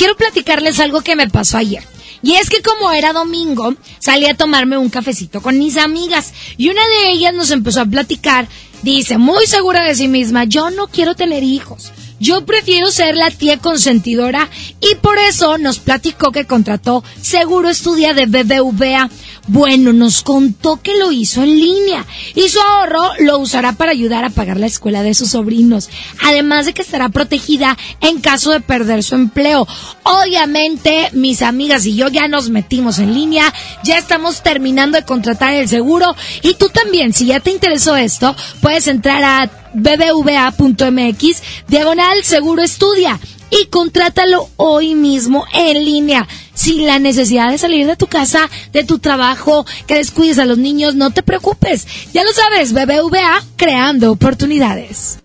[0.00, 1.84] Quiero platicarles algo que me pasó ayer.
[2.22, 6.32] Y es que como era domingo, salí a tomarme un cafecito con mis amigas.
[6.56, 8.48] Y una de ellas nos empezó a platicar.
[8.80, 11.92] Dice, muy segura de sí misma, yo no quiero tener hijos.
[12.18, 14.48] Yo prefiero ser la tía consentidora
[14.80, 19.10] y por eso nos platicó que contrató Seguro Estudia de BBVA.
[19.52, 22.06] Bueno, nos contó que lo hizo en línea
[22.36, 25.90] y su ahorro lo usará para ayudar a pagar la escuela de sus sobrinos.
[26.22, 29.66] Además de que estará protegida en caso de perder su empleo.
[30.04, 33.52] Obviamente, mis amigas y yo ya nos metimos en línea,
[33.82, 36.14] ya estamos terminando de contratar el seguro
[36.44, 43.18] y tú también, si ya te interesó esto, puedes entrar a bbva.mx diagonal seguro estudia
[43.50, 46.28] y contrátalo hoy mismo en línea.
[46.60, 50.58] Sin la necesidad de salir de tu casa, de tu trabajo, que descuides a los
[50.58, 51.86] niños, no te preocupes.
[52.12, 55.20] Ya lo sabes, BBVA creando oportunidades.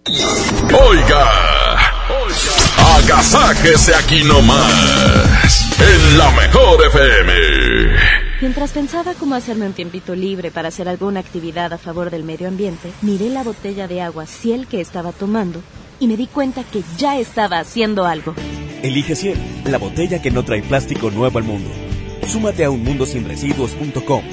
[0.87, 1.29] Oiga,
[2.95, 7.33] agasáquese aquí nomás, en la mejor FM.
[8.39, 12.47] Mientras pensaba cómo hacerme un tiempito libre para hacer alguna actividad a favor del medio
[12.47, 15.61] ambiente, miré la botella de agua Ciel que estaba tomando
[15.99, 18.33] y me di cuenta que ya estaba haciendo algo.
[18.83, 21.69] Elige Ciel, la botella que no trae plástico nuevo al mundo.
[22.27, 24.23] Súmate a unmundosinresiduos.com.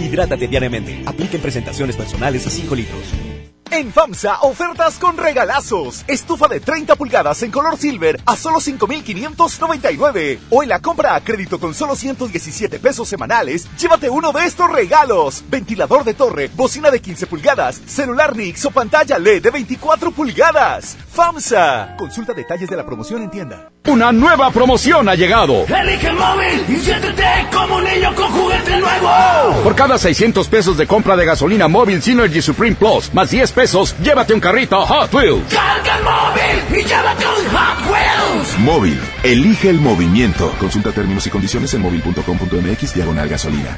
[0.00, 1.02] Hidrátate diariamente.
[1.06, 3.29] Apliquen presentaciones personales a 5 litros.
[3.72, 6.04] En FAMSA, ofertas con regalazos.
[6.08, 10.40] Estufa de 30 pulgadas en color silver a solo 5,599.
[10.50, 14.68] O en la compra a crédito con solo 117 pesos semanales, llévate uno de estos
[14.72, 15.44] regalos.
[15.48, 20.96] Ventilador de torre, bocina de 15 pulgadas, celular Nix o pantalla LED de 24 pulgadas.
[21.12, 21.96] FAMSA.
[21.98, 23.70] Consulta detalles de la promoción en tienda.
[23.86, 25.64] Una nueva promoción ha llegado.
[25.66, 29.62] Elige el móvil y siéntete como un niño con juguete nuevo.
[29.64, 33.96] Por cada 600 pesos de compra de gasolina móvil Synergy Supreme Plus, más 10 pesos,
[34.02, 35.52] llévate un carrito Hot Wheels.
[35.52, 38.58] Carga el móvil y llévate un Hot Wheels.
[38.60, 40.54] Móvil, elige el movimiento.
[40.60, 43.76] Consulta términos y condiciones en móvil.com.mx diagonal gasolina.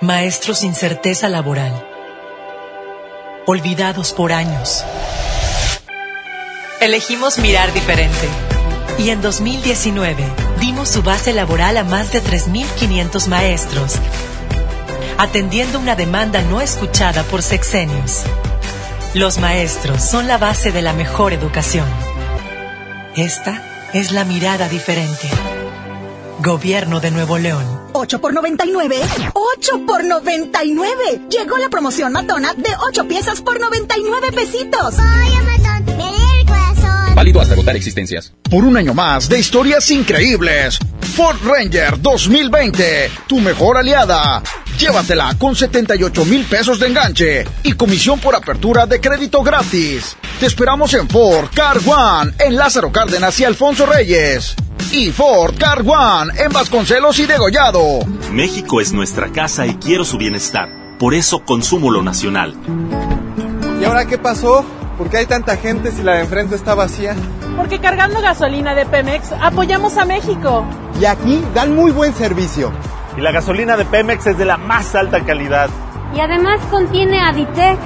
[0.00, 1.86] Maestros sin certeza laboral.
[3.46, 4.84] Olvidados por años.
[6.80, 8.26] Elegimos mirar diferente.
[8.98, 10.24] Y en 2019
[10.60, 13.96] dimos su base laboral a más de 3.500 maestros,
[15.18, 18.22] atendiendo una demanda no escuchada por sexenios.
[19.12, 21.86] Los maestros son la base de la mejor educación.
[23.14, 25.28] Esta es la mirada diferente.
[26.38, 27.90] Gobierno de Nuevo León.
[27.92, 28.96] 8 por 99.
[29.34, 31.28] 8 por 99.
[31.28, 34.94] Llegó la promoción matona de 8 piezas por 99 pesitos.
[37.20, 38.32] Válido hasta agotar existencias.
[38.50, 40.78] Por un año más de historias increíbles.
[41.14, 44.42] Ford Ranger 2020, tu mejor aliada.
[44.78, 50.16] Llévatela con 78 mil pesos de enganche y comisión por apertura de crédito gratis.
[50.38, 54.54] Te esperamos en Ford Car One, en Lázaro Cárdenas y Alfonso Reyes.
[54.90, 57.98] Y Ford Car One, en Vasconcelos y Degollado.
[58.32, 60.70] México es nuestra casa y quiero su bienestar.
[60.98, 62.54] Por eso consumo lo nacional.
[63.78, 64.64] ¿Y ahora qué pasó?
[65.00, 67.16] ¿Por qué hay tanta gente si la de enfrente está vacía?
[67.56, 70.66] Porque cargando gasolina de Pemex apoyamos a México.
[71.00, 72.70] Y aquí dan muy buen servicio.
[73.16, 75.70] Y la gasolina de Pemex es de la más alta calidad.
[76.14, 77.78] Y además contiene Aditec,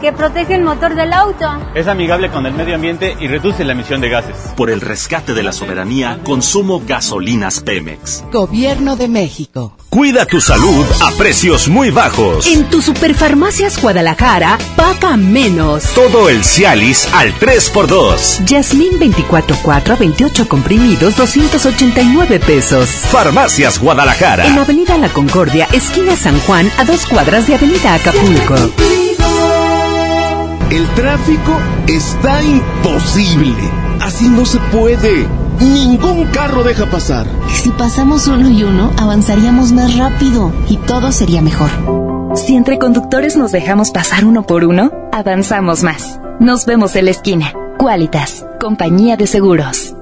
[0.00, 1.46] que protege el motor del auto.
[1.74, 4.36] Es amigable con el medio ambiente y reduce la emisión de gases.
[4.56, 8.24] Por el rescate de la soberanía, consumo gasolinas Pemex.
[8.32, 9.74] Gobierno de México.
[9.90, 12.46] Cuida tu salud a precios muy bajos.
[12.46, 15.84] En tu Superfarmacias Guadalajara, paga menos.
[15.94, 18.44] Todo el Cialis al 3x2.
[18.44, 22.88] Yasmín 24-4 a 28 comprimidos, 289 pesos.
[22.88, 24.46] Farmacias Guadalajara.
[24.46, 29.07] En Avenida La Concordia, esquina San Juan, a dos cuadras de Avenida Acapulco.
[30.70, 33.54] El tráfico está imposible.
[34.00, 35.26] Así no se puede.
[35.60, 37.26] Ningún carro deja pasar.
[37.50, 41.70] Si pasamos uno y uno, avanzaríamos más rápido y todo sería mejor.
[42.36, 46.20] Si entre conductores nos dejamos pasar uno por uno, avanzamos más.
[46.38, 47.52] Nos vemos en la esquina.
[47.78, 49.97] Qualitas, compañía de seguros.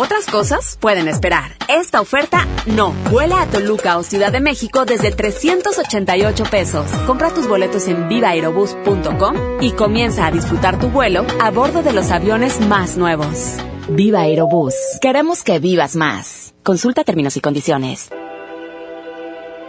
[0.00, 1.56] Otras cosas pueden esperar.
[1.66, 2.92] Esta oferta no.
[3.10, 6.88] Vuela a Toluca o Ciudad de México desde 388 pesos.
[7.04, 12.12] Compra tus boletos en vivaerobus.com y comienza a disfrutar tu vuelo a bordo de los
[12.12, 13.56] aviones más nuevos.
[13.88, 14.76] Viva Aerobús.
[15.00, 16.54] Queremos que vivas más.
[16.62, 18.08] Consulta términos y condiciones.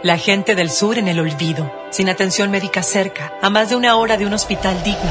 [0.04, 3.96] La gente del sur en el olvido, sin atención médica cerca, a más de una
[3.96, 5.10] hora de un hospital digno.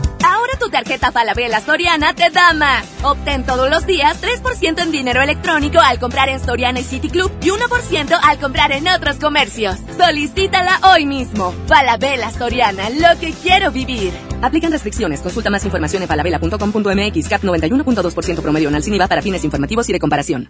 [0.61, 2.85] Tu tarjeta Falabella Soriana te da más.
[3.01, 7.31] Obtén todos los días 3% en dinero electrónico al comprar en Soriana y City Club
[7.41, 9.77] y 1% al comprar en otros comercios.
[9.97, 11.51] Solicítala hoy mismo.
[11.65, 14.13] Falabella Soriana, lo que quiero vivir.
[14.43, 15.21] Aplican restricciones.
[15.21, 17.27] Consulta más información en falabella.com.mx.
[17.27, 20.47] CAP 91.2% promedio en IVA para fines informativos y de comparación.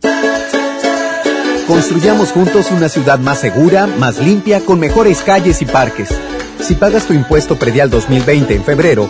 [1.67, 6.09] Construyamos juntos una ciudad más segura, más limpia, con mejores calles y parques.
[6.59, 9.09] Si pagas tu impuesto predial 2020 en febrero,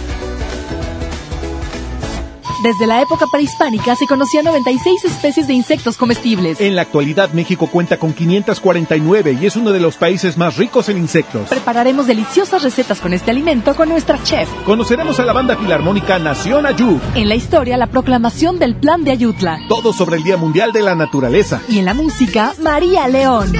[2.63, 6.61] Desde la época prehispánica se conocían 96 especies de insectos comestibles.
[6.61, 10.87] En la actualidad México cuenta con 549 y es uno de los países más ricos
[10.87, 11.49] en insectos.
[11.49, 14.47] Prepararemos deliciosas recetas con este alimento con nuestra chef.
[14.63, 16.99] Conoceremos a la banda filarmónica Nación Ayud.
[17.15, 19.57] En la historia, la proclamación del Plan de Ayutla.
[19.67, 21.61] Todo sobre el Día Mundial de la Naturaleza.
[21.67, 23.51] Y en la música, María León.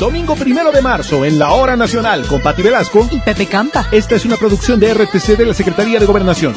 [0.00, 3.86] Domingo primero de marzo, en la Hora Nacional, con Pati Velasco y Pepe Campa.
[3.92, 6.56] Esta es una producción de RTC de la Secretaría de Gobernación.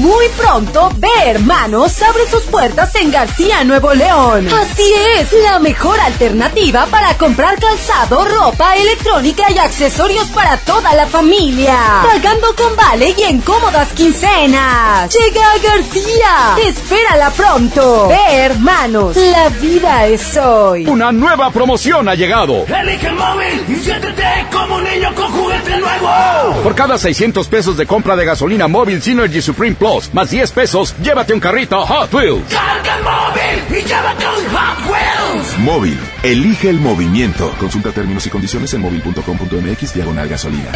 [0.00, 4.48] Muy pronto, Ve Hermanos abre sus puertas en García, Nuevo León.
[4.48, 11.06] Así es, la mejor alternativa para comprar calzado, ropa, electrónica y accesorios para toda la
[11.06, 11.76] familia.
[12.02, 15.14] Pagando con vale y en cómodas quincenas.
[15.14, 16.56] Llega a García.
[16.66, 18.08] Espérala pronto.
[18.08, 20.86] Ve Hermanos, la vida es hoy.
[20.86, 22.64] Una nueva promoción ha llegado.
[22.64, 26.62] Elige el móvil y siéntete como un niño con juguete nuevo.
[26.62, 30.94] Por cada 600 pesos de compra de gasolina móvil Synergy Supreme Plus, más 10 pesos,
[31.02, 32.44] llévate un carrito Hot Wheels.
[32.48, 35.58] Carga el móvil y llévate un Hot Wheels.
[35.58, 37.52] Móvil, elige el movimiento.
[37.58, 40.70] Consulta términos y condiciones en móvil.com.mx diagonal gasolina.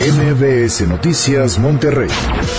[0.00, 2.08] MBS Noticias Monterrey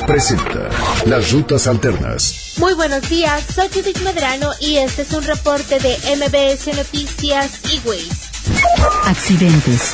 [0.07, 0.69] presenta
[1.05, 2.53] las rutas alternas.
[2.57, 7.81] Muy buenos días, soy Judith Medrano y este es un reporte de MBS Noticias y
[7.85, 8.35] Waze.
[9.03, 9.93] Accidentes.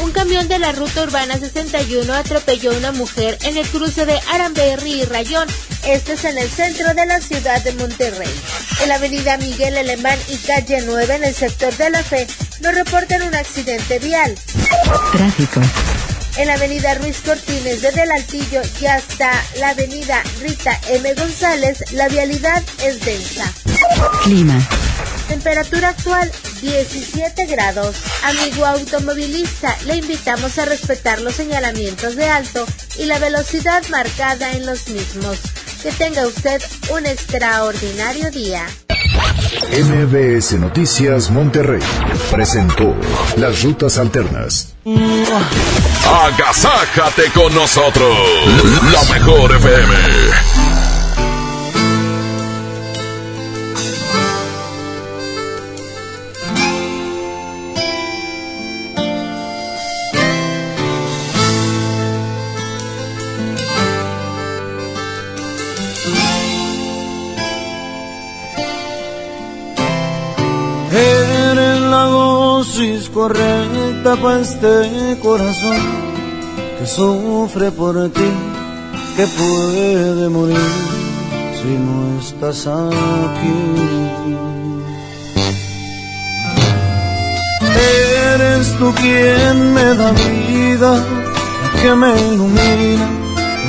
[0.00, 4.18] Un camión de la ruta urbana 61 atropelló a una mujer en el cruce de
[4.32, 5.48] Aramberry y Rayón.
[5.86, 8.30] Este es en el centro de la ciudad de Monterrey.
[8.82, 12.26] En la avenida Miguel Alemán y calle 9 en el sector de la Fe
[12.60, 14.34] nos reportan un accidente vial.
[15.12, 15.60] Tráfico.
[16.36, 21.14] En la avenida Ruiz Cortines desde el Altillo y hasta la avenida Rita M.
[21.14, 23.52] González la vialidad es densa.
[24.22, 24.58] Clima.
[25.28, 26.30] Temperatura actual
[26.62, 27.96] 17 grados.
[28.24, 32.64] Amigo automovilista, le invitamos a respetar los señalamientos de alto
[32.98, 35.38] y la velocidad marcada en los mismos.
[35.82, 36.60] Que tenga usted
[36.90, 38.66] un extraordinario día.
[39.70, 41.82] MBS Noticias Monterrey
[42.30, 42.94] presentó
[43.36, 44.74] Las Rutas Alternas.
[46.24, 48.16] Agasájate con nosotros.
[48.92, 50.67] La mejor FM.
[73.18, 75.78] Correcta para este corazón
[76.78, 78.30] que sufre por ti,
[79.16, 80.70] que puede morir
[81.58, 83.58] si no estás aquí.
[88.34, 90.92] Eres tú quien me da vida,
[91.82, 93.08] que me ilumina,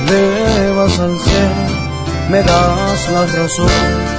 [0.08, 1.66] me elevas al cielo,
[2.30, 4.10] me das las razones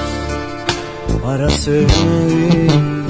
[1.23, 3.01] para seguir.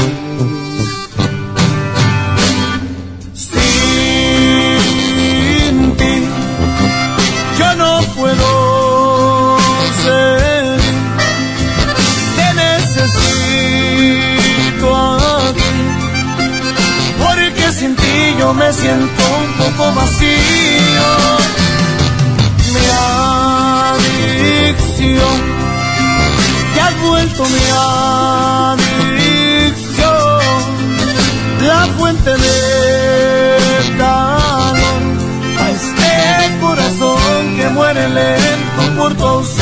[18.55, 20.29] Me siento un poco vacío.
[22.73, 22.87] Mi
[24.39, 25.39] adicción
[26.75, 27.65] que has vuelto mi
[28.77, 30.07] adicción,
[31.61, 32.57] la fuente de
[33.99, 35.03] calor
[35.59, 36.13] a este
[36.61, 39.60] corazón que muere lento por tu ausencia.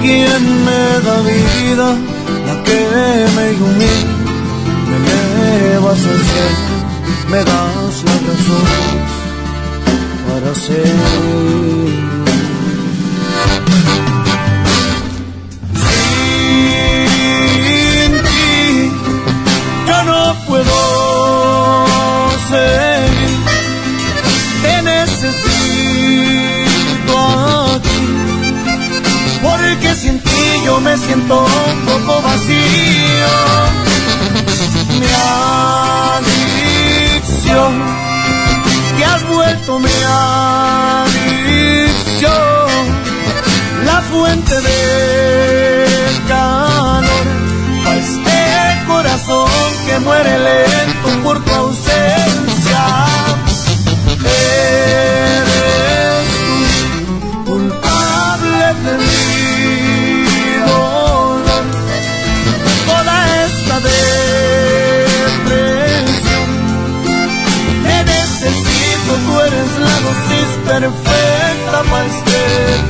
[0.00, 1.88] Quien me da vida,
[2.46, 2.80] la que
[3.36, 4.14] me ilumina,
[4.90, 6.76] me elevas al cielo,
[7.30, 8.68] me das la razón
[10.28, 12.08] para ser.
[30.80, 32.56] Me siento un poco vacío.
[35.00, 35.06] Mi
[37.16, 37.72] adicción,
[38.96, 39.90] que has vuelto mi
[41.06, 42.32] adicción,
[43.84, 45.86] la fuente de
[46.28, 47.26] calor
[47.86, 49.50] a este corazón
[49.86, 51.87] que muere lento por tu ausencia.
[70.80, 72.88] Dosis perfecta para este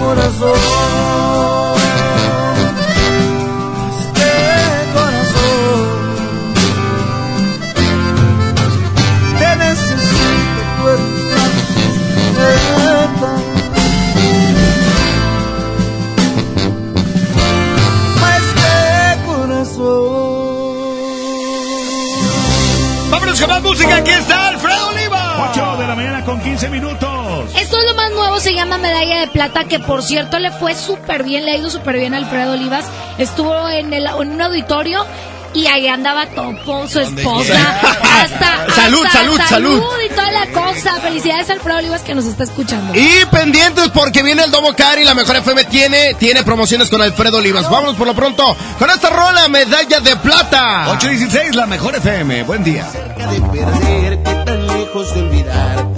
[26.58, 27.50] 15 minutos.
[27.56, 30.74] Esto es lo más nuevo, se llama Medalla de Plata, que por cierto le fue
[30.74, 32.84] súper bien, le ha ido súper bien a Alfredo Olivas.
[33.16, 35.06] Estuvo en, el, en un auditorio
[35.54, 37.54] y ahí andaba Topo, su esposa.
[38.02, 39.82] Hasta, Salud, hasta salud, salud.
[40.04, 40.94] y toda la cosa.
[41.00, 42.92] Felicidades a Alfredo Olivas que nos está escuchando.
[42.98, 47.00] Y pendientes porque viene el Domo Car y la Mejor FM tiene, tiene promociones con
[47.00, 47.70] Alfredo Olivas.
[47.70, 50.88] Vámonos por lo pronto con esta rola, medalla de plata.
[50.90, 52.42] 816, la mejor FM.
[52.42, 52.84] Buen día.
[52.90, 55.97] de perderte, tan lejos de olvidarte,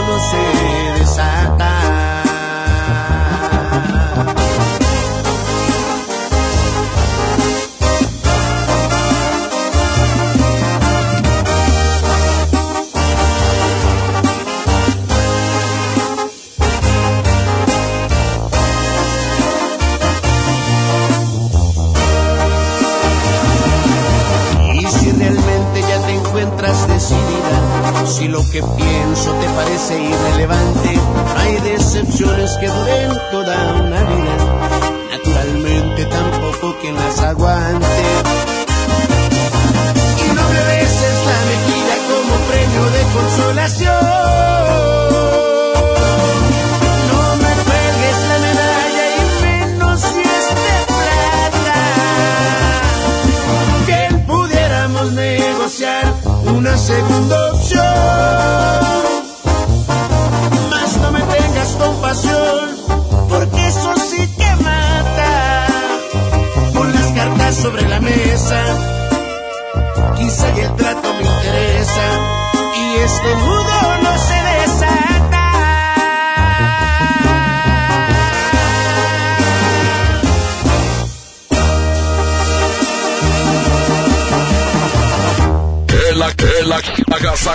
[28.51, 30.99] Que pienso te parece irrelevante,
[31.37, 33.80] hay decepciones que duren toda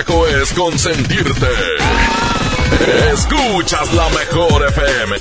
[0.08, 1.46] es consentirte.
[3.12, 5.16] Escuchas la mejor FM.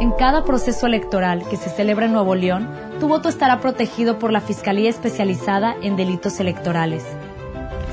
[0.00, 2.68] En cada proceso electoral que se celebra en Nuevo León,
[3.00, 7.04] tu voto estará protegido por la Fiscalía Especializada en Delitos Electorales.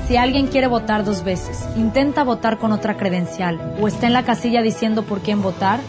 [0.06, 4.24] Si alguien quiere votar dos veces, intenta votar con otra credencial o está en la
[4.24, 5.80] casilla diciendo por quién votar,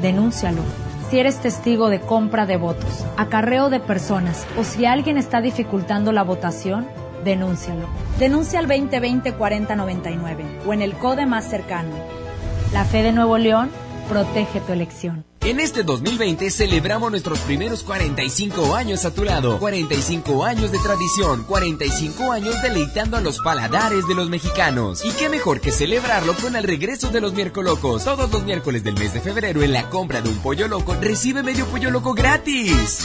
[0.00, 0.62] denúncialo.
[1.10, 6.12] Si eres testigo de compra de votos, acarreo de personas o si alguien está dificultando
[6.12, 6.86] la votación,
[7.24, 7.86] denúncialo.
[8.22, 11.90] Denuncia al 2020-4099 o en el CODE más cercano.
[12.72, 13.68] La fe de Nuevo León
[14.08, 15.24] protege tu elección.
[15.40, 19.58] En este 2020 celebramos nuestros primeros 45 años a tu lado.
[19.58, 25.04] 45 años de tradición, 45 años deleitando a los paladares de los mexicanos.
[25.04, 28.04] Y qué mejor que celebrarlo con el regreso de los miércolocos.
[28.04, 31.42] Todos los miércoles del mes de febrero en la compra de un pollo loco recibe
[31.42, 33.04] medio pollo loco gratis.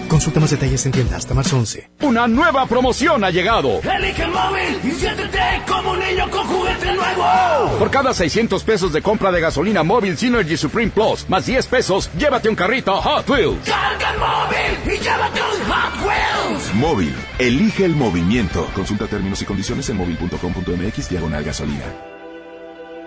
[0.11, 1.89] Consulta más detalles en tienda hasta marzo 11.
[2.01, 3.79] Una nueva promoción ha llegado.
[3.79, 7.79] Elige el móvil y siéntete como un niño con juguete nuevo.
[7.79, 12.09] Por cada 600 pesos de compra de gasolina móvil Synergy Supreme Plus, más 10 pesos,
[12.17, 13.65] llévate un carrito Hot Wheels.
[13.65, 16.73] Carga el móvil y llévate un Hot Wheels.
[16.73, 18.67] Móvil, elige el movimiento.
[18.75, 21.85] Consulta términos y condiciones en móvil.com.mx diagonal gasolina.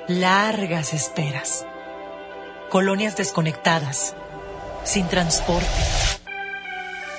[0.08, 1.66] Largas esperas.
[2.70, 4.16] Colonias desconectadas.
[4.84, 6.24] Sin transporte.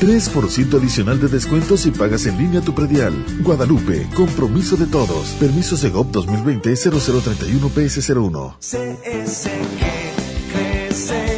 [0.00, 3.12] 3% adicional de descuento si pagas en línea tu predial.
[3.40, 5.30] Guadalupe, compromiso de todos.
[5.40, 8.54] Permiso Segov 2020-0031 PS01.
[8.60, 10.12] CS que
[10.52, 11.37] crece,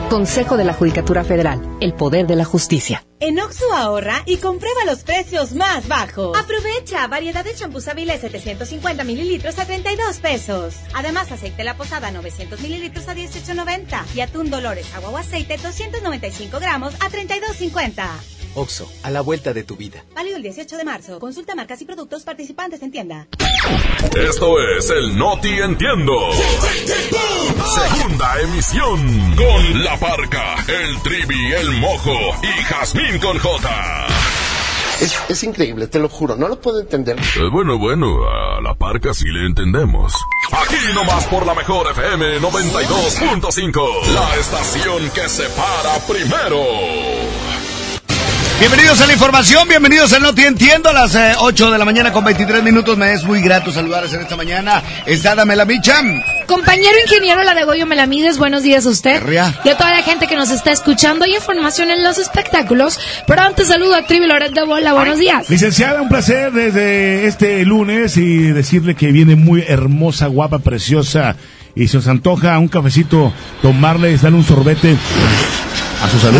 [0.11, 3.05] Consejo de la Judicatura Federal, el poder de la justicia.
[3.21, 6.37] En Oxo ahorra y comprueba los precios más bajos.
[6.37, 10.75] Aprovecha variedad de champús Avilés 750 mililitros a 32 pesos.
[10.93, 16.59] Además, aceite La Posada 900 mililitros a 18.90 y atún Dolores agua o aceite 295
[16.59, 18.40] gramos a 32.50.
[18.55, 20.03] Oxo, a la vuelta de tu vida.
[20.13, 21.19] Válido el 18 de marzo.
[21.19, 23.27] Consulta marcas y productos participantes en tienda.
[24.15, 26.13] Esto es el Noti Entiendo.
[26.33, 29.35] Segunda emisión.
[29.35, 34.07] Con La Parca, el Trivi, el Mojo y Jazmín con J.
[34.99, 37.19] Es, es, increíble, te lo juro, no lo puedo entender.
[37.19, 40.13] Eh, bueno, bueno, a la parca sí le entendemos.
[40.51, 46.63] Aquí nomás por la mejor FM 92.5, la estación que se para primero.
[48.61, 51.83] Bienvenidos a la información, bienvenidos a No Te Entiendo a las 8 eh, de la
[51.83, 52.95] mañana con 23 minutos.
[52.95, 54.83] Me es muy grato saludarles en esta mañana.
[55.07, 55.95] Está la Micha.
[56.45, 59.19] Compañero ingeniero La de Goyo Melamides, buenos días a usted.
[59.31, 59.37] Y
[59.69, 61.25] a toda la gente que nos está escuchando.
[61.25, 62.99] Hay información en los espectáculos.
[63.25, 65.49] Pero antes saludo a Trivi Loret de Bola, buenos días.
[65.49, 71.35] Licenciada, un placer desde este lunes y decirle que viene muy hermosa, guapa, preciosa.
[71.73, 73.33] Y se os antoja un cafecito,
[73.63, 74.97] tomarle, darle un sorbete
[76.01, 76.39] a su salud.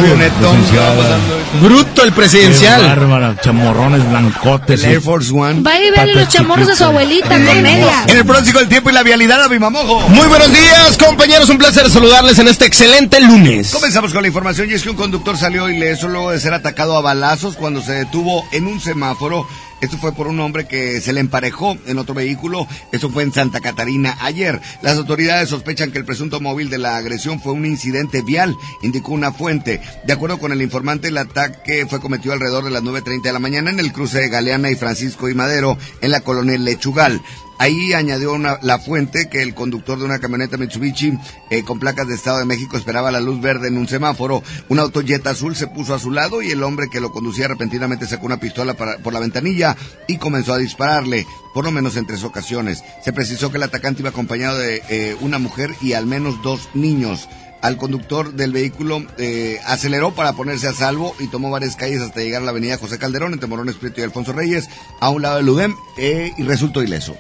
[1.62, 2.82] Bruto el presidencial.
[2.82, 4.84] Bárbara, chamorrones blancotes.
[4.84, 5.62] El Air Force One.
[5.62, 8.04] Va a ir a ver los chamorros de su abuelita con media.
[8.08, 10.08] En el próximo El Tiempo y la Vialidad a mi mamojo.
[10.10, 11.50] Muy buenos días, compañeros.
[11.50, 13.72] Un placer saludarles en este excelente lunes.
[13.72, 16.98] Comenzamos con la información y es que un conductor salió ileso luego de ser atacado
[16.98, 19.48] a balazos cuando se detuvo en un semáforo
[19.82, 22.68] esto fue por un hombre que se le emparejó en otro vehículo.
[22.92, 24.62] Esto fue en Santa Catarina ayer.
[24.82, 29.12] Las autoridades sospechan que el presunto móvil de la agresión fue un incidente vial, indicó
[29.12, 29.82] una fuente.
[30.06, 33.40] De acuerdo con el informante, el ataque fue cometido alrededor de las 9.30 de la
[33.40, 37.22] mañana en el cruce de Galeana y Francisco y Madero, en la colonia Lechugal.
[37.62, 41.14] Ahí añadió una, la fuente que el conductor de una camioneta Mitsubishi
[41.52, 44.42] eh, con placas de Estado de México esperaba la luz verde en un semáforo.
[44.68, 48.08] Un auto azul se puso a su lado y el hombre que lo conducía repentinamente
[48.08, 52.24] sacó una pistola por la ventanilla y comenzó a dispararle, por lo menos en tres
[52.24, 52.84] ocasiones.
[53.04, 56.68] Se precisó que el atacante iba acompañado de eh, una mujer y al menos dos
[56.74, 57.30] niños
[57.62, 62.22] al conductor del vehículo eh, aceleró para ponerse a salvo y tomó varias calles hasta
[62.22, 64.68] llegar a la avenida José Calderón entre Morones Prieto y Alfonso Reyes
[65.00, 67.16] a un lado del UDEM y resultó ileso.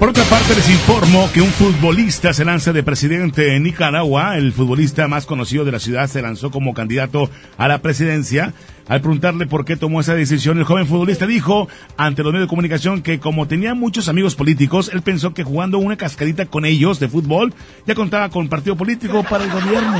[0.00, 4.38] Por otra parte, les informo que un futbolista se lanza de presidente en Nicaragua.
[4.38, 8.54] El futbolista más conocido de la ciudad se lanzó como candidato a la presidencia.
[8.88, 12.48] Al preguntarle por qué tomó esa decisión, el joven futbolista dijo ante los medios de
[12.48, 16.98] comunicación que como tenía muchos amigos políticos, él pensó que jugando una cascarita con ellos
[16.98, 17.52] de fútbol
[17.86, 19.98] ya contaba con partido político para el gobierno.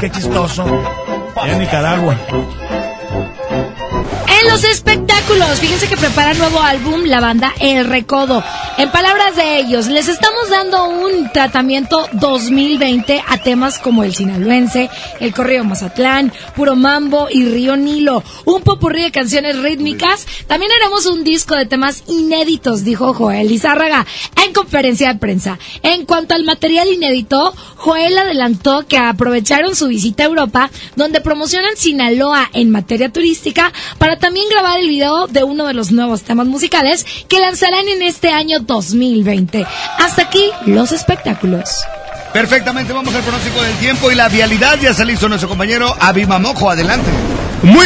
[0.00, 0.64] ¿Qué chistoso.
[1.44, 2.16] En Nicaragua.
[4.40, 8.42] En los espectáculos, fíjense que prepara nuevo álbum la banda El Recodo.
[8.78, 14.88] En palabras de ellos, les estamos dando un tratamiento 2020 a temas como el sinaloense,
[15.20, 18.24] el corrido Mazatlán, Puro Mambo y Río Nilo.
[18.46, 20.26] Un popurrí de canciones rítmicas.
[20.46, 24.06] También haremos un disco de temas inéditos, dijo Joel Lizárraga
[24.42, 25.58] en conferencia de prensa.
[25.82, 31.76] En cuanto al material inédito, Joel adelantó que aprovecharon su visita a Europa, donde promocionan
[31.76, 36.46] Sinaloa en materia turística, para también grabar el video de uno de los nuevos temas
[36.46, 39.66] musicales que lanzarán en este año 2020.
[39.98, 41.68] Hasta aquí los espectáculos.
[42.32, 44.78] Perfectamente, vamos al pronóstico del tiempo y la vialidad.
[44.80, 46.70] Ya se listo nuestro compañero Abimamojo.
[46.70, 47.10] Adelante.
[47.62, 47.84] Muy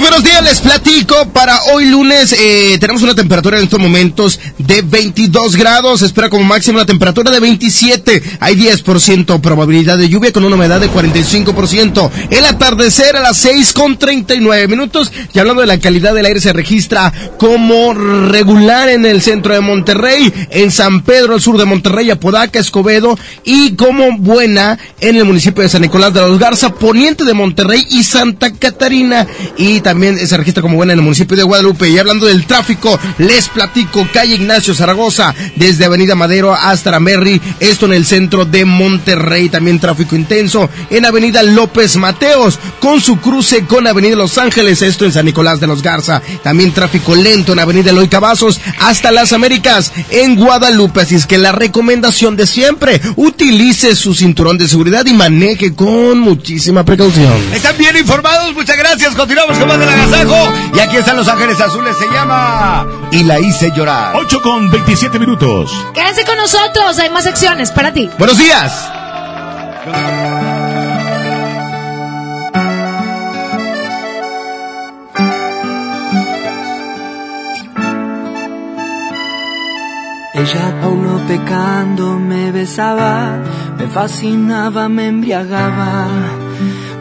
[0.00, 1.30] buenos días, les platico.
[1.32, 6.02] Para hoy lunes eh, tenemos una temperatura en estos momentos de 22 grados.
[6.02, 8.22] Espera como máximo una temperatura de 27.
[8.40, 12.10] Hay 10% probabilidad de lluvia con una humedad de 45%.
[12.28, 15.10] El atardecer a las 6 con 39 minutos.
[15.32, 19.60] Y hablando de la calidad del aire, se registra como regular en el centro de
[19.60, 25.24] Monterrey, en San Pedro, al sur de Monterrey, Apodaca, Escobedo y como buena en el
[25.24, 29.13] municipio de San Nicolás de los Garza, poniente de Monterrey y Santa Catarina
[29.56, 31.88] y también se registra como buena en el municipio de Guadalupe.
[31.88, 37.86] Y hablando del tráfico, les platico, calle Ignacio Zaragoza, desde Avenida Madero hasta Ramerri, esto
[37.86, 43.64] en el centro de Monterrey, también tráfico intenso en Avenida López Mateos, con su cruce
[43.66, 47.58] con Avenida Los Ángeles, esto en San Nicolás de los Garza, también tráfico lento en
[47.58, 53.00] Avenida Eloy Cavazos hasta Las Américas en Guadalupe, así es que la recomendación de siempre,
[53.16, 57.32] utilice su cinturón de seguridad y maneje con muchísima precaución.
[57.52, 59.14] Están bien informados, muchas gracias gracias.
[59.16, 60.52] Continuamos con más del agasajo.
[60.74, 61.96] Y aquí están Los Ángeles Azules.
[61.96, 64.14] Se llama Y la hice llorar.
[64.16, 65.70] 8 con 27 minutos.
[65.94, 68.10] Quédense con nosotros, hay más secciones para ti.
[68.18, 68.90] Buenos días.
[80.36, 83.38] Ella aún no pecando me besaba,
[83.78, 86.08] me fascinaba, me embriagaba,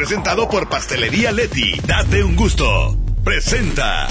[0.08, 1.82] presentado por Pastelería Leti.
[1.86, 2.95] Date un gusto.
[3.26, 4.08] Presenta.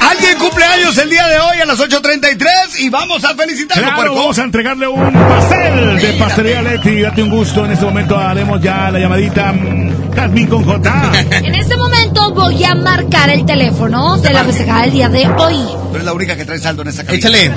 [0.00, 4.14] Alguien cumpleaños el día de hoy a las 8.33 y vamos a felicitarlo, Claro, puerco.
[4.14, 7.02] vamos a entregarle un pastel de pastelería Leti.
[7.02, 7.66] Date un gusto.
[7.66, 11.12] En este momento haremos ya la llamadita mm, Jazmín con J.
[11.32, 15.56] En este momento voy a marcar el teléfono de la festejada del día de hoy.
[15.90, 17.18] Tú eres la única que trae saldo en esa cabina.
[17.28, 17.52] Échale.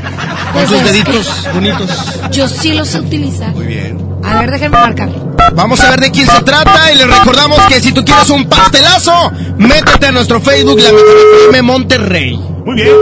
[0.51, 2.30] Pues Con sus es deditos bonitos.
[2.30, 3.51] Yo sí lo sé utilizar.
[3.53, 4.06] Muy bien.
[4.22, 5.33] A ver, déjenme marcar.
[5.56, 8.48] Vamos a ver de quién se trata y les recordamos que si tú quieres un
[8.49, 12.38] pastelazo, métete a nuestro Facebook La Mejor FM Monterrey.
[12.65, 12.95] Muy bien.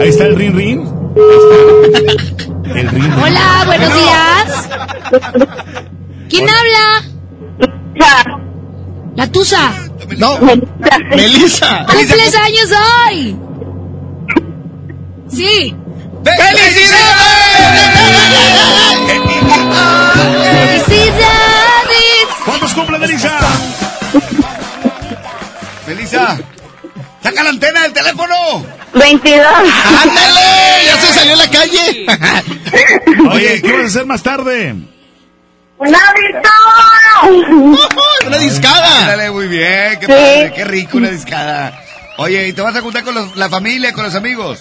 [0.00, 0.88] Ahí está el rin rin.
[1.94, 2.12] Ahí está.
[2.78, 3.12] El rin rin.
[3.12, 4.68] Hola, buenos días.
[6.28, 7.02] ¿Quién habla?
[9.14, 9.72] La Tusa.
[10.18, 10.38] No,
[11.10, 11.86] Melissa.
[11.86, 12.70] ¿Cumples años
[13.06, 13.36] hoy?
[15.28, 15.74] Sí.
[16.24, 17.31] ¡Felicidades!
[25.86, 26.38] Melissa,
[27.22, 28.34] saca la antena del teléfono.
[28.94, 29.46] 22.
[30.02, 30.84] ¡Ándale!
[30.86, 32.06] ¡Ya se salió a la calle!
[33.32, 34.74] Oye, ¿qué vas a hacer más tarde?
[35.78, 37.78] ¡Una victoria!
[38.26, 38.98] ¡Una discada!
[39.00, 41.78] Ándale, muy bien, qué padre, qué rico una discada.
[42.18, 44.60] Oye, ¿y te vas a juntar con los- la familia, con los amigos?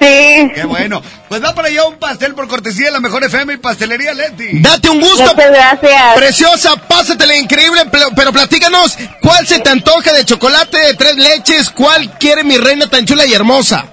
[0.00, 0.50] Sí.
[0.54, 1.02] Qué bueno.
[1.28, 4.60] Pues va para allá un pastel por cortesía de la mejor FM y pastelería Leti.
[4.60, 5.22] Date un gusto.
[5.22, 6.14] Muchas gracias.
[6.14, 11.70] Preciosa, pásatela increíble, pero, pero platícanos, ¿cuál se te antoja de chocolate de tres leches?
[11.70, 13.86] ¿Cuál quiere mi reina tan chula y hermosa?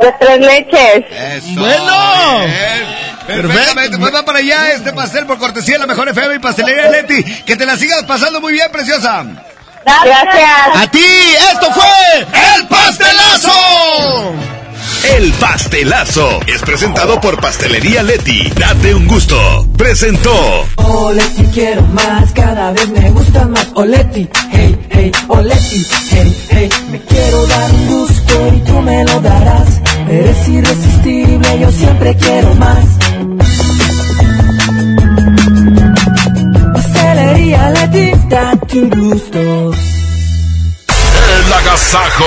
[0.00, 1.04] De tres leches.
[1.10, 1.60] Eso.
[1.60, 2.38] Bueno.
[2.40, 3.02] bien.
[3.26, 3.98] Perfectamente.
[3.98, 7.22] Pues va para allá este pastel por cortesía de la mejor FM y pastelería Leti.
[7.44, 9.24] Que te la sigas pasando muy bien, preciosa.
[9.84, 10.76] Gracias.
[10.76, 11.04] A ti,
[11.52, 14.32] esto fue El Pastelazo.
[15.04, 18.48] El pastelazo es presentado por Pastelería Leti.
[18.50, 19.66] Date un gusto.
[19.76, 20.64] Presentó.
[20.76, 23.68] Oleti quiero más, cada vez me gusta más.
[23.74, 26.68] Oleti, hey, hey, Oleti, hey, hey.
[26.90, 29.80] Me quiero dar un gusto y tú me lo darás.
[30.08, 32.84] Eres irresistible, yo siempre quiero más.
[38.72, 39.70] Gusto.
[41.38, 42.24] El agasajo.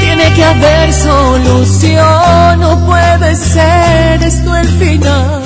[0.00, 5.45] Tiene que haber solución, no puede ser esto el final.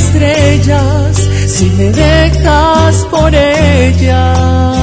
[0.00, 4.79] estrellas si me dejas por ella.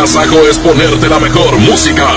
[0.00, 2.08] Agasajo es ponerte la mejor música.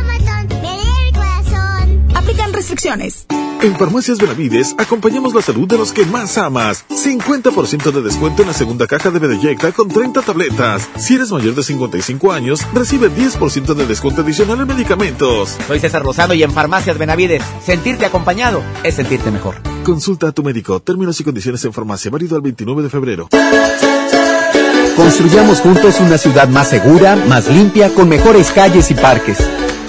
[2.15, 3.25] Aplican restricciones.
[3.61, 6.83] En Farmacias Benavides acompañamos la salud de los que más amas.
[6.89, 10.89] 50% de descuento en la segunda caja de Bedeyecta con 30 tabletas.
[10.97, 15.57] Si eres mayor de 55 años, recibe 10% de descuento adicional en medicamentos.
[15.67, 19.55] Soy César Lozano y en Farmacias Benavides, sentirte acompañado es sentirte mejor.
[19.83, 20.79] Consulta a tu médico.
[20.79, 22.09] Términos y condiciones en farmacia.
[22.09, 23.29] Válido al 29 de febrero.
[24.95, 29.37] Construyamos juntos una ciudad más segura, más limpia, con mejores calles y parques.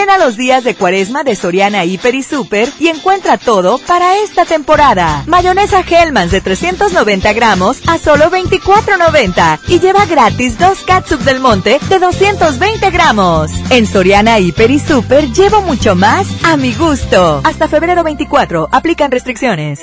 [0.00, 4.16] Ven a los días de cuaresma de Soriana Hiper y Super y encuentra todo para
[4.16, 5.24] esta temporada.
[5.26, 11.78] Mayonesa Hellmann's de 390 gramos a solo 24.90 y lleva gratis dos catsup del monte
[11.90, 13.50] de 220 gramos.
[13.68, 17.42] En Soriana Hiper y Super llevo mucho más a mi gusto.
[17.44, 19.82] Hasta febrero 24, aplican restricciones.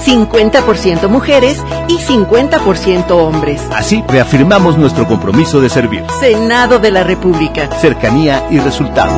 [0.00, 3.62] 50% mujeres y 50% hombres.
[3.72, 6.04] Así reafirmamos nuestro compromiso de servir.
[6.20, 7.68] Senado de la República.
[7.80, 9.12] Cercanía y resultados.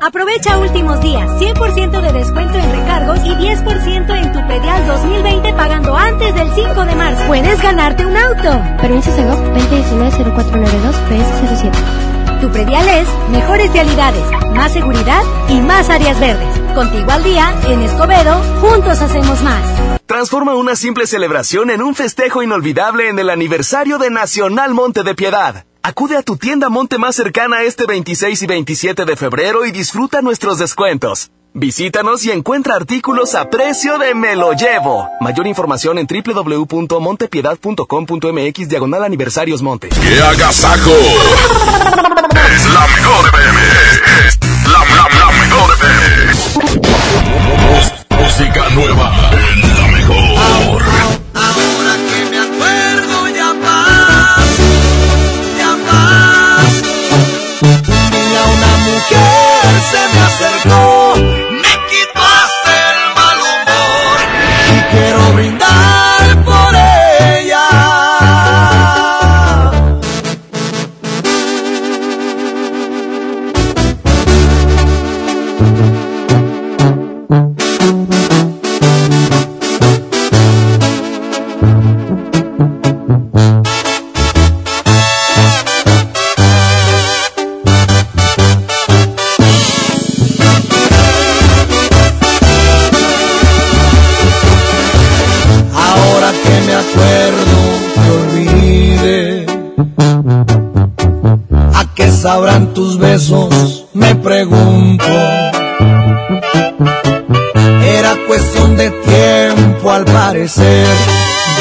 [0.00, 5.94] Aprovecha últimos días, 100% de descuento en recargos y 10% en tu predial 2020 pagando
[5.94, 7.24] antes del 5 de marzo.
[7.26, 8.62] Puedes ganarte un auto.
[8.80, 12.40] Permiso Segov 2019-0492 PS07.
[12.40, 14.22] Tu predial es mejores vialidades,
[14.54, 16.57] más seguridad y más áreas verdes.
[16.78, 20.00] Contigo al día, en Escobedo, juntos hacemos más.
[20.06, 25.16] Transforma una simple celebración en un festejo inolvidable en el aniversario de Nacional Monte de
[25.16, 25.64] Piedad.
[25.82, 30.22] Acude a tu tienda Monte más cercana este 26 y 27 de febrero y disfruta
[30.22, 31.32] nuestros descuentos.
[31.58, 35.08] Visítanos y encuentra artículos a precio de me lo llevo.
[35.20, 39.88] Mayor información en www.montepiedad.com.mx diagonal aniversarios monte.
[39.88, 40.92] ¡Qué agasajo!
[40.92, 43.32] es la mejor.
[44.24, 46.32] Es la, la, la mejor FM.
[48.22, 50.38] Música nueva en la mejor.
[50.38, 50.86] Ahora
[100.28, 103.86] ¿A qué sabrán tus besos?
[103.94, 105.06] Me pregunto.
[107.82, 110.86] Era cuestión de tiempo al parecer.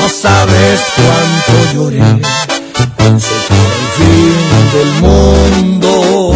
[0.02, 2.04] No sabes cuánto lloré.
[2.98, 4.36] Pensé era el fin
[4.74, 6.34] del mundo.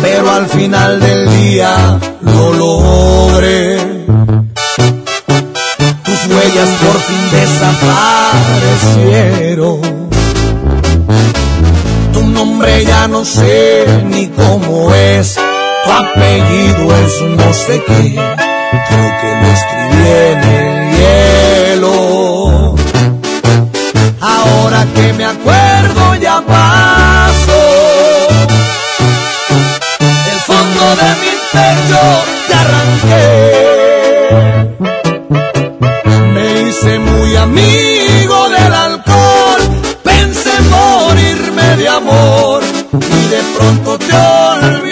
[0.00, 4.06] Pero al final del día lo logré.
[6.04, 9.97] Tus huellas por fin desaparecieron.
[12.38, 18.14] Nombre ya no sé ni cómo es, tu apellido es no sé qué,
[18.88, 22.76] creo que lo escribí en el hielo.
[24.20, 27.60] Ahora que me acuerdo ya paso,
[30.26, 32.02] del fondo de mi pecho
[32.46, 33.18] te arranqué.
[36.34, 38.17] Me hice muy amigo
[41.78, 44.87] de amor y de pronto te olvidé.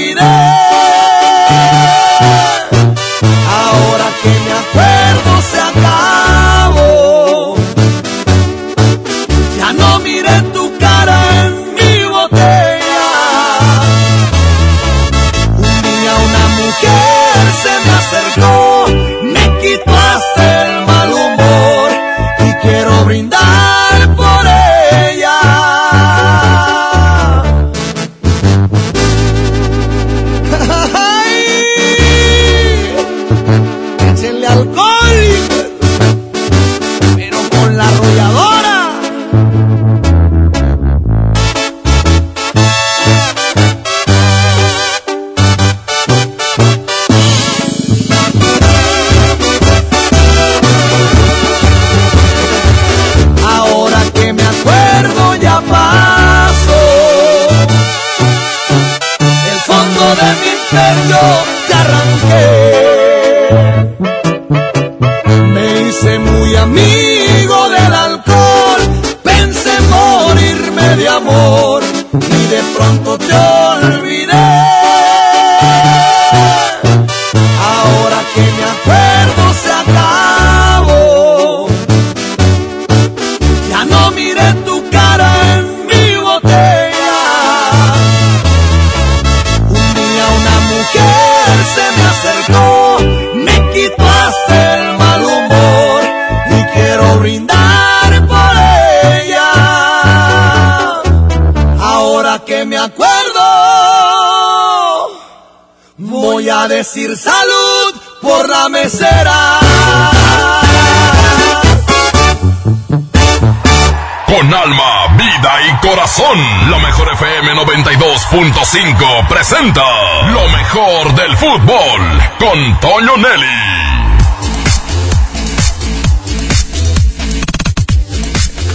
[118.37, 119.83] 106.5 presenta
[120.31, 122.01] lo mejor del fútbol
[122.39, 123.47] con Toño Nelly.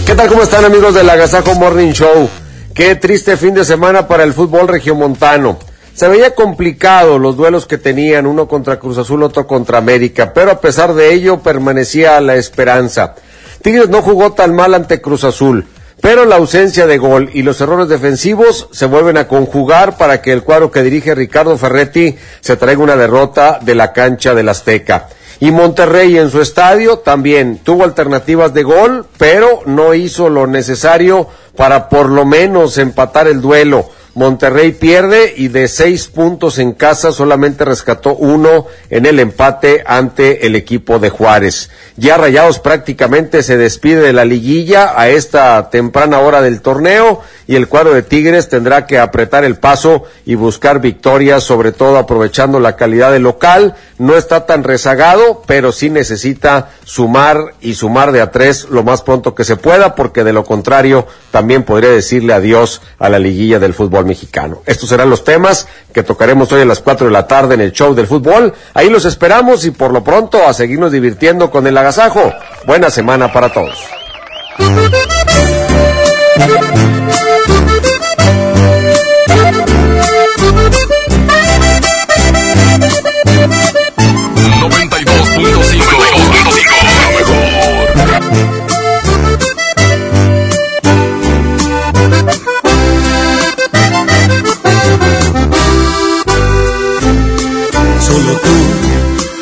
[0.04, 0.28] ¿Qué tal?
[0.28, 2.28] ¿Cómo están amigos del Agasajo Morning Show?
[2.74, 5.60] Qué triste fin de semana para el fútbol regiomontano.
[5.94, 10.50] Se veía complicado los duelos que tenían, uno contra Cruz Azul, otro contra América, pero
[10.50, 13.14] a pesar de ello permanecía la esperanza.
[13.62, 15.68] Tigres no jugó tan mal ante Cruz Azul
[16.02, 20.32] pero la ausencia de gol y los errores defensivos se vuelven a conjugar para que
[20.32, 25.08] el cuadro que dirige Ricardo Ferretti se traiga una derrota de la cancha del Azteca.
[25.38, 31.28] Y Monterrey en su estadio también tuvo alternativas de gol, pero no hizo lo necesario
[31.56, 33.88] para por lo menos empatar el duelo.
[34.14, 40.46] Monterrey pierde y de seis puntos en casa solamente rescató uno en el empate ante
[40.46, 41.70] el equipo de Juárez.
[41.96, 47.56] Ya Rayados prácticamente se despide de la liguilla a esta temprana hora del torneo y
[47.56, 52.60] el cuadro de Tigres tendrá que apretar el paso y buscar victorias, sobre todo aprovechando
[52.60, 53.76] la calidad del local.
[53.98, 59.02] No está tan rezagado, pero sí necesita sumar y sumar de a tres lo más
[59.02, 63.58] pronto que se pueda, porque de lo contrario también podría decirle adiós a la liguilla
[63.58, 64.62] del fútbol mexicano.
[64.66, 67.72] Estos serán los temas que tocaremos hoy a las cuatro de la tarde en el
[67.72, 68.52] show del fútbol.
[68.74, 72.32] Ahí los esperamos y por lo pronto a seguirnos divirtiendo con el agasajo.
[72.66, 73.78] Buena semana para todos.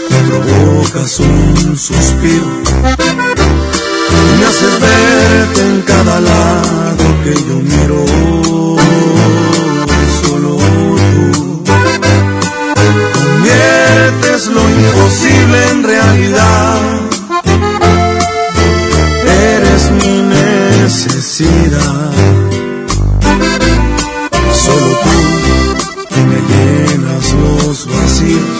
[0.08, 2.60] Solo tú provocas un suspiro
[4.40, 8.04] me haces verte en cada lado que yo miro.
[10.22, 10.56] Solo
[11.12, 11.64] tú
[13.14, 16.80] conviertes lo imposible en realidad.
[19.54, 22.12] Eres mi necesidad.
[24.64, 24.98] Solo
[26.08, 28.59] tú me llenas los vacíos.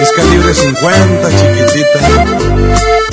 [0.00, 3.07] Es calibre 50, chiquitita.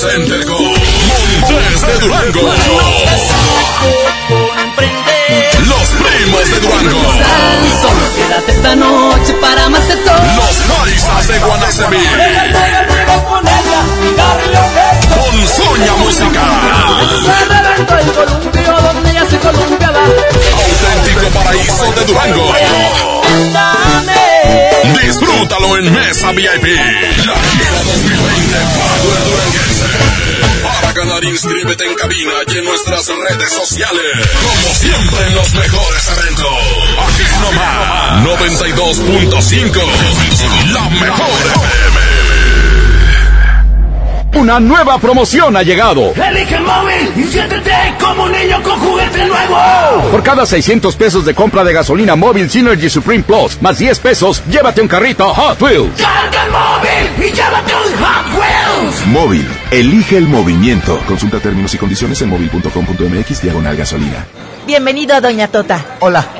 [0.00, 2.40] Center con Montes de Durango.
[5.68, 7.02] Los primos de Durango.
[7.82, 10.16] Solo quédate esta noche para más de todo.
[10.36, 11.98] Los Jaisas de Guanacemí.
[15.14, 16.50] con Soña Musical.
[20.64, 23.19] Auténtico paraíso de Durango.
[25.10, 26.46] Disfrútalo en Mesa VIP.
[26.46, 29.90] La gira 2020 Power Duranguense.
[30.62, 34.00] Para ganar, inscríbete en cabina y en nuestras redes sociales.
[34.40, 36.46] Como siempre en los mejores eventos.
[37.08, 38.24] Aquí nomás.
[38.24, 39.82] 92.5.
[40.74, 42.00] La mejor FM.
[44.34, 46.12] Una nueva promoción ha llegado.
[46.14, 49.09] Elige el móvil y siéntete como un niño con juguete.
[50.10, 54.42] Por cada 600 pesos de compra de gasolina móvil Synergy Supreme Plus, más 10 pesos,
[54.50, 56.00] llévate un carrito Hot Wheels.
[56.00, 59.06] Carga el móvil y llévate un Hot Wheels.
[59.06, 59.48] Móvil.
[59.70, 60.98] Elige el movimiento.
[61.06, 64.26] Consulta términos y condiciones en móvil.com.mx diagonal gasolina.
[64.66, 65.84] Bienvenido a Doña Tota.
[66.00, 66.39] Hola.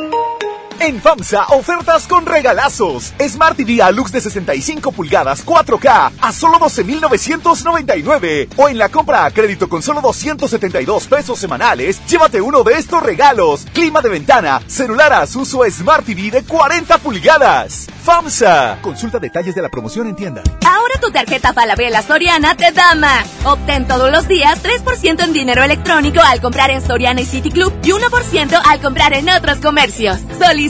[0.83, 3.13] En FAMSA, ofertas con regalazos.
[3.29, 8.49] Smart TV Alux de 65 pulgadas 4K a solo 12,999.
[8.57, 13.03] O en la compra a crédito con solo 272 pesos semanales, llévate uno de estos
[13.03, 13.67] regalos.
[13.73, 17.87] Clima de ventana, celular Asus o Smart TV de 40 pulgadas.
[18.03, 18.79] FAMSA.
[18.81, 20.41] Consulta detalles de la promoción en tienda.
[20.65, 23.27] Ahora tu tarjeta Falabella Soriana te da más.
[23.45, 27.71] Obtén todos los días 3% en dinero electrónico al comprar en Soriana y City Club
[27.83, 30.17] y 1% al comprar en otros comercios.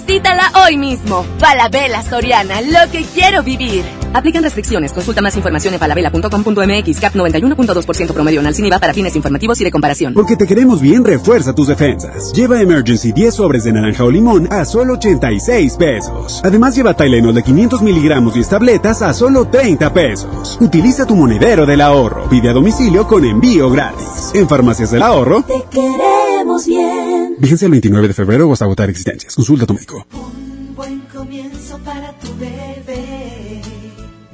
[0.01, 1.23] Solicítala hoy mismo.
[1.37, 3.83] Falabella Soriana, lo que quiero vivir.
[4.13, 4.93] Aplican restricciones.
[4.93, 6.99] Consulta más información en falabella.com.mx.
[6.99, 10.13] CAP 91.2% promedio en sin IVA para fines informativos y de comparación.
[10.13, 12.33] Porque te queremos bien, refuerza tus defensas.
[12.33, 16.41] Lleva Emergency 10 sobres de naranja o limón a solo 86 pesos.
[16.43, 20.57] Además, lleva Tylenol de 500 miligramos y tabletas a solo 30 pesos.
[20.59, 22.27] Utiliza tu monedero del ahorro.
[22.27, 24.31] Pide a domicilio con envío gratis.
[24.33, 25.43] En Farmacias del Ahorro.
[25.43, 27.30] Te queremos bien.
[27.41, 29.35] Fíjense el 29 de febrero o hasta agotar existencias.
[29.35, 30.05] Consulta a tu médico.
[30.13, 33.61] Un buen comienzo para tu bebé.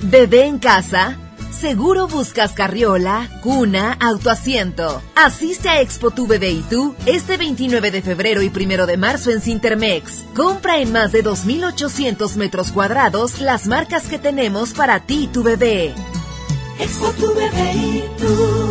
[0.03, 1.17] Bebé en casa.
[1.57, 5.01] Seguro buscas carriola, cuna, autoasiento.
[5.15, 9.31] Asiste a Expo Tu Bebé y tú este 29 de febrero y 1 de marzo
[9.31, 10.25] en Cintermex.
[10.35, 15.41] Compra en más de 2.800 metros cuadrados las marcas que tenemos para ti y tu
[15.41, 15.95] bebé.
[16.79, 18.66] Expo tu bebé y tú.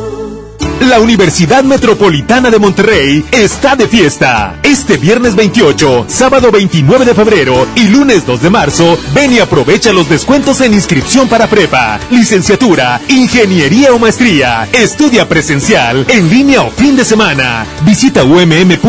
[0.81, 4.59] La Universidad Metropolitana de Monterrey está de fiesta.
[4.63, 9.95] Este viernes 28, sábado 29 de febrero y lunes 2 de marzo, ven y aprovecha
[9.95, 14.69] los descuentos en inscripción para prepa, licenciatura, ingeniería o maestría.
[14.71, 17.65] Estudia presencial, en línea o fin de semana.
[17.83, 18.81] Visita umm.edu.mx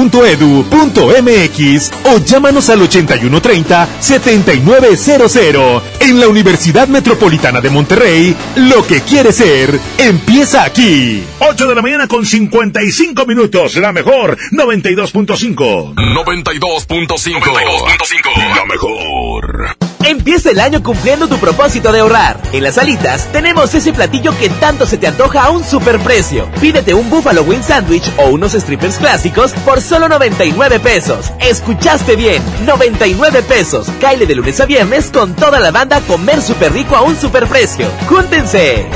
[2.03, 5.81] o llámanos al 8130-7900.
[6.01, 11.23] En la Universidad Metropolitana de Monterrey, lo que quieres ser, empieza aquí.
[11.39, 13.75] 8 de la mañana con 55 minutos.
[13.75, 15.93] La mejor, 92.5.
[15.93, 18.55] 92.5.
[18.55, 19.77] La mejor.
[20.03, 22.41] Empieza el año cumpliendo tu propósito de ahorrar.
[22.51, 26.49] En las alitas tenemos ese platillo que tanto se te antoja a un superprecio.
[26.59, 31.31] Pídete un Buffalo Wing Sandwich o unos strippers clásicos por solo 99 pesos.
[31.39, 33.87] Escuchaste bien, 99 pesos.
[34.01, 37.15] Caile de lunes a viernes con toda la banda a comer súper rico a un
[37.15, 37.87] superprecio.
[38.09, 38.87] ¡Júntense!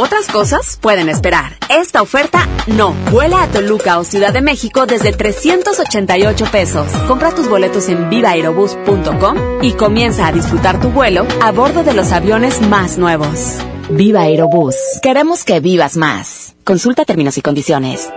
[0.00, 1.58] Otras cosas pueden esperar.
[1.68, 2.94] Esta oferta no.
[3.10, 6.90] Vuela a Toluca o Ciudad de México desde 388 pesos.
[7.06, 12.12] Compra tus boletos en vivaerobus.com y comienza a disfrutar tu vuelo a bordo de los
[12.12, 13.58] aviones más nuevos.
[13.90, 14.74] Viva Aerobús.
[15.02, 16.54] Queremos que vivas más.
[16.64, 18.08] Consulta términos y condiciones.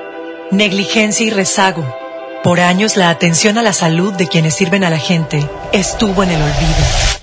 [0.52, 1.84] Negligencia y rezago.
[2.46, 6.30] Por años la atención a la salud de quienes sirven a la gente estuvo en
[6.30, 7.23] el olvido.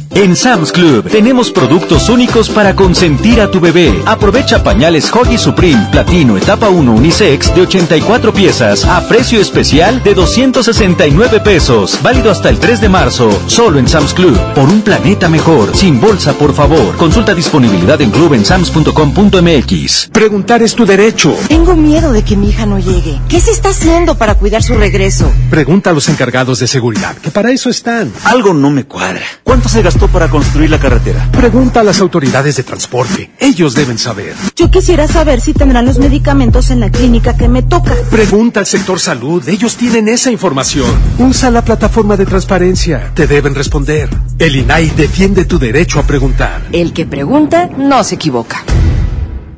[0.13, 4.01] En Sam's Club tenemos productos únicos para consentir a tu bebé.
[4.05, 10.13] Aprovecha pañales Hoggy Supreme Platino Etapa 1 Unisex de 84 piezas a precio especial de
[10.13, 11.97] 269 pesos.
[12.03, 13.29] Válido hasta el 3 de marzo.
[13.47, 14.37] Solo en Sam's Club.
[14.53, 15.75] Por un planeta mejor.
[15.77, 16.97] Sin bolsa, por favor.
[16.97, 20.09] Consulta disponibilidad en club en sams.com.mx.
[20.11, 21.33] Preguntar es tu derecho.
[21.47, 23.21] Tengo miedo de que mi hija no llegue.
[23.29, 25.31] ¿Qué se está haciendo para cuidar su regreso?
[25.49, 28.11] Pregunta a los encargados de seguridad, que para eso están.
[28.25, 29.21] Algo no me cuadra.
[29.43, 31.29] ¿Cuánto se gastó presupuesto para construir la carretera?
[31.31, 33.31] Pregunta a las autoridades de transporte.
[33.39, 34.33] Ellos deben saber.
[34.55, 37.93] Yo quisiera saber si tendrán los medicamentos en la clínica que me toca.
[38.09, 39.47] Pregunta al sector salud.
[39.47, 40.89] Ellos tienen esa información.
[41.19, 43.11] Usa la plataforma de transparencia.
[43.13, 44.09] Te deben responder.
[44.39, 46.67] El INAI defiende tu derecho a preguntar.
[46.71, 48.63] El que pregunta no se equivoca.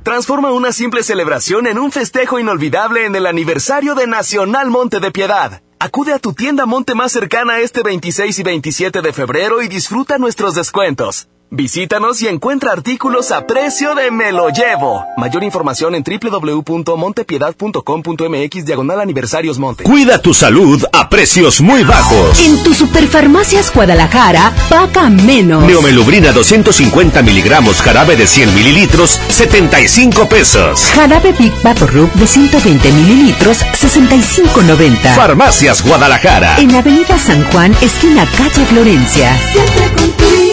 [0.03, 5.11] Transforma una simple celebración en un festejo inolvidable en el aniversario de Nacional Monte de
[5.11, 5.61] Piedad.
[5.85, 10.17] Acude a tu tienda Monte más cercana este 26 y 27 de febrero y disfruta
[10.17, 11.27] nuestros descuentos.
[11.49, 15.03] Visítanos y encuentra artículos a precio de me lo llevo.
[15.17, 19.83] Mayor información en www.montepiedad.com.mx diagonal aniversarios monte.
[19.83, 22.39] Cuida tu salud a precios muy bajos.
[22.39, 25.63] En tu Superfarmacias Guadalajara, paga menos.
[25.63, 30.85] Neomelubrina 250 miligramos, jarabe de 100 mililitros, 75 pesos.
[30.95, 35.13] Jarabe Big Vaporub de 120 mililitros, 65.90.
[35.15, 36.57] Farmacias Guadalajara.
[36.57, 39.37] En Avenida San Juan, esquina calle Florencia.
[39.51, 40.52] Siempre contigo.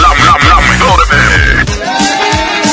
[0.00, 2.68] La, la, la mejor FM.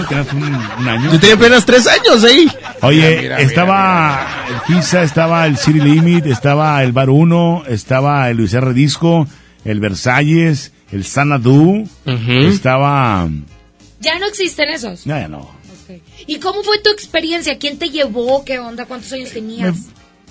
[0.08, 1.12] tenías un, un año.
[1.12, 2.50] Yo tenía apenas tres años ahí.
[2.82, 8.28] Oye, Mira, mira, estaba el Giza, estaba el City Limit, estaba el Bar 1, estaba
[8.30, 8.72] el Luis R.
[8.74, 9.26] Disco,
[9.64, 13.28] el Versalles, el Sanadu, estaba...
[14.00, 15.06] Ya no existen esos.
[15.06, 15.50] No, ya no.
[16.26, 17.58] ¿Y cómo fue tu experiencia?
[17.58, 18.44] ¿Quién te llevó?
[18.44, 18.86] ¿Qué onda?
[18.86, 19.74] ¿Cuántos años tenías?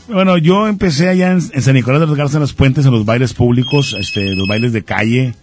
[0.10, 2.92] Bueno, yo empecé allá en, en San Nicolás de los Garza en los puentes, en
[2.92, 5.36] los bailes públicos, este, los bailes de calle,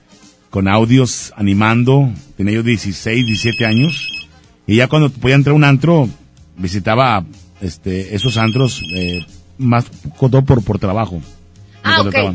[0.51, 2.11] con audios, animando.
[2.37, 4.27] Tenía yo 16, 17 años.
[4.67, 6.09] Y ya cuando podía entrar a un antro,
[6.57, 7.25] visitaba
[7.61, 9.25] este, esos antros eh,
[9.57, 9.87] más
[10.19, 11.23] todo por, por trabajo.
[11.85, 12.35] Ah, ok.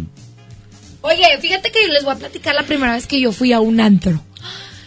[1.01, 3.81] Oye, fíjate que les voy a platicar la primera vez que yo fui a un
[3.81, 4.21] antro.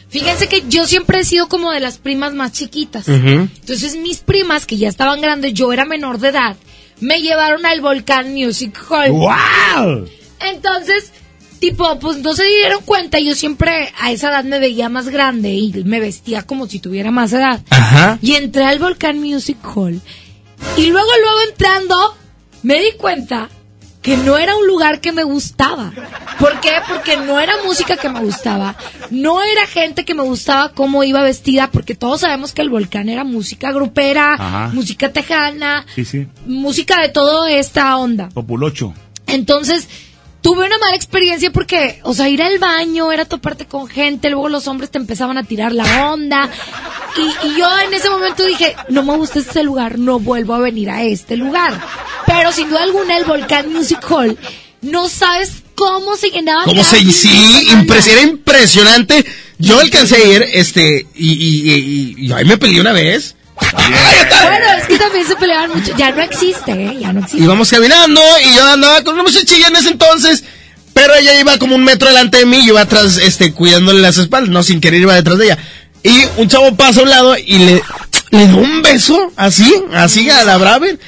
[0.08, 3.08] Fíjense que yo siempre he sido como de las primas más chiquitas.
[3.08, 6.56] Entonces mis primas, que ya estaban grandes, yo era menor de edad,
[7.00, 9.10] me llevaron al Volcán Music Hall.
[9.10, 10.08] ¡Wow!
[10.40, 11.12] Entonces,
[11.58, 15.50] tipo, pues no se dieron cuenta, yo siempre a esa edad me veía más grande
[15.50, 17.62] y me vestía como si tuviera más edad.
[17.70, 18.18] Ajá.
[18.20, 20.00] Y entré al Volcán Music Hall.
[20.76, 22.16] Y luego, luego entrando,
[22.62, 23.48] me di cuenta
[24.05, 25.91] que no era un lugar que me gustaba.
[26.39, 26.73] ¿Por qué?
[26.89, 28.76] Porque no era música que me gustaba,
[29.10, 33.08] no era gente que me gustaba cómo iba vestida, porque todos sabemos que el volcán
[33.08, 34.70] era música grupera, Ajá.
[34.74, 36.26] música tejana, Sí, sí.
[36.47, 38.28] música de toda esta onda.
[38.28, 38.92] Populocho.
[39.26, 39.89] Entonces,
[40.44, 44.50] tuve una mala experiencia porque, o sea, ir al baño era toparte con gente, luego
[44.50, 46.50] los hombres te empezaban a tirar la onda.
[47.16, 50.58] Y, y yo en ese momento dije, no me gusta este lugar, no vuelvo a
[50.58, 51.81] venir a este lugar.
[52.26, 54.36] Pero sin duda alguna, el Volcán Music Hall,
[54.82, 56.64] no sabes cómo se llenaba.
[56.64, 59.24] ¿Cómo se, sí, impres- era impresionante.
[59.58, 63.34] Yo alcancé a ir, este, y, y, y- y ahí me peleé una vez.
[63.75, 65.97] Bueno, es que también se peleaban mucho.
[65.97, 66.97] Ya no existe, ¿eh?
[67.01, 67.44] Ya no existe.
[67.44, 70.44] Íbamos caminando y yo andaba con una muchachilla en ese entonces,
[70.93, 74.19] pero ella iba como un metro delante de mí, yo iba atrás, este, cuidándole las
[74.19, 75.59] espaldas, no sin querer iba detrás de ella.
[76.03, 77.83] Y un chavo pasa a un lado y le,
[78.31, 80.99] le dio un beso, así, así a la Braver.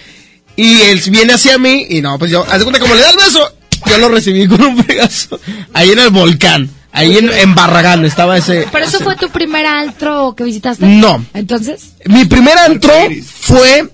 [0.57, 3.11] Y él viene hacia mí y no, pues yo, haz de cuenta como le da
[3.11, 3.53] el beso,
[3.87, 5.39] yo lo recibí con un fregazo
[5.73, 6.71] ahí en el volcán.
[6.97, 8.67] Ahí en, en Barragán estaba ese.
[8.73, 10.87] Pero eso ese- fue tu primer antro que visitaste.
[10.87, 11.23] No.
[11.35, 12.91] Entonces, Mi primer antro
[13.41, 13.89] fue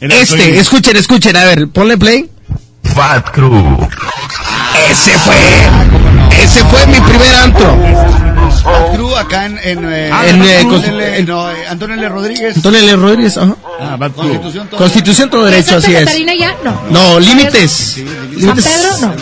[0.00, 0.58] este.
[0.58, 1.36] Escuchen, escuchen.
[1.36, 2.28] A ver, ponle play.
[2.94, 3.88] Fat Crew.
[4.90, 5.34] Ese fue.
[6.42, 7.76] Ese fue mi primer antro.
[8.94, 11.22] Cruz acá en, en, eh, En, eh, Antonio L.
[11.24, 12.08] no, eh, Antonio L.
[12.08, 12.56] Rodríguez.
[12.56, 12.96] Antonio L.
[12.96, 13.56] Rodríguez, ajá.
[13.80, 14.24] Ah, Bad Crew.
[14.28, 14.78] Constitución, todo.
[14.78, 16.00] Constitución todo ¿es derecho, así es.
[16.04, 16.54] Catarina ya?
[16.62, 16.82] No.
[16.90, 17.70] No, límites.
[17.96, 18.64] ¿San Límites.
[18.66, 18.98] Pedro?
[19.00, 19.14] No.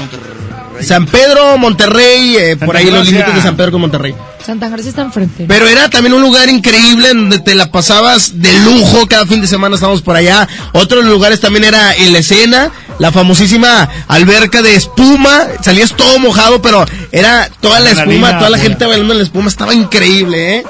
[0.83, 4.15] San Pedro, Monterrey, eh, por ahí los límites de San Pedro con Monterrey.
[4.45, 5.45] Santa Gracia está enfrente.
[5.47, 9.47] Pero era también un lugar increíble donde te la pasabas de lujo, cada fin de
[9.47, 10.49] semana estábamos por allá.
[10.73, 16.61] Otros lugares también era en la escena, la famosísima alberca de espuma, salías todo mojado,
[16.63, 20.65] pero era toda la espuma, toda la gente bailando en la espuma, estaba increíble, ¿eh?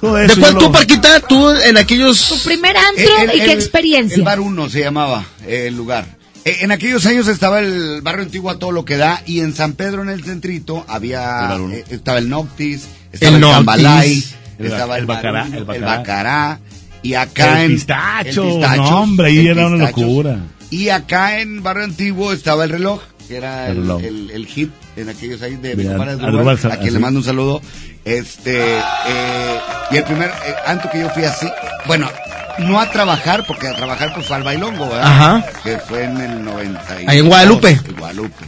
[0.00, 2.42] ¿De cuál tú, lo- Parquita, tú en Tu aquellos...
[2.44, 4.16] primer Eh, antro el- y qué el- experiencia.
[4.16, 6.04] El Bar 1 se llamaba eh, el lugar.
[6.44, 9.54] Eh, en aquellos años estaba el barrio antiguo a todo lo que da y en
[9.54, 13.50] San Pedro en el centrito había eh, estaba el Noctis, estaba El el.
[13.50, 14.24] Cambalay,
[14.58, 16.60] estaba ba- el, el Bacará, el el Bacará.
[17.02, 20.38] Y acá El en pistacho, el pistacho, no, hombre, ahí era una locura.
[20.70, 24.02] Y acá en barrio antiguo estaba el reloj, que era El el, reloj.
[24.04, 27.20] el- el hit en aquellos años de mi Mira, Adrubal, Sa- a quien le mando
[27.20, 27.60] un saludo.
[28.06, 29.58] Este, eh,
[29.90, 31.46] y el primer eh, antro que yo fui así,
[31.86, 32.08] bueno,
[32.58, 35.04] no a trabajar, porque a trabajar pues fue al bailongo, ¿verdad?
[35.06, 35.44] Ajá.
[35.62, 37.02] Que fue en el 90.
[37.02, 37.70] y- Ahí en Guadalupe.
[37.70, 38.44] En Guadalupe.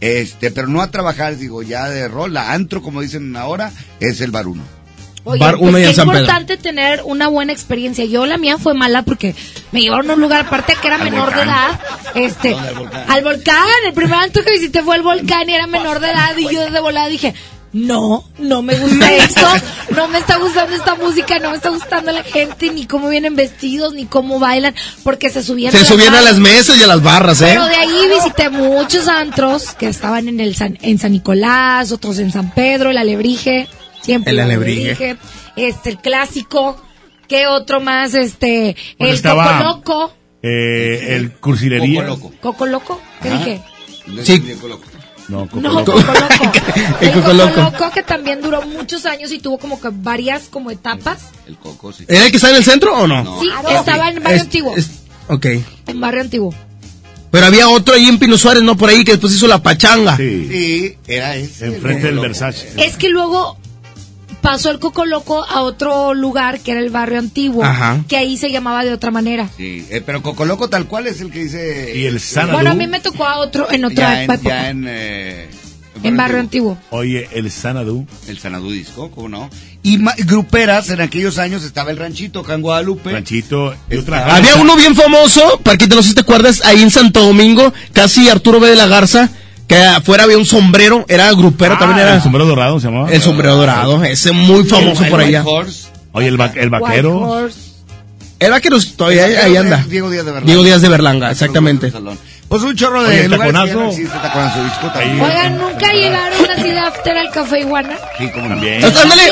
[0.00, 4.30] Este, pero no a trabajar, digo, ya de rola, antro, como dicen ahora, es el
[4.30, 4.62] bar uno.
[5.24, 6.20] Oye, Bar pues Uno San Pedro.
[6.20, 8.04] importante tener una buena experiencia.
[8.06, 9.34] Yo la mía fue mala porque
[9.72, 11.38] me llevaron a un lugar aparte que era Al menor volcán.
[11.38, 11.80] de edad.
[12.14, 13.04] Este, ¿Dónde, al volcán?
[13.10, 13.66] al volcán.
[13.86, 16.60] El primer antro que visité fue el volcán y era menor de edad y yo
[16.64, 17.34] desde volada dije,
[17.72, 19.46] no, no me gusta esto,
[19.94, 23.36] no me está gustando esta música, no me está gustando la gente, ni cómo vienen
[23.36, 24.74] vestidos, ni cómo bailan,
[25.04, 27.46] porque se subían Se subían a las mesas y a las barras, ¿eh?
[27.50, 32.18] Pero de ahí visité muchos antros que estaban en el San, en San Nicolás, otros
[32.18, 33.68] en San Pedro, el Alebrije,
[34.02, 35.16] siempre El Alebrije.
[35.56, 36.82] este el clásico,
[37.28, 38.14] ¿qué otro más?
[38.14, 42.06] Este, Bueno, el estaba- Coco Loco, Eh, el cursilería.
[42.06, 42.32] Coco Loco.
[42.40, 43.38] Coco Loco, ¿qué Ajá.
[43.38, 43.60] dije?
[44.24, 44.42] Sí.
[45.28, 45.92] No, Coco No, Loco.
[45.92, 46.52] Coco Loco.
[47.00, 47.60] El el Coco Coco Loco.
[47.60, 51.18] Loco que también duró muchos años y tuvo como que varias como etapas.
[51.46, 52.04] El coco, sí.
[52.08, 53.40] ¿Era el que está en el centro o no?
[53.40, 54.76] Sí, estaba en Barrio Es- Antiguo.
[54.76, 54.90] es-
[55.28, 55.46] ok.
[55.86, 56.54] En Barrio Antiguo.
[57.30, 58.74] Pero había otro ahí en Pino Suárez, ¿no?
[58.76, 60.16] Por ahí que después hizo la pachanga.
[60.16, 60.48] Sí.
[60.50, 61.66] Sí, era ese.
[61.66, 62.18] Enfrente del.
[62.20, 62.72] Versace.
[62.78, 63.58] Es que luego
[64.40, 68.02] pasó el Coco Loco a otro lugar que era el barrio antiguo, Ajá.
[68.08, 69.48] que ahí se llamaba de otra manera.
[69.56, 71.92] Sí, eh, pero Coco Loco tal cual es el que dice...
[71.94, 72.52] Y el Sanadú.
[72.54, 75.48] Bueno, a mí me tocó a otro en otra ya en, época, ya en, eh,
[76.02, 76.78] en barrio antiguo.
[76.90, 78.06] Oye, el Sanadú.
[78.28, 79.50] El Sanadú Disco, ¿cómo no?
[79.82, 83.12] Y ma- gruperas, en aquellos años estaba el ranchito acá en Guadalupe.
[83.12, 86.82] Ranchito y otra Estaba- Había uno bien famoso, Parquita, no sé si te acuerdas, ahí
[86.82, 88.68] en Santo Domingo, casi Arturo B.
[88.70, 89.30] de la Garza,
[89.68, 93.12] que afuera había un sombrero, era grupero, Ah, también era el sombrero dorado se llamaba.
[93.12, 95.48] el sombrero dorado, ese muy famoso El por White allá.
[95.48, 95.88] Horse.
[96.12, 97.48] Oye, el, va- el vaquero.
[98.40, 99.84] El vaquero todavía ahí, ahí anda.
[99.88, 100.46] Diego Díaz de Berlanga.
[100.46, 101.92] Diego Díaz de Berlanga, exactamente.
[102.48, 103.74] Pues un chorro de Oye, el taconazo.
[103.74, 104.60] no existe, taconazo.
[104.96, 107.94] Oigan, ¿nunca llegaron así de after al Café Iguana?
[108.16, 108.48] Sí, no.
[108.48, 108.74] También.
[108.76, 109.22] Entonces, ándale,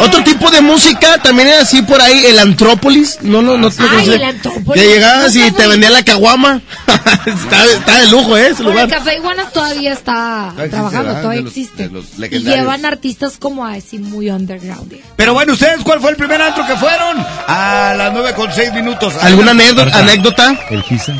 [0.00, 3.82] otro tipo de música, también era así por ahí, el Antrópolis, no, no, no te
[3.82, 4.14] Ay, conoces.
[4.14, 4.82] el Antrópolis.
[4.82, 5.70] Que llegabas y Nunca te fui.
[5.72, 6.60] vendían la caguama.
[7.26, 8.48] está, está de lujo, ¿eh?
[8.48, 8.98] Ese Bueno, el lugar.
[8.98, 11.88] Café Iguana todavía está trabajando, todavía De los- existe.
[11.88, 14.94] de los y llevan artistas como así muy underground.
[15.16, 17.18] Pero bueno, ¿ustedes cuál fue el primer antro que fueron?
[17.48, 19.14] A las nueve con seis minutos.
[19.22, 19.80] ¿Alguna anécdota?
[19.82, 19.98] Ahorita.
[19.98, 20.56] anécdota?
[20.70, 21.12] El Giza.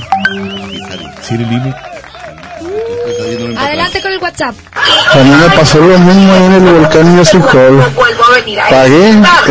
[3.38, 3.58] Limit.
[3.58, 4.54] Adelante con el WhatsApp.
[4.74, 7.82] A mí me pasó lo mismo ahí en el volcán Music Hall.
[8.70, 9.08] Pagué,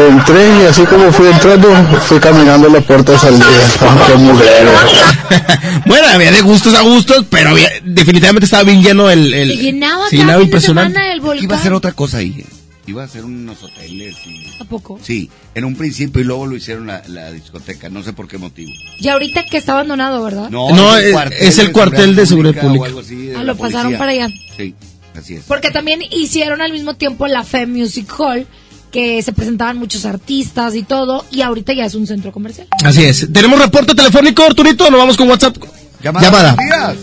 [0.08, 1.70] entré y así como fui entrando,
[2.08, 3.46] fui caminando a la puerta de salida.
[3.82, 3.96] Ah.
[5.86, 9.34] Bueno, había de gustos a gustos, pero había- definitivamente estaba bien lleno el...
[9.34, 11.00] el Se llenaba se llenaba impresionante.
[11.40, 12.44] Iba a ser otra cosa ahí.
[12.88, 14.46] Iba a ser unos hoteles y...
[14.60, 15.00] ¿A poco?
[15.02, 18.38] Sí, en un principio y luego lo hicieron la, la discoteca, no sé por qué
[18.38, 18.72] motivo.
[19.00, 20.50] Y ahorita que está abandonado, ¿verdad?
[20.52, 22.84] No, es- es el cuartel de seguridad pública.
[22.84, 23.98] o algo así, de Ah, lo pasaron policía.
[23.98, 24.28] para allá.
[24.56, 24.76] Sí,
[25.18, 25.44] así es.
[25.48, 28.46] Porque también hicieron al mismo tiempo la Fem Music Hall,
[28.92, 32.68] que se presentaban muchos artistas y todo, y ahorita ya es un centro comercial.
[32.84, 33.28] Así es.
[33.34, 34.90] ¿Tenemos reporte telefónico, Arturito?
[34.92, 35.58] ¿Nos vamos con WhatsApp?
[36.04, 36.54] Llamada.
[36.56, 36.98] Buenos días.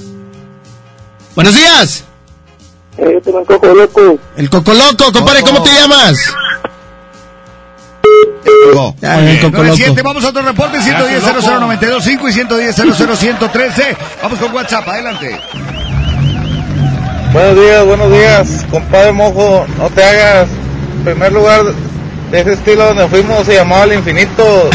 [1.35, 2.05] Buenos días.
[2.99, 4.19] Eh, te me coco loco.
[4.37, 6.35] El Coco Loco, compadre, ¿cómo te llamas?
[8.45, 9.41] El bien.
[9.41, 10.09] Coco 97, Loco.
[10.09, 13.97] vamos a otro reporte, 110 00925 y 110 00113.
[14.23, 15.41] Vamos con WhatsApp, adelante.
[17.33, 20.49] Buenos días, buenos días, compadre mojo, no te hagas.
[20.99, 21.63] En primer lugar,
[22.33, 24.71] de ese estilo donde fuimos se llamaba El Infinito.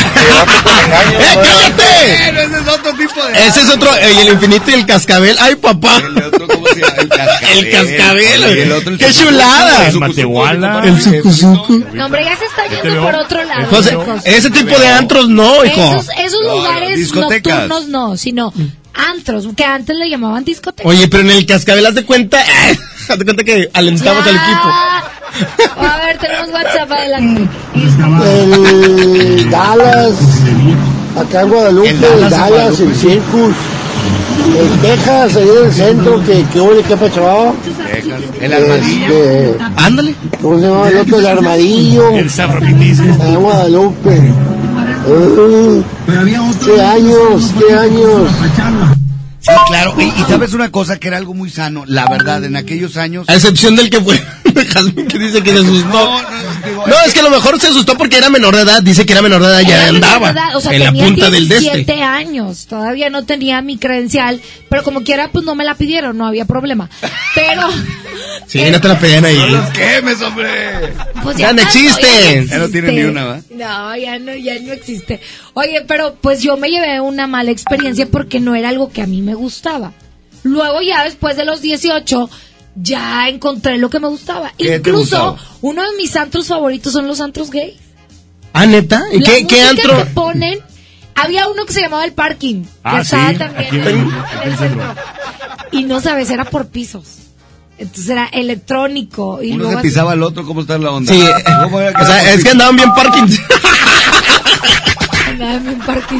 [0.64, 1.20] Con engaño.
[1.20, 2.44] ¡Eh, cállate!
[2.44, 3.48] Ese es otro tipo de.
[3.48, 5.36] Ese es otro, eh, y el infinito y el cascabel.
[5.40, 5.98] ¡Ay, papá!
[5.98, 6.94] El otro, ¿cómo se llama?
[6.98, 7.58] El cascabel.
[7.58, 8.44] El cascabel.
[8.44, 9.88] El otro, el ¡Qué chulada!
[9.88, 10.82] el Matehuala.
[10.86, 11.84] El sucusucu.
[11.94, 13.68] No, hombre, ya se está yendo por otro lado.
[13.72, 15.96] José, ese tipo de antros no, hijo.
[15.96, 18.54] Esos, esos no, lugares nocturnos no, sino
[18.94, 20.92] antros, que antes le llamaban discotecas.
[20.92, 22.40] Oye, pero en el cascabel, haz de cuenta,
[23.10, 24.74] haz de cuenta que alentamos al equipo.
[25.78, 27.48] A ver, tenemos WhatsApp adelante.
[27.76, 30.14] El Dallas,
[31.18, 33.56] acá en Guadalupe, El el Dallas Dallas, en el Circus,
[34.58, 37.54] en Texas, ahí en el centro, que, que huele, que pachaba.
[37.92, 39.08] Texas, El armadillo.
[39.08, 40.16] Este, Ándale.
[40.42, 41.20] ¿Cómo se llama el otro?
[41.20, 42.10] El armadillo.
[42.12, 43.00] El sapropitis.
[43.00, 44.34] Allá en Guadalupe.
[45.08, 45.84] Uh,
[46.66, 47.54] ¿Qué años?
[47.58, 48.30] ¿Qué años?
[49.40, 49.94] Sí, claro.
[49.98, 53.30] Y, y sabes una cosa que era algo muy sano, la verdad, en aquellos años.
[53.30, 54.22] A excepción del que fue.
[54.74, 55.88] Jazmín que dice que se asustó.
[55.90, 56.30] No, no,
[56.68, 58.82] digo, No, es que a lo mejor se asustó porque era menor de edad.
[58.84, 60.30] Dice que era menor de edad, ya Era andaba.
[60.32, 62.04] edad, o sea, en la tenía punta del 17 deste.
[62.04, 66.26] años, todavía no tenía mi credencial, pero como quiera, pues no me la pidieron, no
[66.28, 66.90] había problema.
[67.36, 67.62] Pero,
[68.48, 69.50] Sí, no te la pedían No ahí.
[69.52, 70.94] los quemes, hombre.
[71.22, 72.48] pues Ya no pasó, existe.
[72.50, 73.42] Ya no tiene ni una, ¿va?
[73.50, 75.20] No, ya no, ya no existe.
[75.54, 79.08] Oye, pero pues yo me llevé una mala experiencia porque no era algo que a
[79.08, 79.92] mí me gustaba.
[80.44, 82.30] Luego ya después de los 18
[82.82, 84.52] ya encontré lo que me gustaba.
[84.58, 85.58] ¿Qué te Incluso gustaba?
[85.62, 87.78] uno de mis antros favoritos son los antros gay.
[88.54, 89.04] Ah, neta.
[89.12, 89.98] ¿Y qué, qué antro?
[89.98, 90.60] que ponen,
[91.16, 94.52] había uno que se llamaba el parking, que Ah, estaba sí, también aquí en, el
[94.52, 94.96] en centro.
[95.72, 97.06] Y no sabes, era por pisos.
[97.78, 101.14] Entonces era electrónico y Uno luego se así- pisaba al otro, ¿cómo está la onda?
[101.14, 101.24] Sí,
[101.64, 103.28] ¿Cómo era o sea, es que andaban bien parking.
[105.86, 106.20] parking.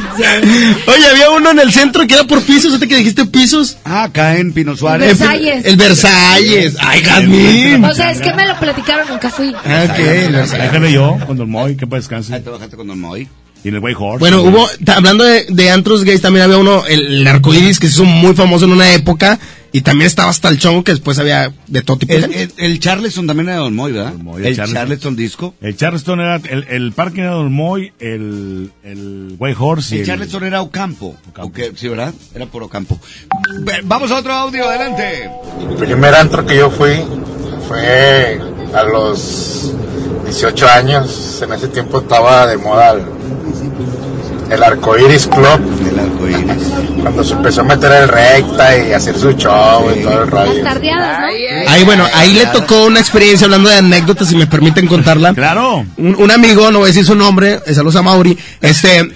[0.86, 3.78] Oye, había uno en el centro que era por pisos, ¿ahorita que dijiste pisos?
[3.84, 5.18] Ah, acá en Pino Suárez.
[5.18, 5.64] Versalles.
[5.64, 6.76] El Versalles.
[6.80, 7.84] Ay, Jazmín.
[7.84, 9.54] O sea, es que me lo platicaron, nunca fui.
[9.64, 10.72] Ah, ok, el Versalles.
[10.72, 12.34] Déjale yo con Don Moy, que para descanse.
[12.34, 13.28] Ahí trabajaste con Don Moy.
[13.64, 14.20] Y en el White Horse.
[14.20, 17.94] Bueno, hubo, hablando de, de antros gays, también había uno, el, el arcoiris, que se
[17.94, 19.38] hizo muy famoso en una época,
[19.72, 22.54] y también estaba hasta el chongo, que después había de todo tipo de El, gente.
[22.64, 24.12] el, el Charleston también era Don Moy, ¿verdad?
[24.12, 24.82] Don Moy, el el Charleston.
[24.82, 25.16] Charleston.
[25.16, 25.54] disco.
[25.60, 30.06] El Charleston era, el, el parking era Don Moy, el, el White Horse y El
[30.06, 31.16] Charleston era Ocampo.
[31.30, 31.42] Ocampo.
[31.50, 32.14] Ok, sí, ¿verdad?
[32.34, 32.98] Era por Ocampo.
[33.84, 35.28] Vamos a otro audio, adelante.
[35.70, 36.92] El primer antro que yo fui
[37.68, 38.40] fue
[38.74, 39.72] a los
[40.24, 41.40] 18 años.
[41.42, 42.96] En ese tiempo estaba de moda
[44.50, 45.88] el, Arcoiris Club.
[45.90, 46.68] El arcoíris.
[47.02, 50.30] Cuando se empezó a meter el recta y hacer su show y todo el Las
[50.30, 50.62] rollo.
[50.64, 51.70] tardeadas, ¿no?
[51.70, 55.32] Ahí, bueno, ahí le tocó una experiencia, hablando de anécdotas, si me permiten contarla.
[55.34, 55.86] Claro.
[55.96, 59.10] Un, un amigo, no voy a decir su nombre, eh, saludos a Mauri, este,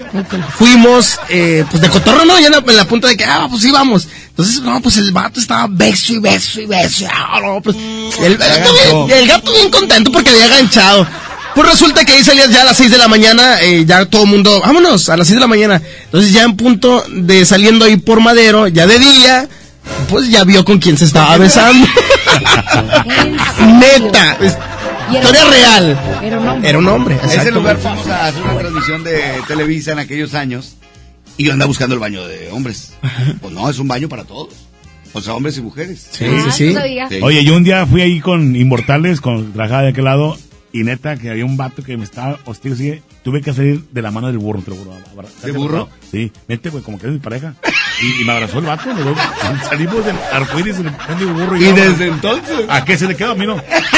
[0.57, 2.39] fuimos, eh, pues de cotorro, ¿no?
[2.39, 4.09] Ya en la, en la punta de que, ah, pues sí, vamos.
[4.29, 7.07] Entonces, no, pues el vato estaba beso y beso y beso.
[7.13, 8.73] Ah, no, pues, el, el gato
[9.07, 11.07] bien- el gato bien contento porque había ganchado.
[11.55, 14.25] Pues resulta que ahí salías ya a las 6 de la mañana, eh, ya todo
[14.25, 15.83] el mundo, vámonos, a las 6 de la mañana.
[16.05, 19.49] Entonces ya en punto de saliendo ahí por Madero, ya de día,
[20.09, 21.87] pues ya vio con quién se estaba besando.
[23.59, 23.79] En.
[23.79, 24.61] Neta, historia
[25.11, 25.41] un hombre.
[25.51, 26.01] real.
[26.23, 26.69] Era un hombre.
[26.71, 27.19] Era un hombre.
[27.23, 30.77] A ese lugar fuimos a hacer una transmisión de Televisa en aquellos años.
[31.37, 32.93] Y yo andaba buscando el baño de hombres.
[33.41, 34.51] Pues no, es un baño para todos.
[35.15, 36.09] O sea, hombres y mujeres.
[36.11, 36.77] Sí, Ah, sí, sí.
[37.11, 37.21] Sí.
[37.23, 40.39] Oye, yo un día fui ahí con Inmortales, con trabajaba de aquel lado,
[40.73, 44.03] y neta que había un vato que me estaba hostil, así, tuve que salir de
[44.03, 44.93] la mano del burro, te lo juro.
[45.43, 45.89] ¿De burro?
[46.11, 47.55] Sí, vente, güey, como que eres mi pareja.
[48.01, 48.85] Y, y me abrazó el vato,
[49.69, 51.57] salimos del arcoíris en el burro.
[51.57, 52.65] Y yo, desde entonces.
[52.69, 53.57] ¿A qué se le quedó a mí no?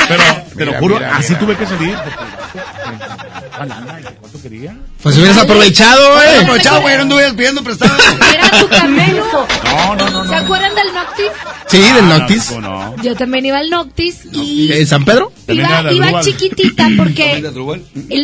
[0.09, 0.23] Pero,
[0.57, 1.41] te lo juro, mira, así mira.
[1.41, 1.95] tuve que salir.
[1.97, 2.44] porque- ¿Cuál
[4.21, 4.77] ¿Cuánto quería?
[5.03, 6.39] Pues hubieras aprovechado, eh.
[6.43, 7.95] aprovechado, güey, no anduvieras pidiendo prestado.
[8.33, 9.25] Era tu camino.
[9.75, 11.27] No, no, no, ¿Se acuerdan del Noctis?
[11.67, 12.51] Sí, del Ah, Noctis.
[12.53, 13.03] no, no.
[13.03, 15.33] Yo también iba al Noctis y ¿En San Pedro?
[15.49, 17.43] Iba, iba chiquitita porque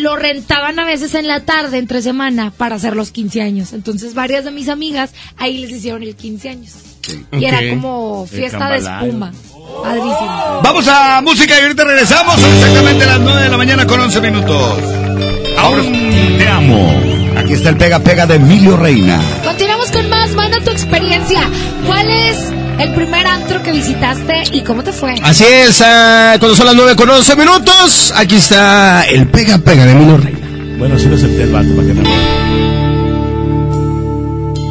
[0.00, 3.72] lo rentaban a veces en la tarde, entre semana, para hacer los 15 años.
[3.72, 6.72] Entonces varias de mis amigas ahí les hicieron el 15 años.
[7.32, 9.32] Y era como fiesta de espuma.
[9.82, 10.60] Padrísimo.
[10.62, 12.40] Vamos a música y ahorita regresamos.
[12.40, 14.78] Son exactamente las 9 de la mañana con 11 minutos.
[15.58, 17.00] Ahora te amo.
[17.36, 19.20] Aquí está el pega pega de Emilio Reina.
[19.44, 20.30] Continuamos con más.
[20.32, 21.48] Manda tu experiencia.
[21.86, 22.36] ¿Cuál es
[22.78, 25.14] el primer antro que visitaste y cómo te fue?
[25.22, 29.86] Así es, ah, cuando son las 9 con 11 minutos, aquí está el pega pega
[29.86, 30.38] de Mino Reina.
[30.78, 32.02] Bueno, sí lo acepté el vato, para que me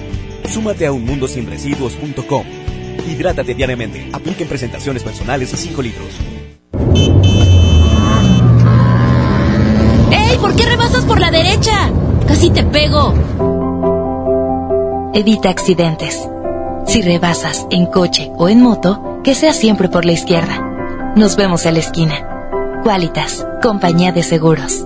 [0.51, 2.66] Súmate a unmundosinresiduos.com.
[3.07, 4.09] Hidrátate diariamente.
[4.13, 6.09] Apliquen presentaciones personales y 5 litros.
[10.11, 10.39] ¡Ey!
[10.39, 11.91] ¿Por qué rebasas por la derecha?
[12.27, 13.15] Casi te pego.
[15.15, 16.29] Evita accidentes.
[16.87, 21.13] Si rebasas en coche o en moto, que sea siempre por la izquierda.
[21.17, 22.81] Nos vemos en la esquina.
[22.83, 24.86] Qualitas, compañía de seguros.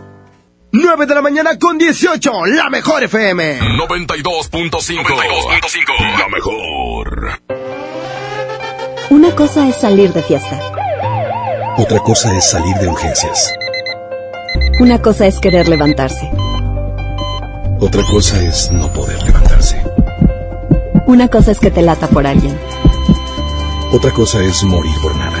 [0.73, 3.59] 9 de la mañana con 18, la mejor FM.
[3.59, 5.03] 92.5.
[5.03, 6.17] 92.5.
[6.17, 7.41] La mejor.
[9.09, 10.59] Una cosa es salir de fiesta.
[11.77, 13.53] Otra cosa es salir de urgencias.
[14.79, 16.31] Una cosa es querer levantarse.
[17.81, 19.83] Otra cosa es no poder levantarse.
[21.05, 22.57] Una cosa es que te lata por alguien.
[23.91, 25.40] Otra cosa es morir por nada.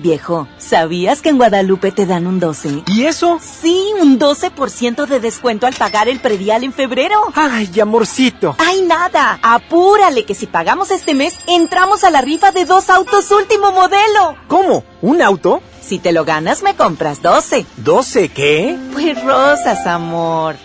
[0.00, 2.82] Viejo, ¿sabías que en Guadalupe te dan un 12?
[2.86, 3.38] ¿Y eso?
[3.40, 7.16] Sí, un 12% de descuento al pagar el predial en febrero.
[7.34, 8.56] Ay, amorcito.
[8.58, 9.38] Ay, nada.
[9.42, 14.36] Apúrale que si pagamos este mes, entramos a la rifa de dos autos último modelo.
[14.46, 14.84] ¿Cómo?
[15.02, 15.62] ¿Un auto?
[15.80, 17.66] Si te lo ganas, me compras 12.
[17.82, 18.78] ¿12 qué?
[18.92, 20.56] Pues rosas, amor.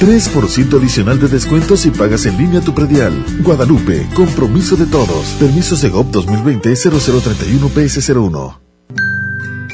[0.00, 3.12] 3% adicional de descuento si pagas en línea tu predial.
[3.40, 5.26] Guadalupe, compromiso de todos.
[5.38, 8.61] Permiso Segov 2020-0031-PS01.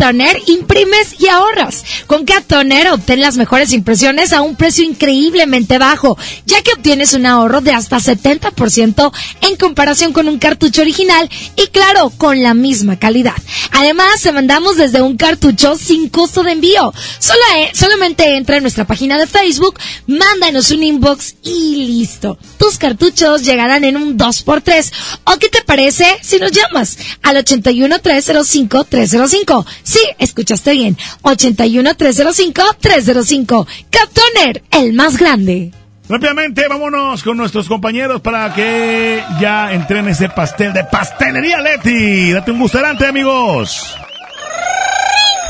[0.45, 1.83] imprimes y ahorras.
[2.05, 2.49] Con Cat
[2.93, 7.71] obtén las mejores impresiones a un precio increíblemente bajo, ya que obtienes un ahorro de
[7.71, 13.35] hasta 70% en comparación con un cartucho original y claro, con la misma calidad.
[13.71, 16.93] Además, te mandamos desde un cartucho sin costo de envío.
[17.19, 22.37] Solo, eh, solamente entra en nuestra página de Facebook, mándanos un inbox y listo.
[22.57, 24.93] Tus cartuchos llegarán en un 2x3.
[25.25, 26.97] ¿O qué te parece si nos llamas?
[27.23, 29.65] Al 81-305-305.
[29.83, 30.97] Sí, escuchaste bien.
[31.23, 33.67] 81-305-305.
[33.89, 35.71] Captoner, el más grande.
[36.09, 42.31] Rápidamente, vámonos con nuestros compañeros para que ya entren ese pastel de pastelería Leti.
[42.31, 43.93] Date un gusto adelante, amigos.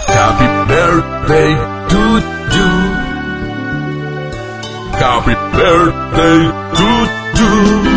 [0.07, 1.55] Happy birthday
[1.89, 2.19] to
[2.55, 2.69] you.
[4.99, 6.87] Happy birthday to
[7.37, 7.96] you.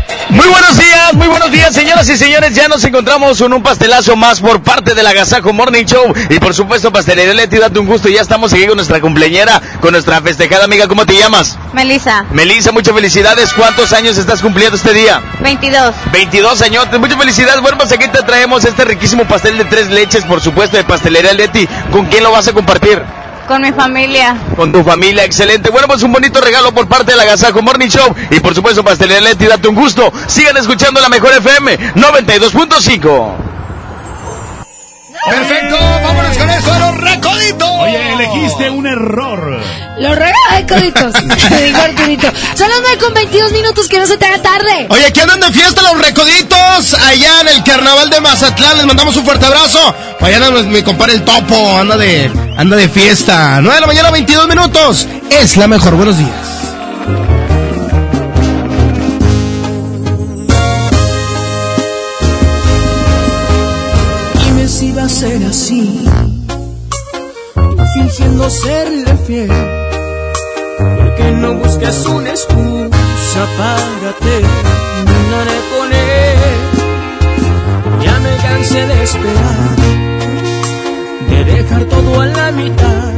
[0.31, 2.55] Muy buenos días, muy buenos días, señoras y señores.
[2.55, 6.13] Ya nos encontramos con un pastelazo más por parte del Agasajo Morning Show.
[6.29, 8.07] Y por supuesto, Pastelería Leti, date un gusto.
[8.07, 10.87] Ya estamos aquí con nuestra cumpleañera, con nuestra festejada amiga.
[10.87, 11.57] ¿Cómo te llamas?
[11.73, 12.23] Melissa.
[12.31, 13.53] Melissa, muchas felicidades.
[13.53, 15.21] ¿Cuántos años estás cumpliendo este día?
[15.41, 15.93] 22.
[16.13, 16.87] 22 años.
[16.97, 17.61] Muchas felicidades.
[17.61, 21.33] Bueno, pues aquí te traemos este riquísimo pastel de tres leches, por supuesto, de Pastelería
[21.33, 21.67] Leti.
[21.91, 23.03] ¿Con quién lo vas a compartir?
[23.51, 24.37] Con mi familia.
[24.55, 25.69] Con tu familia, excelente.
[25.71, 28.15] Bueno, pues un bonito regalo por parte de la Agasajo Morning Show.
[28.29, 30.09] Y por supuesto, Pastelería Leti, date un gusto.
[30.27, 33.35] Sigan escuchando la mejor FM 92.5.
[35.29, 37.69] Perfecto, vámonos con eso a los recoditos.
[37.81, 39.61] Oye, elegiste un error.
[39.99, 41.13] Los recoditos.
[42.55, 44.87] Son las 9 con 22 minutos, que no se te haga tarde.
[44.89, 48.77] Oye, aquí andan de fiesta los recoditos allá en el carnaval de Mazatlán.
[48.77, 49.93] Les mandamos un fuerte abrazo.
[50.21, 52.31] Mañana mi compadre el topo anda de,
[52.61, 53.59] anda de fiesta.
[53.59, 55.07] 9 de la mañana, 22 minutos.
[55.31, 55.95] Es la mejor.
[55.95, 56.29] Buenos días.
[64.45, 66.05] Dime si va a ser así,
[67.95, 69.49] fingiendo serle fiel.
[70.97, 76.37] Porque no buscas una excusa para terminar con él.
[78.03, 80.10] Ya me cansé de esperar,
[81.53, 83.13] dejar todo a la mitad.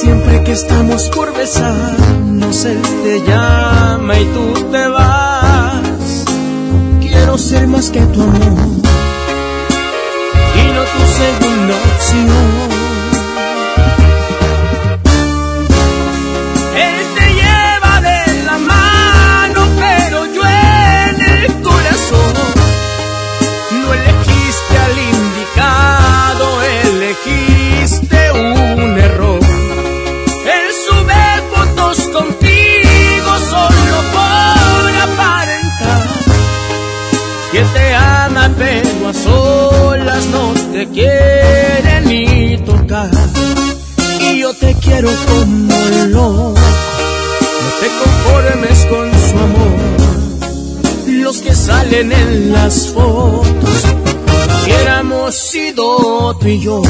[0.00, 6.24] Siempre que estamos por besarnos, él te llama y tú te vas.
[7.00, 8.86] Quiero ser más que tu amor
[10.60, 12.75] y no tu segunda opción.
[52.00, 53.84] En las fotos,
[54.64, 56.82] hubiéramos sido tú y yo.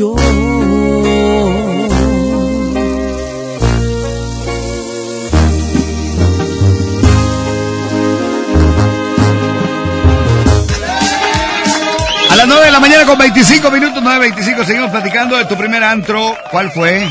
[0.00, 0.12] A
[12.36, 16.36] las 9 de la mañana con 25 minutos, 9.25, seguimos platicando de tu primer antro.
[16.52, 17.08] ¿Cuál fue?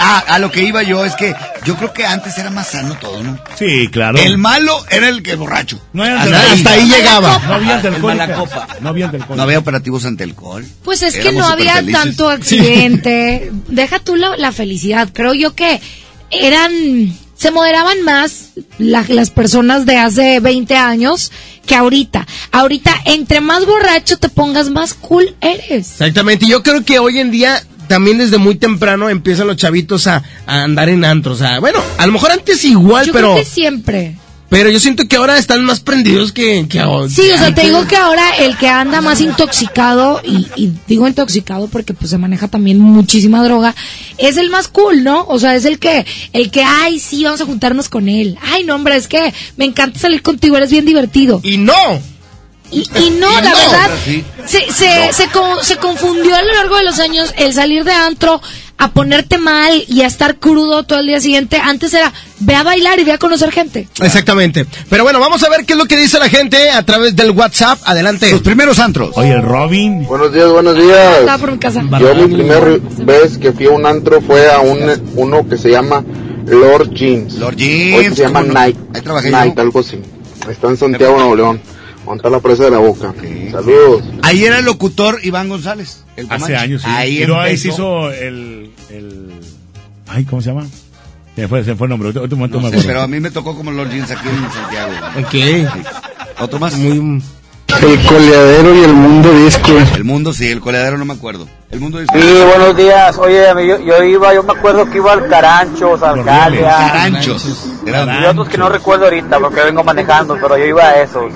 [0.00, 1.32] Ah, a lo que iba yo es que
[1.64, 3.38] yo creo que antes era más sano todo, ¿no?
[3.58, 4.18] Sí, claro.
[4.18, 5.80] El malo era el que borracho.
[5.92, 6.68] No era hasta, antialcohólico.
[6.68, 7.38] hasta ahí llegaba.
[7.46, 7.80] No había.
[7.80, 8.68] El copa.
[8.80, 9.36] No había antialcohólica.
[9.36, 10.66] No había operativos ante alcohol.
[10.84, 13.50] Pues es que no había tanto accidente.
[13.68, 15.08] Deja tú la, la felicidad.
[15.12, 15.80] Creo yo que
[16.30, 16.72] eran,
[17.36, 21.32] se moderaban más la- las personas de hace 20 años
[21.66, 22.26] que ahorita.
[22.52, 25.90] Ahorita, entre más borracho te pongas, más cool eres.
[25.92, 26.44] Exactamente.
[26.46, 30.22] Y yo creo que hoy en día también desde muy temprano empiezan los chavitos a,
[30.46, 31.40] a andar en antros.
[31.40, 34.14] O sea, bueno, a lo mejor antes igual, Yo pero creo que siempre.
[34.48, 37.08] pero yo siento que ahora están más prendidos que, que ahora.
[37.08, 41.08] Sí, o sea, te digo que ahora el que anda más intoxicado, y, y digo
[41.08, 43.74] intoxicado porque pues se maneja también muchísima droga,
[44.18, 45.24] es el más cool, ¿no?
[45.26, 48.38] O sea, es el que, el que, ay, sí, vamos a juntarnos con él.
[48.40, 51.40] Ay, no, hombre, es que me encanta salir contigo, eres bien divertido.
[51.42, 51.74] Y no.
[52.72, 53.56] Y, y no, Y la no.
[53.56, 54.24] verdad, Sí.
[54.46, 57.92] se, se, se, co- se confundió a lo largo de los años el salir de
[57.92, 58.40] antro
[58.78, 61.58] a ponerte mal y a estar crudo todo el día siguiente.
[61.62, 63.88] Antes era, ve a bailar y ve a conocer gente.
[64.00, 64.64] Exactamente.
[64.88, 67.32] Pero bueno, vamos a ver qué es lo que dice la gente a través del
[67.32, 67.78] WhatsApp.
[67.84, 68.30] Adelante.
[68.30, 69.10] Los primeros antros.
[69.16, 70.06] Oye, el Robin.
[70.06, 71.18] Buenos días, buenos días.
[71.18, 71.82] Estaba por mi casa.
[72.00, 74.78] Yo mi primer vez que fui a un antro fue a un
[75.16, 76.02] uno que se llama
[76.46, 77.34] Lord Jeans.
[77.34, 77.58] Lord Hoy
[78.02, 78.42] Jeans, se llama.
[78.42, 78.76] Night.
[78.94, 79.60] Ahí trabajé Night, yo.
[79.62, 80.00] algo así.
[80.48, 81.60] Está en Santiago, Nuevo León.
[82.10, 83.14] Monta la presa de la boca.
[83.52, 84.02] Saludos.
[84.22, 86.02] Ahí era el locutor Iván González.
[86.16, 86.88] el Hace años, sí.
[86.90, 89.30] Ahí luego ahí se hizo el, el...
[90.08, 90.66] Ay, ¿cómo se llama?
[91.36, 92.08] Se fue, se fue el nombre.
[92.08, 94.92] Un momento No sé, pero a mí me tocó como Lord Jeans aquí en Santiago.
[95.20, 96.40] Ok.
[96.40, 96.76] ¿Otro más?
[96.76, 97.22] Muy...
[97.80, 99.70] El coleadero y el mundo disco.
[99.94, 101.46] El mundo, sí, el coleadero no me acuerdo.
[101.70, 102.18] El mundo disco.
[102.18, 103.16] Sí, buenos días.
[103.18, 106.70] Oye, yo, yo iba, yo me acuerdo que iba al Caranchos, Arcadia.
[106.70, 107.68] Caranchos.
[107.86, 111.32] Y otros que no recuerdo ahorita porque vengo manejando, pero yo iba a esos.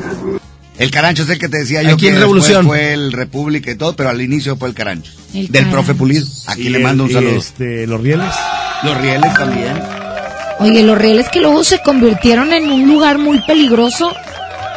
[0.78, 2.66] El Carancho es el que te decía yo Aquí que en después Revolución.
[2.66, 5.12] fue el República y todo, pero al inicio fue el Carancho.
[5.32, 5.70] El del Carancho.
[5.72, 6.26] profe Pulido.
[6.48, 7.36] Aquí Y le el- mando un saludo.
[7.36, 8.32] Este, los rieles.
[8.82, 9.72] Los rieles también.
[10.60, 14.12] Oye, los rieles que luego se convirtieron en un lugar muy peligroso.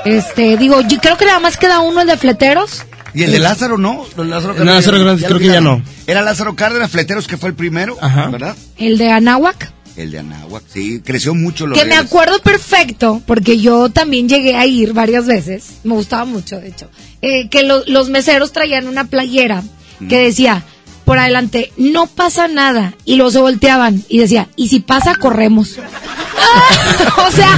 [0.06, 2.84] Este, digo, yo creo que nada más queda uno, el de fleteros.
[3.14, 5.82] Y el de Lázaro no, Don Lázaro El Lázaro Cárdenas, creo que ya no.
[6.06, 8.28] Era Lázaro Cárdenas Fleteros que fue el primero, Ajá.
[8.30, 8.56] ¿verdad?
[8.78, 9.72] El de Anáhuac.
[9.98, 14.56] El de Anáhuac, sí, creció mucho los Que me acuerdo perfecto, porque yo también llegué
[14.56, 16.90] a ir varias veces, me gustaba mucho, de hecho,
[17.22, 19.64] eh, que lo- los meseros traían una playera
[20.08, 20.64] que decía,
[21.06, 25.78] por adelante, no pasa nada, y luego se volteaban y decía, y si pasa, corremos.
[27.28, 27.50] o sea,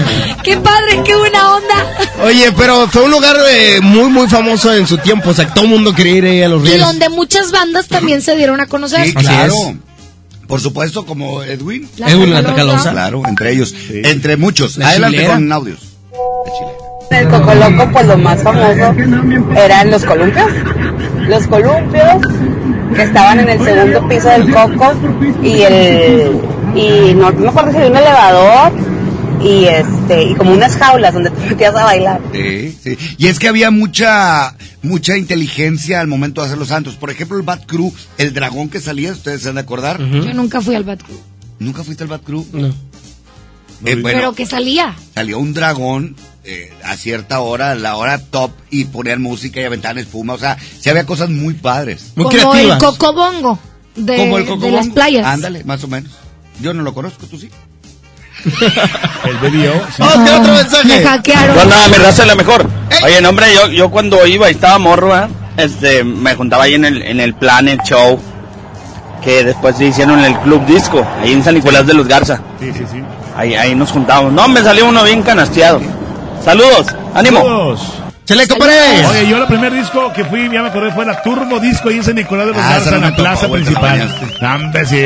[0.44, 1.98] qué padre, qué buena onda.
[2.24, 5.32] Oye, pero fue un lugar eh, muy, muy famoso en su tiempo.
[5.32, 6.86] O sea, todo el mundo quería ir ahí a los Y rieles.
[6.86, 9.06] donde muchas bandas también se dieron a conocer.
[9.08, 9.54] Sí, claro.
[10.50, 11.88] Por supuesto, como Edwin.
[11.98, 12.82] La Edwin La Tracalosa.
[12.82, 12.92] Tracalosa.
[12.92, 13.76] Claro, entre ellos.
[13.92, 14.78] Entre muchos.
[14.78, 15.36] La Adelante chilera.
[15.36, 15.80] con audios.
[17.12, 18.96] El Coco Loco, pues lo más famoso
[19.56, 20.48] eran los columpios.
[21.28, 22.16] Los columpios
[22.96, 24.94] que estaban en el segundo piso del Coco
[25.44, 26.32] y el
[26.76, 28.72] y no, no me acuerdo si había un elevador
[29.44, 32.22] y este y como unas jaulas donde te metías a bailar.
[32.34, 32.98] Sí, sí.
[33.18, 36.96] Y es que había mucha mucha inteligencia al momento de hacer los santos.
[36.96, 40.00] Por ejemplo, el Bat Crew, el dragón que salía, ustedes se han de acordar.
[40.00, 41.18] Yo nunca fui al Bad Crew.
[41.60, 42.46] ¿Nunca fuiste al Bat Crew?
[42.54, 42.68] No.
[42.68, 44.96] Eh, bueno, Pero que salía.
[45.16, 49.98] salió un dragón eh, a cierta hora, la hora top, y ponían música y aventaban
[49.98, 50.34] espuma.
[50.34, 52.12] O sea, sí había cosas muy padres.
[52.16, 52.82] Muy como creativas.
[52.82, 53.60] el cocobongo
[53.96, 54.76] de, Como el de Cocobongo.
[54.76, 55.26] las playas.
[55.26, 56.12] Ándale, más o menos.
[56.62, 57.50] Yo no lo conozco, tú sí.
[58.46, 59.82] El BBO.
[59.96, 60.02] sí.
[60.04, 60.88] ¡Oh, qué otro mensaje!
[60.88, 61.56] Me hackearon.
[61.56, 62.70] Bueno, mi raza es la mejor.
[63.04, 65.28] Oye, no, hombre, yo, yo cuando iba y estaba morro, ¿eh?
[65.58, 68.20] este, me juntaba ahí en el, en el Planet Show,
[69.24, 72.40] que después se hicieron en el Club Disco, ahí en San Nicolás de los Garza.
[72.60, 73.04] Sí, sí, sí.
[73.36, 74.34] Ahí, ahí nos juntábamos.
[74.34, 75.82] No, me salió uno bien canasteado.
[76.44, 77.40] Saludos, ánimo.
[77.42, 77.94] Saludos.
[78.26, 79.06] ¡Chale, compadre!
[79.08, 81.96] Oye, yo el primer disco que fui, ya me acordé, fue la Turbo Disco ahí
[81.98, 84.16] en San Nicolás de los Ah, Garza, no en la plaza principal.
[84.42, 85.06] Hombre, sí.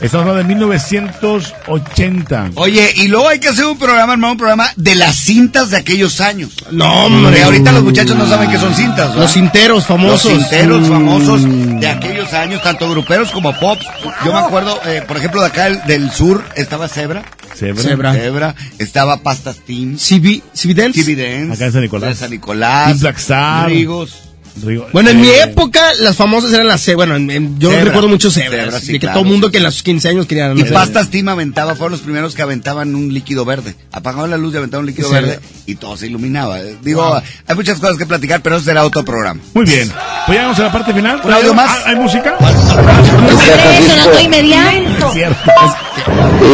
[0.00, 2.50] Estamos hablando de 1980.
[2.54, 5.76] Oye, y luego hay que hacer un programa, hermano, un programa de las cintas de
[5.78, 6.50] aquellos años.
[6.70, 7.42] No, hombre.
[7.42, 9.22] Ahorita los muchachos no saben qué son cintas, ¿verdad?
[9.22, 10.32] Los cinteros famosos.
[10.32, 10.92] Los cinteros Mm.
[10.92, 11.40] famosos
[11.80, 13.78] de aquellos años, tanto gruperos como pop.
[14.24, 17.24] Yo me acuerdo, eh, por ejemplo, de acá del, del sur estaba Zebra.
[17.56, 17.82] Zebra.
[17.82, 18.12] Zebra.
[18.14, 18.54] Zebra.
[18.78, 19.96] Estaba Pastas Team.
[19.96, 20.42] TV
[20.74, 21.52] Dance.
[21.52, 22.18] Acá en San Nicolás.
[22.18, 23.00] San Nicolás.
[23.00, 23.68] Black Star.
[23.68, 24.27] Rigos.
[24.62, 27.84] Rigo- Bueno, en mi eh, época, las famosas eran las Bueno, en- en- yo Zebra.
[27.84, 28.64] recuerdo mucho cebras.
[28.64, 29.14] Zebra, sí, de que claro.
[29.14, 30.58] todo el mundo que en los 15 años querían.
[30.58, 33.74] Y Pastas Team aventaba, fueron los primeros que aventaban un líquido verde.
[33.92, 35.14] Apagaban la luz y aventaban un líquido Sí.
[35.14, 36.58] verde y todo se iluminaba.
[36.82, 37.14] Digo,
[37.46, 39.40] hay muchas cosas que platicar, pero eso será otro programa.
[39.54, 39.88] Muy bien.
[40.26, 41.20] Pues llegamos a la parte final.
[41.24, 41.86] ¿Un audio más?
[41.86, 42.36] ¿Hay música?
[42.38, 45.12] Sonando inmediato.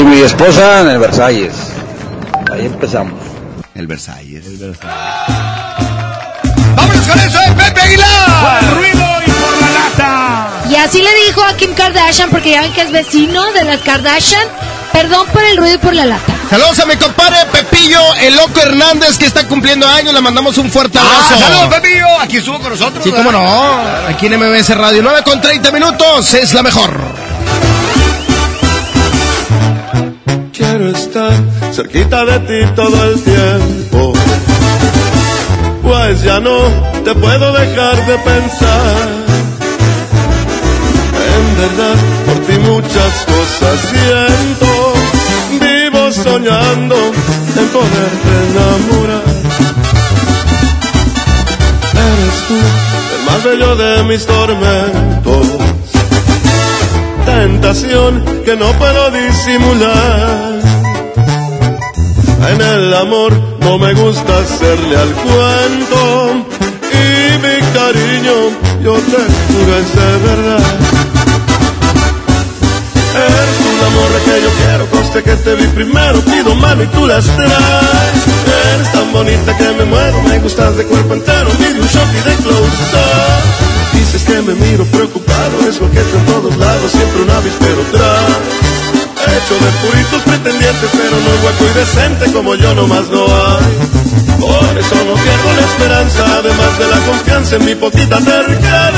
[0.00, 1.52] Y mi esposa en el Versalles.
[2.52, 3.15] Ahí empezamos.
[3.74, 4.44] El Versalles.
[4.58, 5.93] ¡Vámonos con
[7.56, 8.62] Pepe Por Aguilar!
[8.62, 10.48] el ruido y por la lata.
[10.70, 13.81] Y así le dijo a Kim Kardashian, porque ya ven que es vecino de las
[13.81, 14.47] Kardashian.
[14.92, 16.32] Perdón por el ruido y por la lata.
[16.48, 20.14] Saludos a mi compadre Pepillo, el loco Hernández, que está cumpliendo años.
[20.14, 21.39] Le mandamos un fuerte Ah, abrazo.
[21.44, 22.06] saludos, Pepillo.
[22.20, 23.02] Aquí estuvo con nosotros.
[23.02, 23.24] Sí, ¿verdad?
[23.26, 24.08] cómo no.
[24.08, 26.32] Aquí en MBS Radio, 9 con 30 minutos.
[26.34, 26.97] Es la mejor.
[30.52, 31.32] Quiero estar
[31.73, 34.12] cerquita de ti todo el tiempo.
[35.82, 36.58] Pues ya no
[37.05, 39.08] te puedo dejar de pensar.
[41.34, 44.94] En verdad, por ti muchas cosas siento.
[45.60, 46.97] Vivo soñando
[47.60, 49.23] en poderte enamorar.
[51.92, 52.58] Eres tú
[53.15, 55.47] el más bello de mis tormentos
[57.24, 60.60] tentación que no puedo disimular.
[62.50, 66.64] En el amor no me gusta hacerle al cuento
[67.05, 68.36] y mi cariño
[68.83, 70.65] yo te juro es de verdad.
[73.15, 77.07] Eres un amor que yo quiero, conste que te vi primero, pido mano y tú
[77.07, 78.20] las traes.
[78.74, 82.28] Eres tan bonita que me muero, me gustas de cuerpo entero, mide un shot y
[82.28, 83.99] de close up.
[83.99, 88.74] Dices que me miro preocupado, es lo que en todos lados, siempre un avispero tras.
[89.24, 94.03] Hecho de puritos pretendientes, pero no hueco y decente como yo nomás no hay.
[94.41, 98.94] Por eso no pierdo la esperanza, además de la confianza en mi poquita terquedad.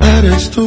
[0.00, 0.66] Eres tú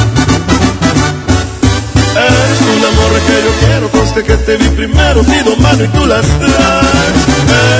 [3.01, 7.21] Amor que yo quiero, conste que te vi primero, pido mano y tú las traes.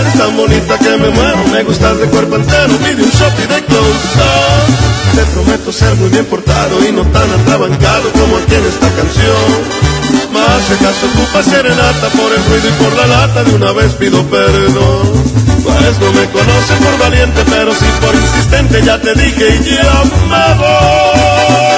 [0.02, 3.48] Eres tan bonita que me muero, me gustas de cuerpo entero, pide un shot y
[3.48, 5.16] de close up.
[5.16, 9.92] Te prometo ser muy bien portado y no tan atrabancado como aquí en esta canción.
[10.34, 13.94] Más si acaso ocupa serenata por el ruido y por la lata, de una vez
[13.94, 15.24] pido perdón.
[15.64, 20.04] Pues no me conoce por valiente, pero sí por insistente, ya te dije y ya
[20.30, 21.71] me voy.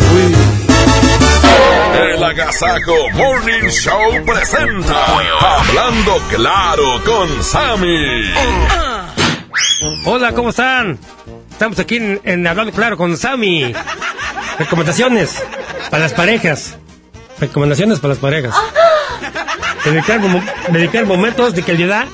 [0.00, 0.34] Fui.
[2.00, 5.04] El Agasajo Morning Show presenta
[5.40, 8.32] Hablando Claro con Sammy.
[10.04, 10.98] Hola, ¿cómo están?
[11.50, 13.72] Estamos aquí en, en Hablando Claro con Sammy.
[14.58, 15.42] Recomendaciones
[15.90, 16.76] para las parejas.
[17.38, 18.54] Recomendaciones para las parejas.
[19.84, 22.06] Dedicar, momo- dedicar momentos de calidad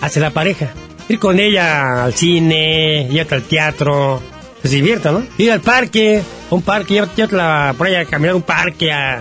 [0.00, 0.70] hacia la pareja.
[1.08, 4.22] Ir con ella al cine, ir al teatro,
[4.64, 5.22] que se divierta, ¿no?
[5.36, 9.20] Ir al parque, un parque, llévat- llévatela por ahí a caminar un parque, a-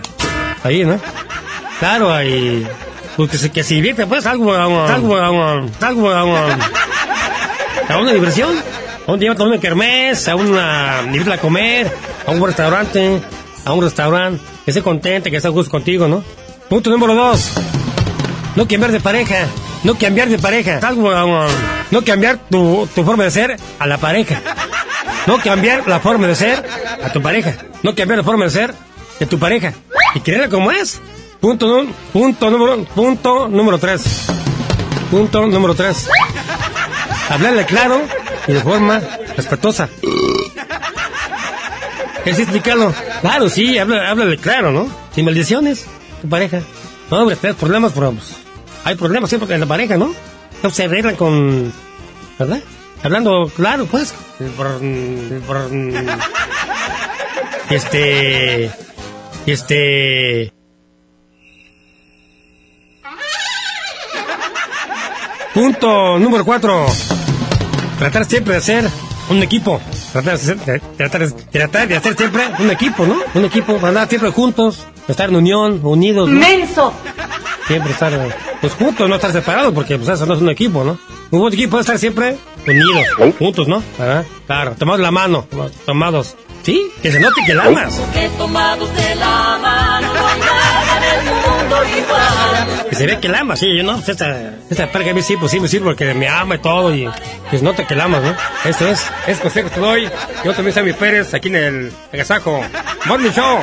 [0.64, 0.98] ahí, ¿no?
[1.80, 2.66] Claro, ahí,
[3.18, 6.38] pues que se, que se divierta, pues algo, algo, algo, algo, algo, algo,
[7.90, 8.56] a una diversión.
[9.06, 11.92] A un día a una kermés, a una a comer,
[12.26, 13.20] a un restaurante,
[13.66, 16.24] a un restaurante, que esté contenta, que esté a gusto contigo, ¿no?
[16.70, 17.52] Punto número dos.
[18.56, 19.46] No cambiar de pareja.
[19.84, 20.80] No cambiar de pareja.
[20.82, 21.48] Algo, algo,
[21.92, 24.40] no cambiar tu, tu forma de ser a la pareja.
[25.28, 26.66] No cambiar la forma de ser
[27.04, 27.56] a tu pareja.
[27.82, 28.74] No cambiar la forma de ser
[29.20, 29.74] de tu pareja.
[30.16, 31.00] Y quererla como es.
[31.40, 34.26] Punto, punto número, punto número tres.
[35.12, 36.08] Punto número tres.
[37.30, 38.02] Hablarle claro
[38.48, 39.02] y de forma
[39.36, 39.90] respetuosa.
[42.26, 42.94] ¿Es explicarlo?
[43.22, 44.88] Claro, sí, habla- háblale claro, ¿no?
[45.14, 45.86] Sin maldiciones,
[46.22, 46.62] tu pareja.
[47.12, 48.10] No, hombre, tienes problemas, pues,
[48.86, 50.14] hay problemas siempre en la pareja, ¿no?
[50.62, 51.74] No se arreglan con...
[52.40, 52.60] ¿Verdad?
[53.04, 54.14] Hablando claro, pues.
[57.70, 58.72] este...
[59.46, 60.54] Este...
[65.54, 66.86] Punto número cuatro.
[68.00, 68.90] Tratar siempre de ser
[69.30, 69.80] un equipo.
[70.12, 73.18] Tratar de, de- tratar, de- tratar de hacer siempre un equipo, ¿no?
[73.36, 76.30] Un equipo, andar siempre juntos, estar en unión, unidos.
[76.30, 76.40] ¿no?
[76.40, 76.94] ¡Menso!
[77.68, 78.14] Siempre estar,
[78.62, 80.98] pues juntos, no estar separados, porque pues eso no es un equipo, ¿no?
[81.32, 82.36] Un buen equipo es estar siempre
[82.68, 83.84] unidos, juntos, ¿no?
[84.48, 85.48] Claro, tomados la mano,
[85.86, 86.36] tomados.
[86.64, 86.90] ¿Sí?
[87.02, 88.00] Que se note que la amas.
[88.14, 92.88] Que tomados de la mano no hay nada en el mundo igual.
[92.90, 95.22] Que se ve que la amas, sí, yo no, pues esta, esta pareja a mí
[95.22, 97.10] sí, pues sí me sirve porque me ama y todo y
[97.52, 98.34] que se nota que la amas, ¿no?
[98.64, 100.10] Esto es, es consejo que te doy.
[100.46, 102.64] Yo también soy mi Pérez, aquí en el Agasajo.
[103.08, 103.60] Morning Show,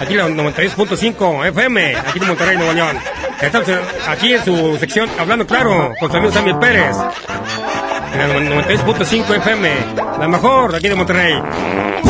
[0.00, 2.98] aquí en la 92.5 FM, aquí en Monterrey, Nuevo León.
[3.40, 3.68] Estamos
[4.08, 6.96] aquí en su sección Hablando Claro, con su amigo Sammy Pérez.
[8.12, 9.70] En el 92.5 FM,
[10.18, 12.09] la mejor aquí de Monterrey.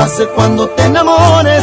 [0.00, 1.62] pase cuando te enamores,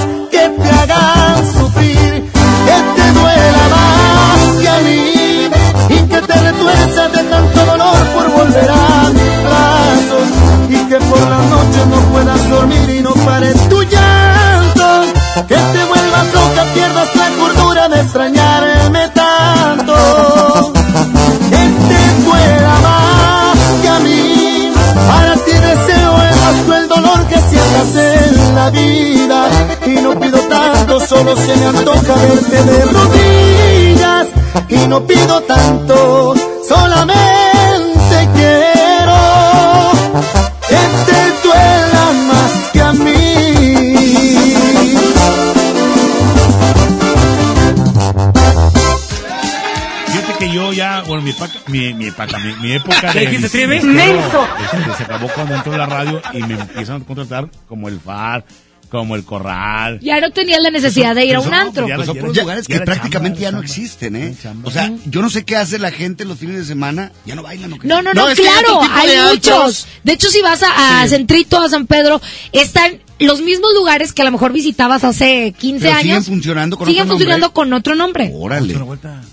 [52.17, 53.27] paca- mi, mi época ¿Qué de...
[53.27, 54.47] dijiste, ¡Menso!
[54.61, 57.99] este, se acabó cuando entró a la radio y me empiezan a contratar como el
[57.99, 58.43] FAR,
[58.89, 59.99] como el Corral.
[60.01, 61.87] Ya no tenías la necesidad de ir a un antro.
[61.93, 64.35] Pues son lugares que prácticamente ya no existen, ¿eh?
[64.63, 67.11] O sea, yo no sé qué hace la gente los fines de semana.
[67.25, 67.87] Ya no bailan o qué.
[67.87, 69.47] No, no, no, claro, hay de muchos.
[69.53, 69.87] antros.
[70.03, 72.21] De hecho, si vas a, a Centrito, a San Pedro,
[72.53, 76.03] están los mismos lugares que a lo mejor visitabas hace 15 Pero años.
[76.03, 77.25] siguen funcionando con siguen otro nombre.
[77.25, 78.31] funcionando con otro nombre.
[78.35, 78.75] Órale.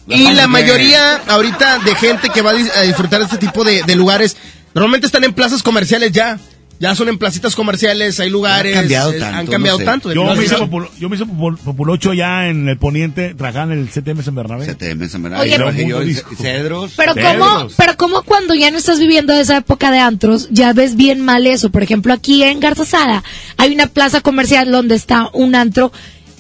[0.09, 3.63] Y la mayoría ahorita de gente que va a dis- a disfrutar de este tipo
[3.65, 4.37] de, de lugares,
[4.75, 6.39] normalmente están en plazas comerciales ya.
[6.81, 8.77] Ya son en placitas comerciales, hay lugares.
[8.77, 9.85] Ha cambiado eh, tanto, Han cambiado no sé.
[9.85, 10.13] tanto.
[10.13, 13.79] Yo me hice, popul- yo me hice popul- populocho ya en el poniente, trabajaba en
[13.81, 14.67] el CTM San Bernabé.
[14.67, 15.45] CTM San Bernabé.
[15.45, 16.01] Oye, yo.
[16.37, 16.93] Cedros.
[16.97, 20.97] Pero cómo, pero cómo cuando ya no estás viviendo esa época de antros, ya ves
[20.97, 21.71] bien mal eso.
[21.71, 23.23] Por ejemplo, aquí en Garzasada
[23.57, 25.93] hay una plaza comercial donde está un antro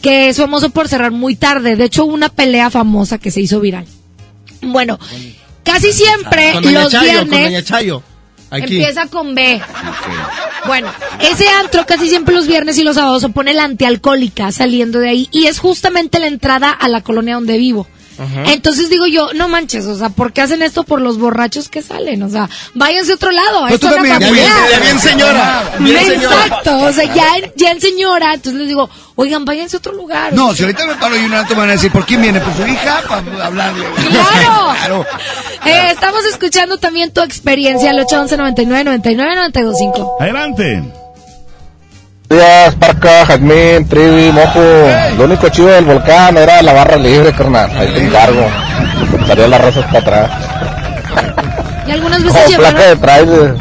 [0.02, 1.76] que es famoso por cerrar muy tarde.
[1.76, 3.86] De hecho, hubo una pelea famosa que se hizo viral.
[4.60, 4.98] Bueno,
[5.62, 8.02] casi siempre los Chayo, viernes Doña Chayo.
[8.54, 8.76] Aquí.
[8.76, 9.60] empieza con B.
[10.66, 14.98] Bueno, ese antro casi siempre los viernes y los sábados se pone la antialcohólica saliendo
[14.98, 17.86] de ahí y es justamente la entrada a la colonia donde vivo.
[18.46, 21.82] Entonces digo yo, no manches, o sea, ¿por qué hacen esto por los borrachos que
[21.82, 22.22] salen?
[22.22, 23.60] O sea, váyanse a otro lado.
[23.62, 26.44] Pues esto tú también, ya bien- ya bien señora, bien señora.
[26.46, 29.92] Exacto, o sea, ya en, ya en señora, entonces les digo, oigan, váyanse a otro
[29.92, 30.32] lugar.
[30.32, 32.40] No, si ahorita me paro y un alto me van a decir, ¿por quién viene?
[32.40, 33.84] Por su hija, para hablarle.
[34.08, 34.74] ¡Claro!
[34.84, 35.06] Claro.
[35.64, 40.16] Eh, estamos escuchando también tu experiencia al 811 99 99 925.
[40.20, 40.82] Adelante.
[42.34, 44.60] Días, Parca, Jazmín, Trivi, Mojo.
[45.18, 47.70] Lo único chido del volcán era la barra libre, carnal.
[47.76, 48.46] Ahí te encargo.
[49.26, 50.30] Salía las rosas para atrás.
[51.86, 52.72] Y algunas veces Como llevaron...
[52.74, 53.54] placa de trailer.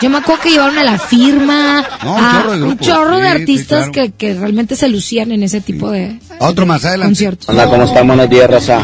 [0.00, 3.16] Yo me acuerdo que llevaron a la firma, No, un a chorro de un chorro
[3.16, 3.92] de Sí, sí, artistas claro.
[3.92, 7.06] que, que realmente se lucían en ese tipo de Otro más, adelante.
[7.10, 7.48] conciertos.
[7.48, 8.06] Hola, ¿cómo están?
[8.08, 8.80] Buenos días, Raza.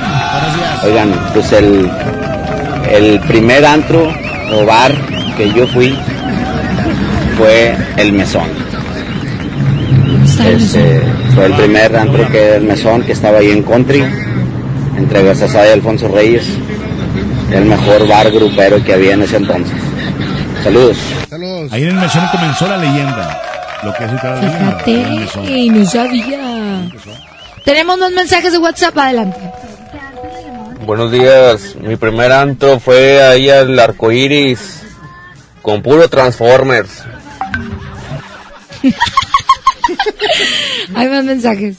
[0.85, 1.91] Oigan, pues el,
[2.91, 4.09] el primer antro
[4.53, 4.95] o bar
[5.37, 5.99] que yo fui
[7.37, 8.49] fue el Mesón.
[10.47, 11.03] Este,
[11.35, 14.05] fue el primer antro que era el Mesón, que estaba ahí en Country,
[14.97, 16.47] entre Garzazada y Alfonso Reyes.
[17.53, 19.77] El mejor bar grupero que había en ese entonces.
[20.63, 20.99] Saludos.
[21.71, 23.43] Ahí en el mesón comenzó la leyenda.
[23.83, 24.11] Lo que es.
[24.11, 26.91] Fíjate, no sabía.
[27.65, 29.39] Tenemos más mensajes de WhatsApp, adelante.
[30.85, 31.77] Buenos días.
[31.81, 34.83] Mi primer antro fue ahí al arco iris
[35.63, 37.05] con puro Transformers.
[40.95, 41.77] Hay más mensajes.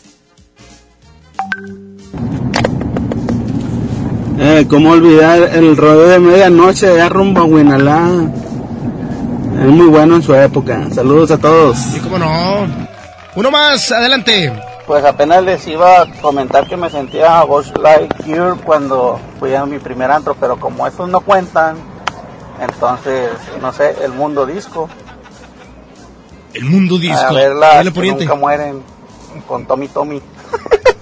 [4.39, 8.09] Eh, ¿Cómo olvidar el rodeo de medianoche de rumbo a Huinalá?
[9.59, 10.87] Es muy bueno en su época.
[10.91, 11.77] Saludos a todos.
[11.77, 12.67] Sí, cómo no.
[13.35, 14.51] Uno más, adelante.
[14.87, 19.77] Pues apenas les iba a comentar que me sentía Ghost Lightyear cuando fui a mi
[19.77, 21.77] primer antro, pero como esos no cuentan,
[22.59, 23.29] entonces,
[23.61, 24.89] no sé, el mundo disco.
[26.53, 27.17] El mundo disco.
[27.17, 28.23] A ver las Dale, que poniente.
[28.25, 28.81] nunca mueren
[29.47, 30.21] con Tommy Tommy.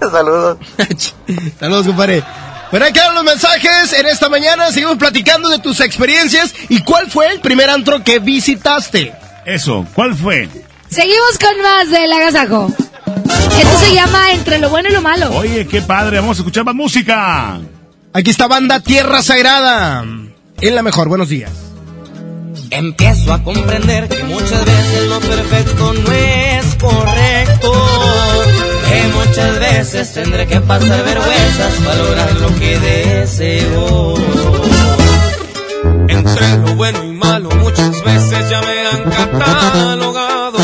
[0.00, 0.58] Saludos.
[1.60, 2.22] Saludos, compadre.
[2.70, 4.70] Bueno, ahí quedan los mensajes en esta mañana.
[4.70, 6.54] Seguimos platicando de tus experiencias.
[6.68, 9.12] ¿Y cuál fue el primer antro que visitaste?
[9.44, 10.48] Eso, ¿cuál fue?
[10.88, 12.68] Seguimos con más del agasajo.
[13.06, 15.30] Esto se llama Entre lo bueno y lo malo.
[15.36, 17.58] Oye, qué padre, vamos a escuchar más música.
[18.12, 20.04] Aquí está banda Tierra Sagrada.
[20.60, 21.50] En la mejor, buenos días.
[22.70, 27.72] Empiezo a comprender que muchas veces lo perfecto no es correcto.
[28.88, 34.14] Que muchas veces tendré que pasar vergüenzas para lograr lo que deseo.
[36.08, 40.58] Entre lo bueno y malo muchas veces ya me han catalogado.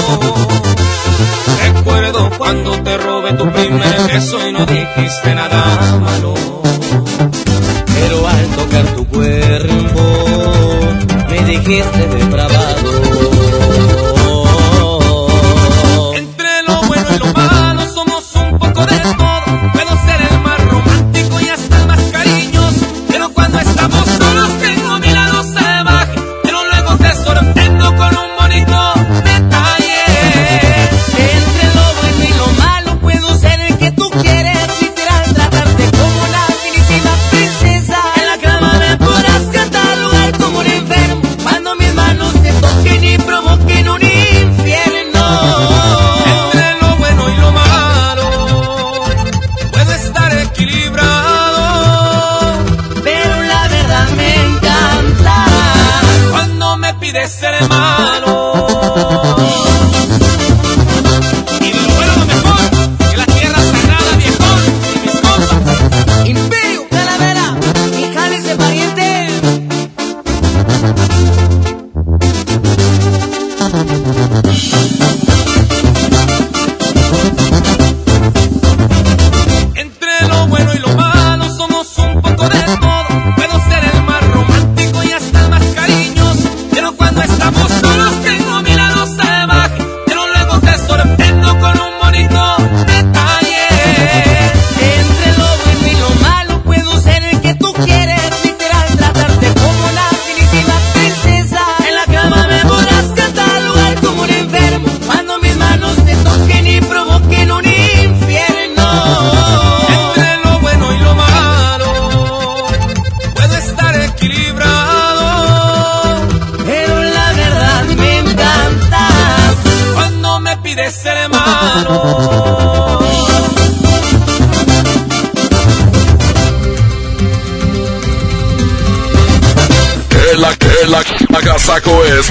[1.60, 6.34] Recuerdo cuando te robé tu primer beso y no dijiste nada malo.
[7.86, 8.95] Pero al tocar
[11.60, 12.85] dijiste depravado.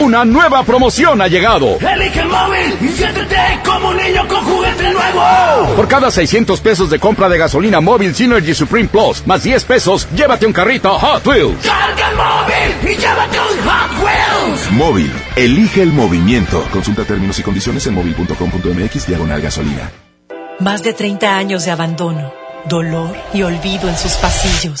[0.00, 1.78] Una nueva promoción ha llegado.
[1.78, 5.76] Elige el móvil y siéntete como un niño con juguete nuevo.
[5.76, 10.08] Por cada 600 pesos de compra de gasolina móvil Synergy Supreme Plus, más 10 pesos,
[10.16, 11.66] llévate un carrito Hot Wheels.
[11.66, 14.72] Carga el móvil y llévate un Hot Wheels.
[14.72, 16.66] Móvil, elige el movimiento.
[16.72, 19.90] Consulta términos y condiciones en móvil.com.mx diagonal gasolina.
[20.60, 22.32] Más de 30 años de abandono,
[22.66, 24.80] dolor y olvido en sus pasillos.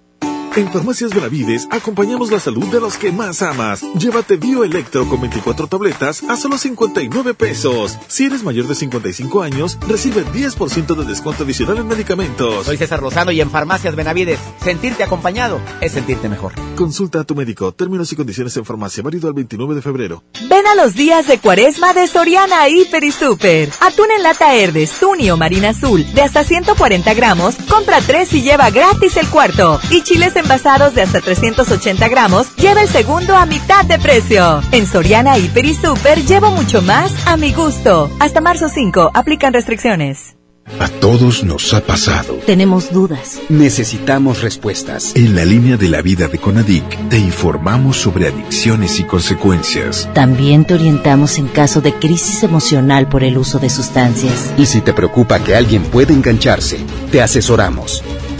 [0.53, 3.83] En Farmacias Benavides acompañamos la salud de los que más amas.
[3.97, 7.97] Llévate Bioelectro con 24 tabletas a solo 59 pesos.
[8.09, 12.65] Si eres mayor de 55 años, recibe 10% de descuento adicional en medicamentos.
[12.65, 16.53] Soy César Lozano y en Farmacias Benavides, sentirte acompañado es sentirte mejor.
[16.75, 17.71] Consulta a tu médico.
[17.71, 19.03] Términos y condiciones en farmacia.
[19.03, 20.23] Válido al 29 de febrero.
[20.49, 23.69] Ven a los días de cuaresma de Soriana Hiper y Super.
[23.79, 28.41] Atún en lata Herdes, Tuni o Marina Azul de hasta 140 gramos, compra 3 y
[28.41, 29.79] lleva gratis el cuarto.
[29.89, 34.61] Y chiles envasados de hasta 380 gramos, lleva el segundo a mitad de precio.
[34.71, 38.11] En Soriana Hiper y Super llevo mucho más a mi gusto.
[38.19, 40.35] Hasta marzo 5, aplican restricciones.
[40.79, 42.35] A todos nos ha pasado.
[42.45, 43.39] Tenemos dudas.
[43.49, 45.13] Necesitamos respuestas.
[45.15, 50.09] En la línea de la vida de Conadic te informamos sobre adicciones y consecuencias.
[50.13, 54.53] También te orientamos en caso de crisis emocional por el uso de sustancias.
[54.57, 56.79] Y si te preocupa que alguien pueda engancharse,
[57.11, 58.03] te asesoramos.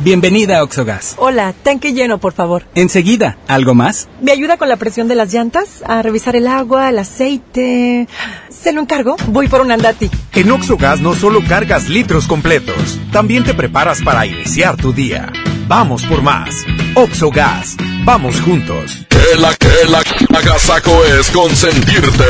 [0.00, 1.16] Bienvenida a Oxogas.
[1.18, 2.64] Hola, tanque lleno, por favor.
[2.76, 4.08] Enseguida, ¿algo más?
[4.20, 5.82] ¿Me ayuda con la presión de las llantas?
[5.84, 8.06] A revisar el agua, el aceite.
[8.48, 9.16] ¿Se lo encargo?
[9.26, 10.08] Voy por un andati.
[10.34, 15.32] En Oxogas no solo cargas litros completos, también te preparas para iniciar tu día.
[15.66, 16.64] Vamos por más.
[16.94, 17.76] Oxogas.
[18.04, 19.04] Vamos juntos.
[19.08, 22.24] Que la que la agasaco es consentirte.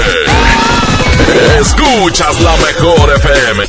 [1.61, 3.65] Escuchas la mejor FM.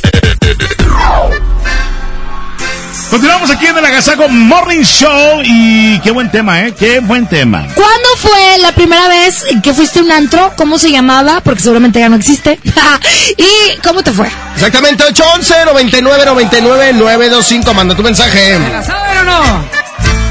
[3.10, 6.72] Continuamos aquí en el Agasago Morning Show y qué buen tema, ¿eh?
[6.78, 7.66] Qué buen tema.
[7.74, 10.52] ¿Cuándo fue la primera vez que fuiste a un antro?
[10.56, 11.40] ¿Cómo se llamaba?
[11.40, 12.60] Porque seguramente ya no existe.
[13.36, 14.30] ¿Y cómo te fue?
[14.54, 17.74] Exactamente, 811 99 99 925.
[17.74, 18.56] Manda tu mensaje.
[18.70, 19.40] ¿La saben o no?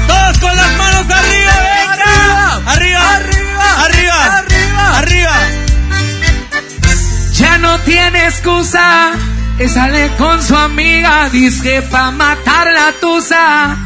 [0.06, 2.72] Todos con las manos arriba, venga.
[2.72, 5.32] Arriba, arriba, arriba, arriba, arriba.
[7.34, 9.12] Ya no tiene excusa.
[9.60, 11.28] Que sale con su amiga.
[11.28, 13.76] Dice pa' matar la tusa.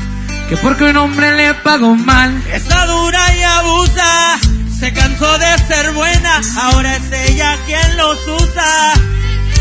[0.48, 2.30] Que porque un hombre le pagó mal.
[2.52, 4.38] Está dura y abusa.
[4.78, 6.40] Se cansó de ser buena.
[6.62, 8.92] Ahora es ella quien los usa.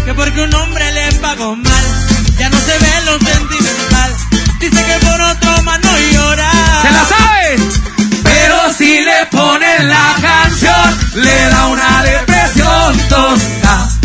[0.06, 1.85] Que porque un hombre le pagó mal.
[2.38, 4.16] Ya no se ve lo sentimental.
[4.59, 6.51] Dice que por otro más no llora.
[6.83, 7.58] ¿Se la sabe?
[8.24, 14.02] Pero si le ponen la canción, le da una depresión tonta.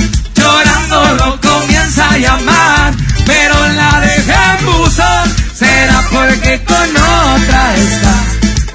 [1.09, 5.37] Llorando lo comienza a llamar, pero la deja en buzón.
[5.55, 8.15] Será porque con otra está.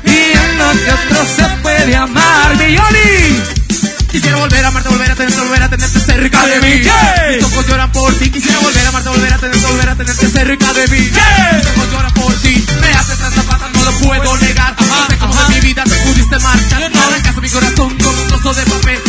[0.03, 2.57] Viendo que otro se puede amar.
[2.57, 3.43] ¡Milloni!
[4.11, 6.81] Quisiera volver a amarte, volver a tenerte, volver a tenerte cerca de mí.
[7.29, 8.29] Mis ojos lloran por ti.
[8.29, 10.99] Quisiera volver a amarte, volver a tenerte, volver a tenerte cerca de mí.
[10.99, 12.65] Mis ojos lloran por ti.
[12.81, 14.75] Me haces tanta pata, no lo puedo negar.
[15.09, 16.83] Sé cómo de mi vida te pudiste marchar.
[16.83, 19.01] Arrancaste mi corazón con un trozo de papel.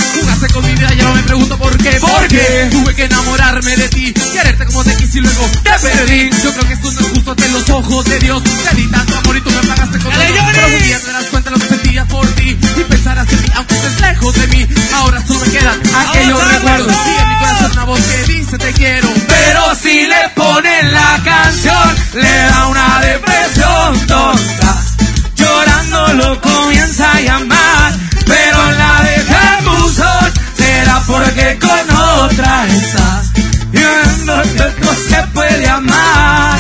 [0.53, 1.99] Con mi vida, ya no me pregunto por qué.
[2.01, 4.13] Porque tuve que enamorarme de ti.
[4.13, 6.31] Quererte como te quise y luego te perdí.
[6.43, 8.43] Yo creo que esto no es justo ante los ojos de Dios.
[8.43, 10.23] Te di tanto amor y tú me pagaste con todo.
[10.23, 12.51] Pero un día te das cuenta lo que sentía por ti.
[12.51, 14.69] Y pensarás en mí, aunque estés lejos de mí.
[14.95, 16.95] Ahora solo me quedan aquellos recuerdos.
[16.95, 19.09] Y en mi corazón una voz que dice te quiero.
[19.27, 24.85] Pero si le ponen la canción, le da una depresión tonta.
[25.37, 27.64] Llorando lo comienza a llamar,
[31.07, 33.23] porque con otra está.
[33.71, 36.59] Viendo que no se puede amar.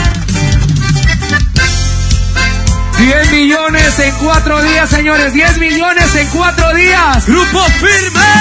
[2.98, 5.32] 10 millones en cuatro días, señores.
[5.32, 7.26] 10 millones en cuatro días.
[7.26, 8.34] Grupo firme.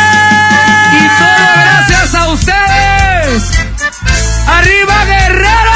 [0.93, 3.43] Y todo gracias a ustedes.
[4.48, 5.73] ¡Arriba, Guerrero!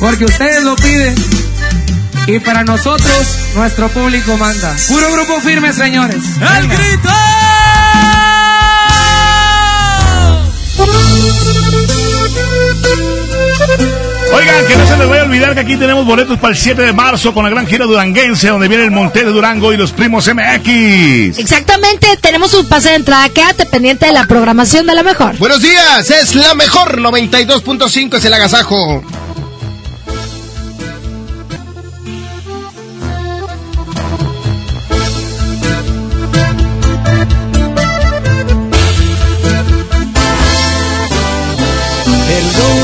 [0.00, 1.14] Porque ustedes lo piden.
[2.26, 4.74] Y para nosotros, nuestro público manda.
[4.88, 6.24] Puro grupo firme, señores.
[6.56, 7.10] ¡El grito!
[14.32, 16.80] Oigan, que no se les vaya a olvidar que aquí tenemos boletos para el 7
[16.80, 19.92] de marzo con la gran gira duranguense, donde viene el Monte de Durango y los
[19.92, 21.38] primos MX.
[21.38, 23.28] Exactamente, tenemos un pase de entrada.
[23.28, 25.36] Quédate pendiente de la programación de la mejor.
[25.36, 29.02] Buenos días, es la mejor 92.5, es el agasajo.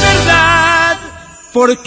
[0.00, 0.96] verdad,
[1.52, 1.82] ¿por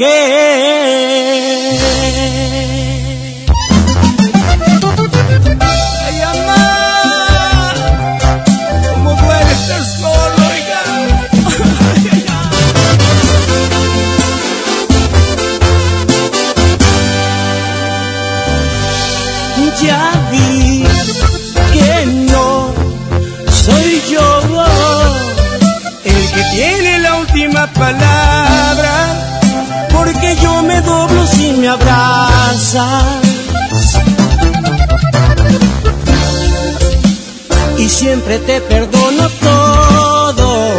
[37.77, 40.73] Y siempre te perdono todo.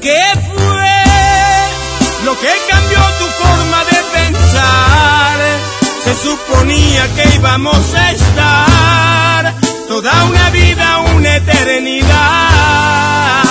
[0.00, 0.94] ¿Qué fue
[2.24, 5.36] lo que cambió tu forma de pensar?
[6.04, 9.54] Se suponía que íbamos a estar
[9.88, 13.44] toda una vida, una eternidad.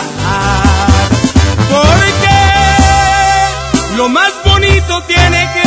[1.70, 2.40] Porque
[3.96, 5.67] lo más bonito tiene que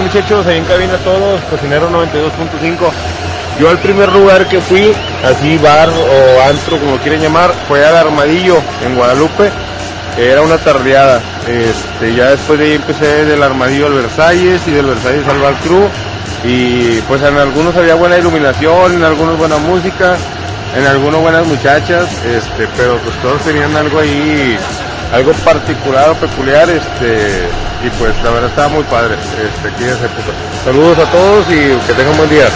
[0.00, 2.90] Muchachos, ahí en cabina todos, cocinero 92.5.
[3.58, 4.92] Yo al primer lugar que fui,
[5.24, 9.50] así bar o antro como quieren llamar, fue al Armadillo en Guadalupe.
[10.18, 11.20] Era una tardeada.
[11.46, 15.54] Este, ya después de ahí empecé del Armadillo al Versalles y del Versalles al Bar.
[16.44, 20.16] Y pues en algunos había buena iluminación, en algunos buena música,
[20.76, 24.56] en algunos buenas muchachas, este, pero pues todos tenían algo ahí,
[25.12, 27.46] algo particular o peculiar, este,
[27.84, 30.34] y pues la verdad estaba muy padre, este, aquellas épocas.
[30.64, 32.48] Saludos a todos y que tengan buen día.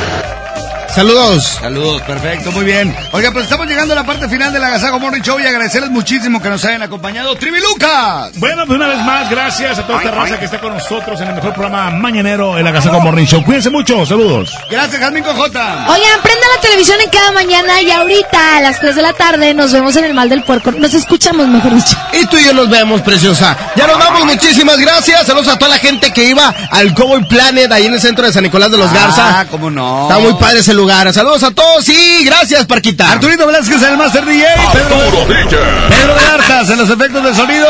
[0.96, 1.58] Saludos.
[1.60, 2.96] Saludos, perfecto, muy bien.
[3.12, 6.40] Oiga, pues estamos llegando a la parte final del Agasago Morning Show y agradecerles muchísimo
[6.40, 7.36] que nos hayan acompañado.
[7.36, 8.30] ¡Trivi Lucas!
[8.36, 11.28] Bueno, pues una vez más, gracias a toda esta raza que está con nosotros en
[11.28, 13.44] el mejor programa mañanero, el Agasago Morning Show.
[13.44, 14.54] Cuídense mucho, saludos.
[14.70, 15.84] Gracias, Jasmine Cojota.
[15.86, 19.52] Oigan, prendan la televisión en cada mañana y ahorita a las 3 de la tarde
[19.52, 20.72] nos vemos en el Mal del Puerco.
[20.72, 21.94] Nos escuchamos, mejor dicho.
[22.14, 23.54] Y tú y yo nos vemos, preciosa.
[23.76, 25.26] Ya nos vamos, muchísimas gracias.
[25.26, 28.32] Saludos a toda la gente que iba al Cowboy Planet ahí en el centro de
[28.32, 29.40] San Nicolás de los Garza.
[29.40, 30.08] Ah, cómo no.
[30.08, 30.85] Está muy padre ese lugar.
[30.86, 33.10] Saludos a todos y gracias, Parquita.
[33.10, 34.46] Arturito Velázquez en el Master DJ.
[34.72, 37.66] Pedro, Pedro de Artas en los efectos de sonido.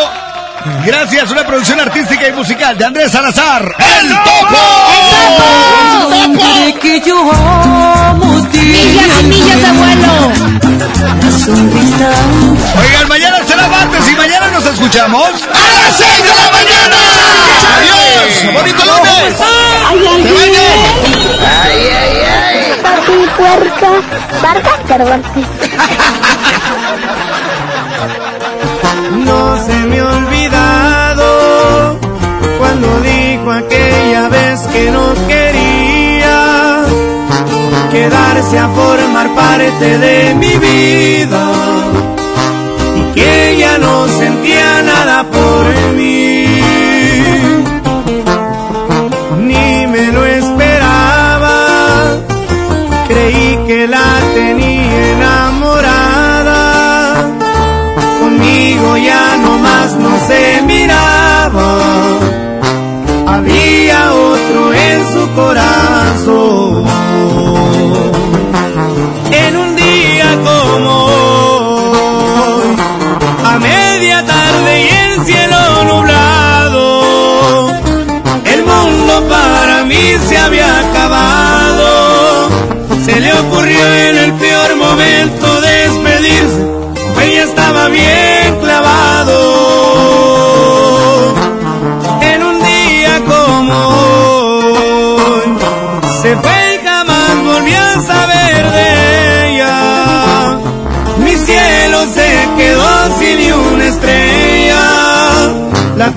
[0.85, 3.75] Gracias, una producción artística y musical de Andrés Salazar.
[3.78, 4.59] ¡El Topo!
[6.15, 10.33] Hombre que yo amo, Millas y millas, abuelo.
[12.78, 16.97] Oigan, mañana será martes y mañana nos escuchamos a las 6 de la mañana.
[17.78, 18.53] Adiós.
[18.53, 19.36] Bonito lunes.
[19.39, 19.45] ¡Se
[20.35, 20.67] bañan!
[21.41, 22.06] Ay, ay, ay.
[23.36, 23.90] Papi, puerca,
[24.42, 25.23] barca, perdón.
[29.24, 31.98] No se me ha olvidado
[32.58, 36.82] cuando dijo aquella vez que no quería
[37.90, 41.50] quedarse a formar parte de mi vida
[42.97, 46.35] y que ya no sentía nada por mí.
[53.67, 54.06] Que la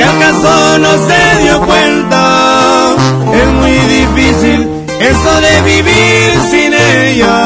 [0.00, 2.96] Que acaso no se dio cuenta.
[3.34, 7.36] Es muy difícil eso de vivir sin ella.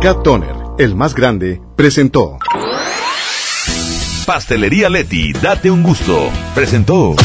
[0.00, 2.38] Cat Toner, el más grande, presentó.
[4.24, 6.30] Pastelería Leti, date un gusto.
[6.54, 7.16] Presentó.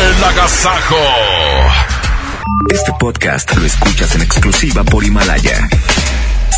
[0.00, 0.96] El agasajo.
[2.72, 5.68] Este podcast lo escuchas en exclusiva por Himalaya.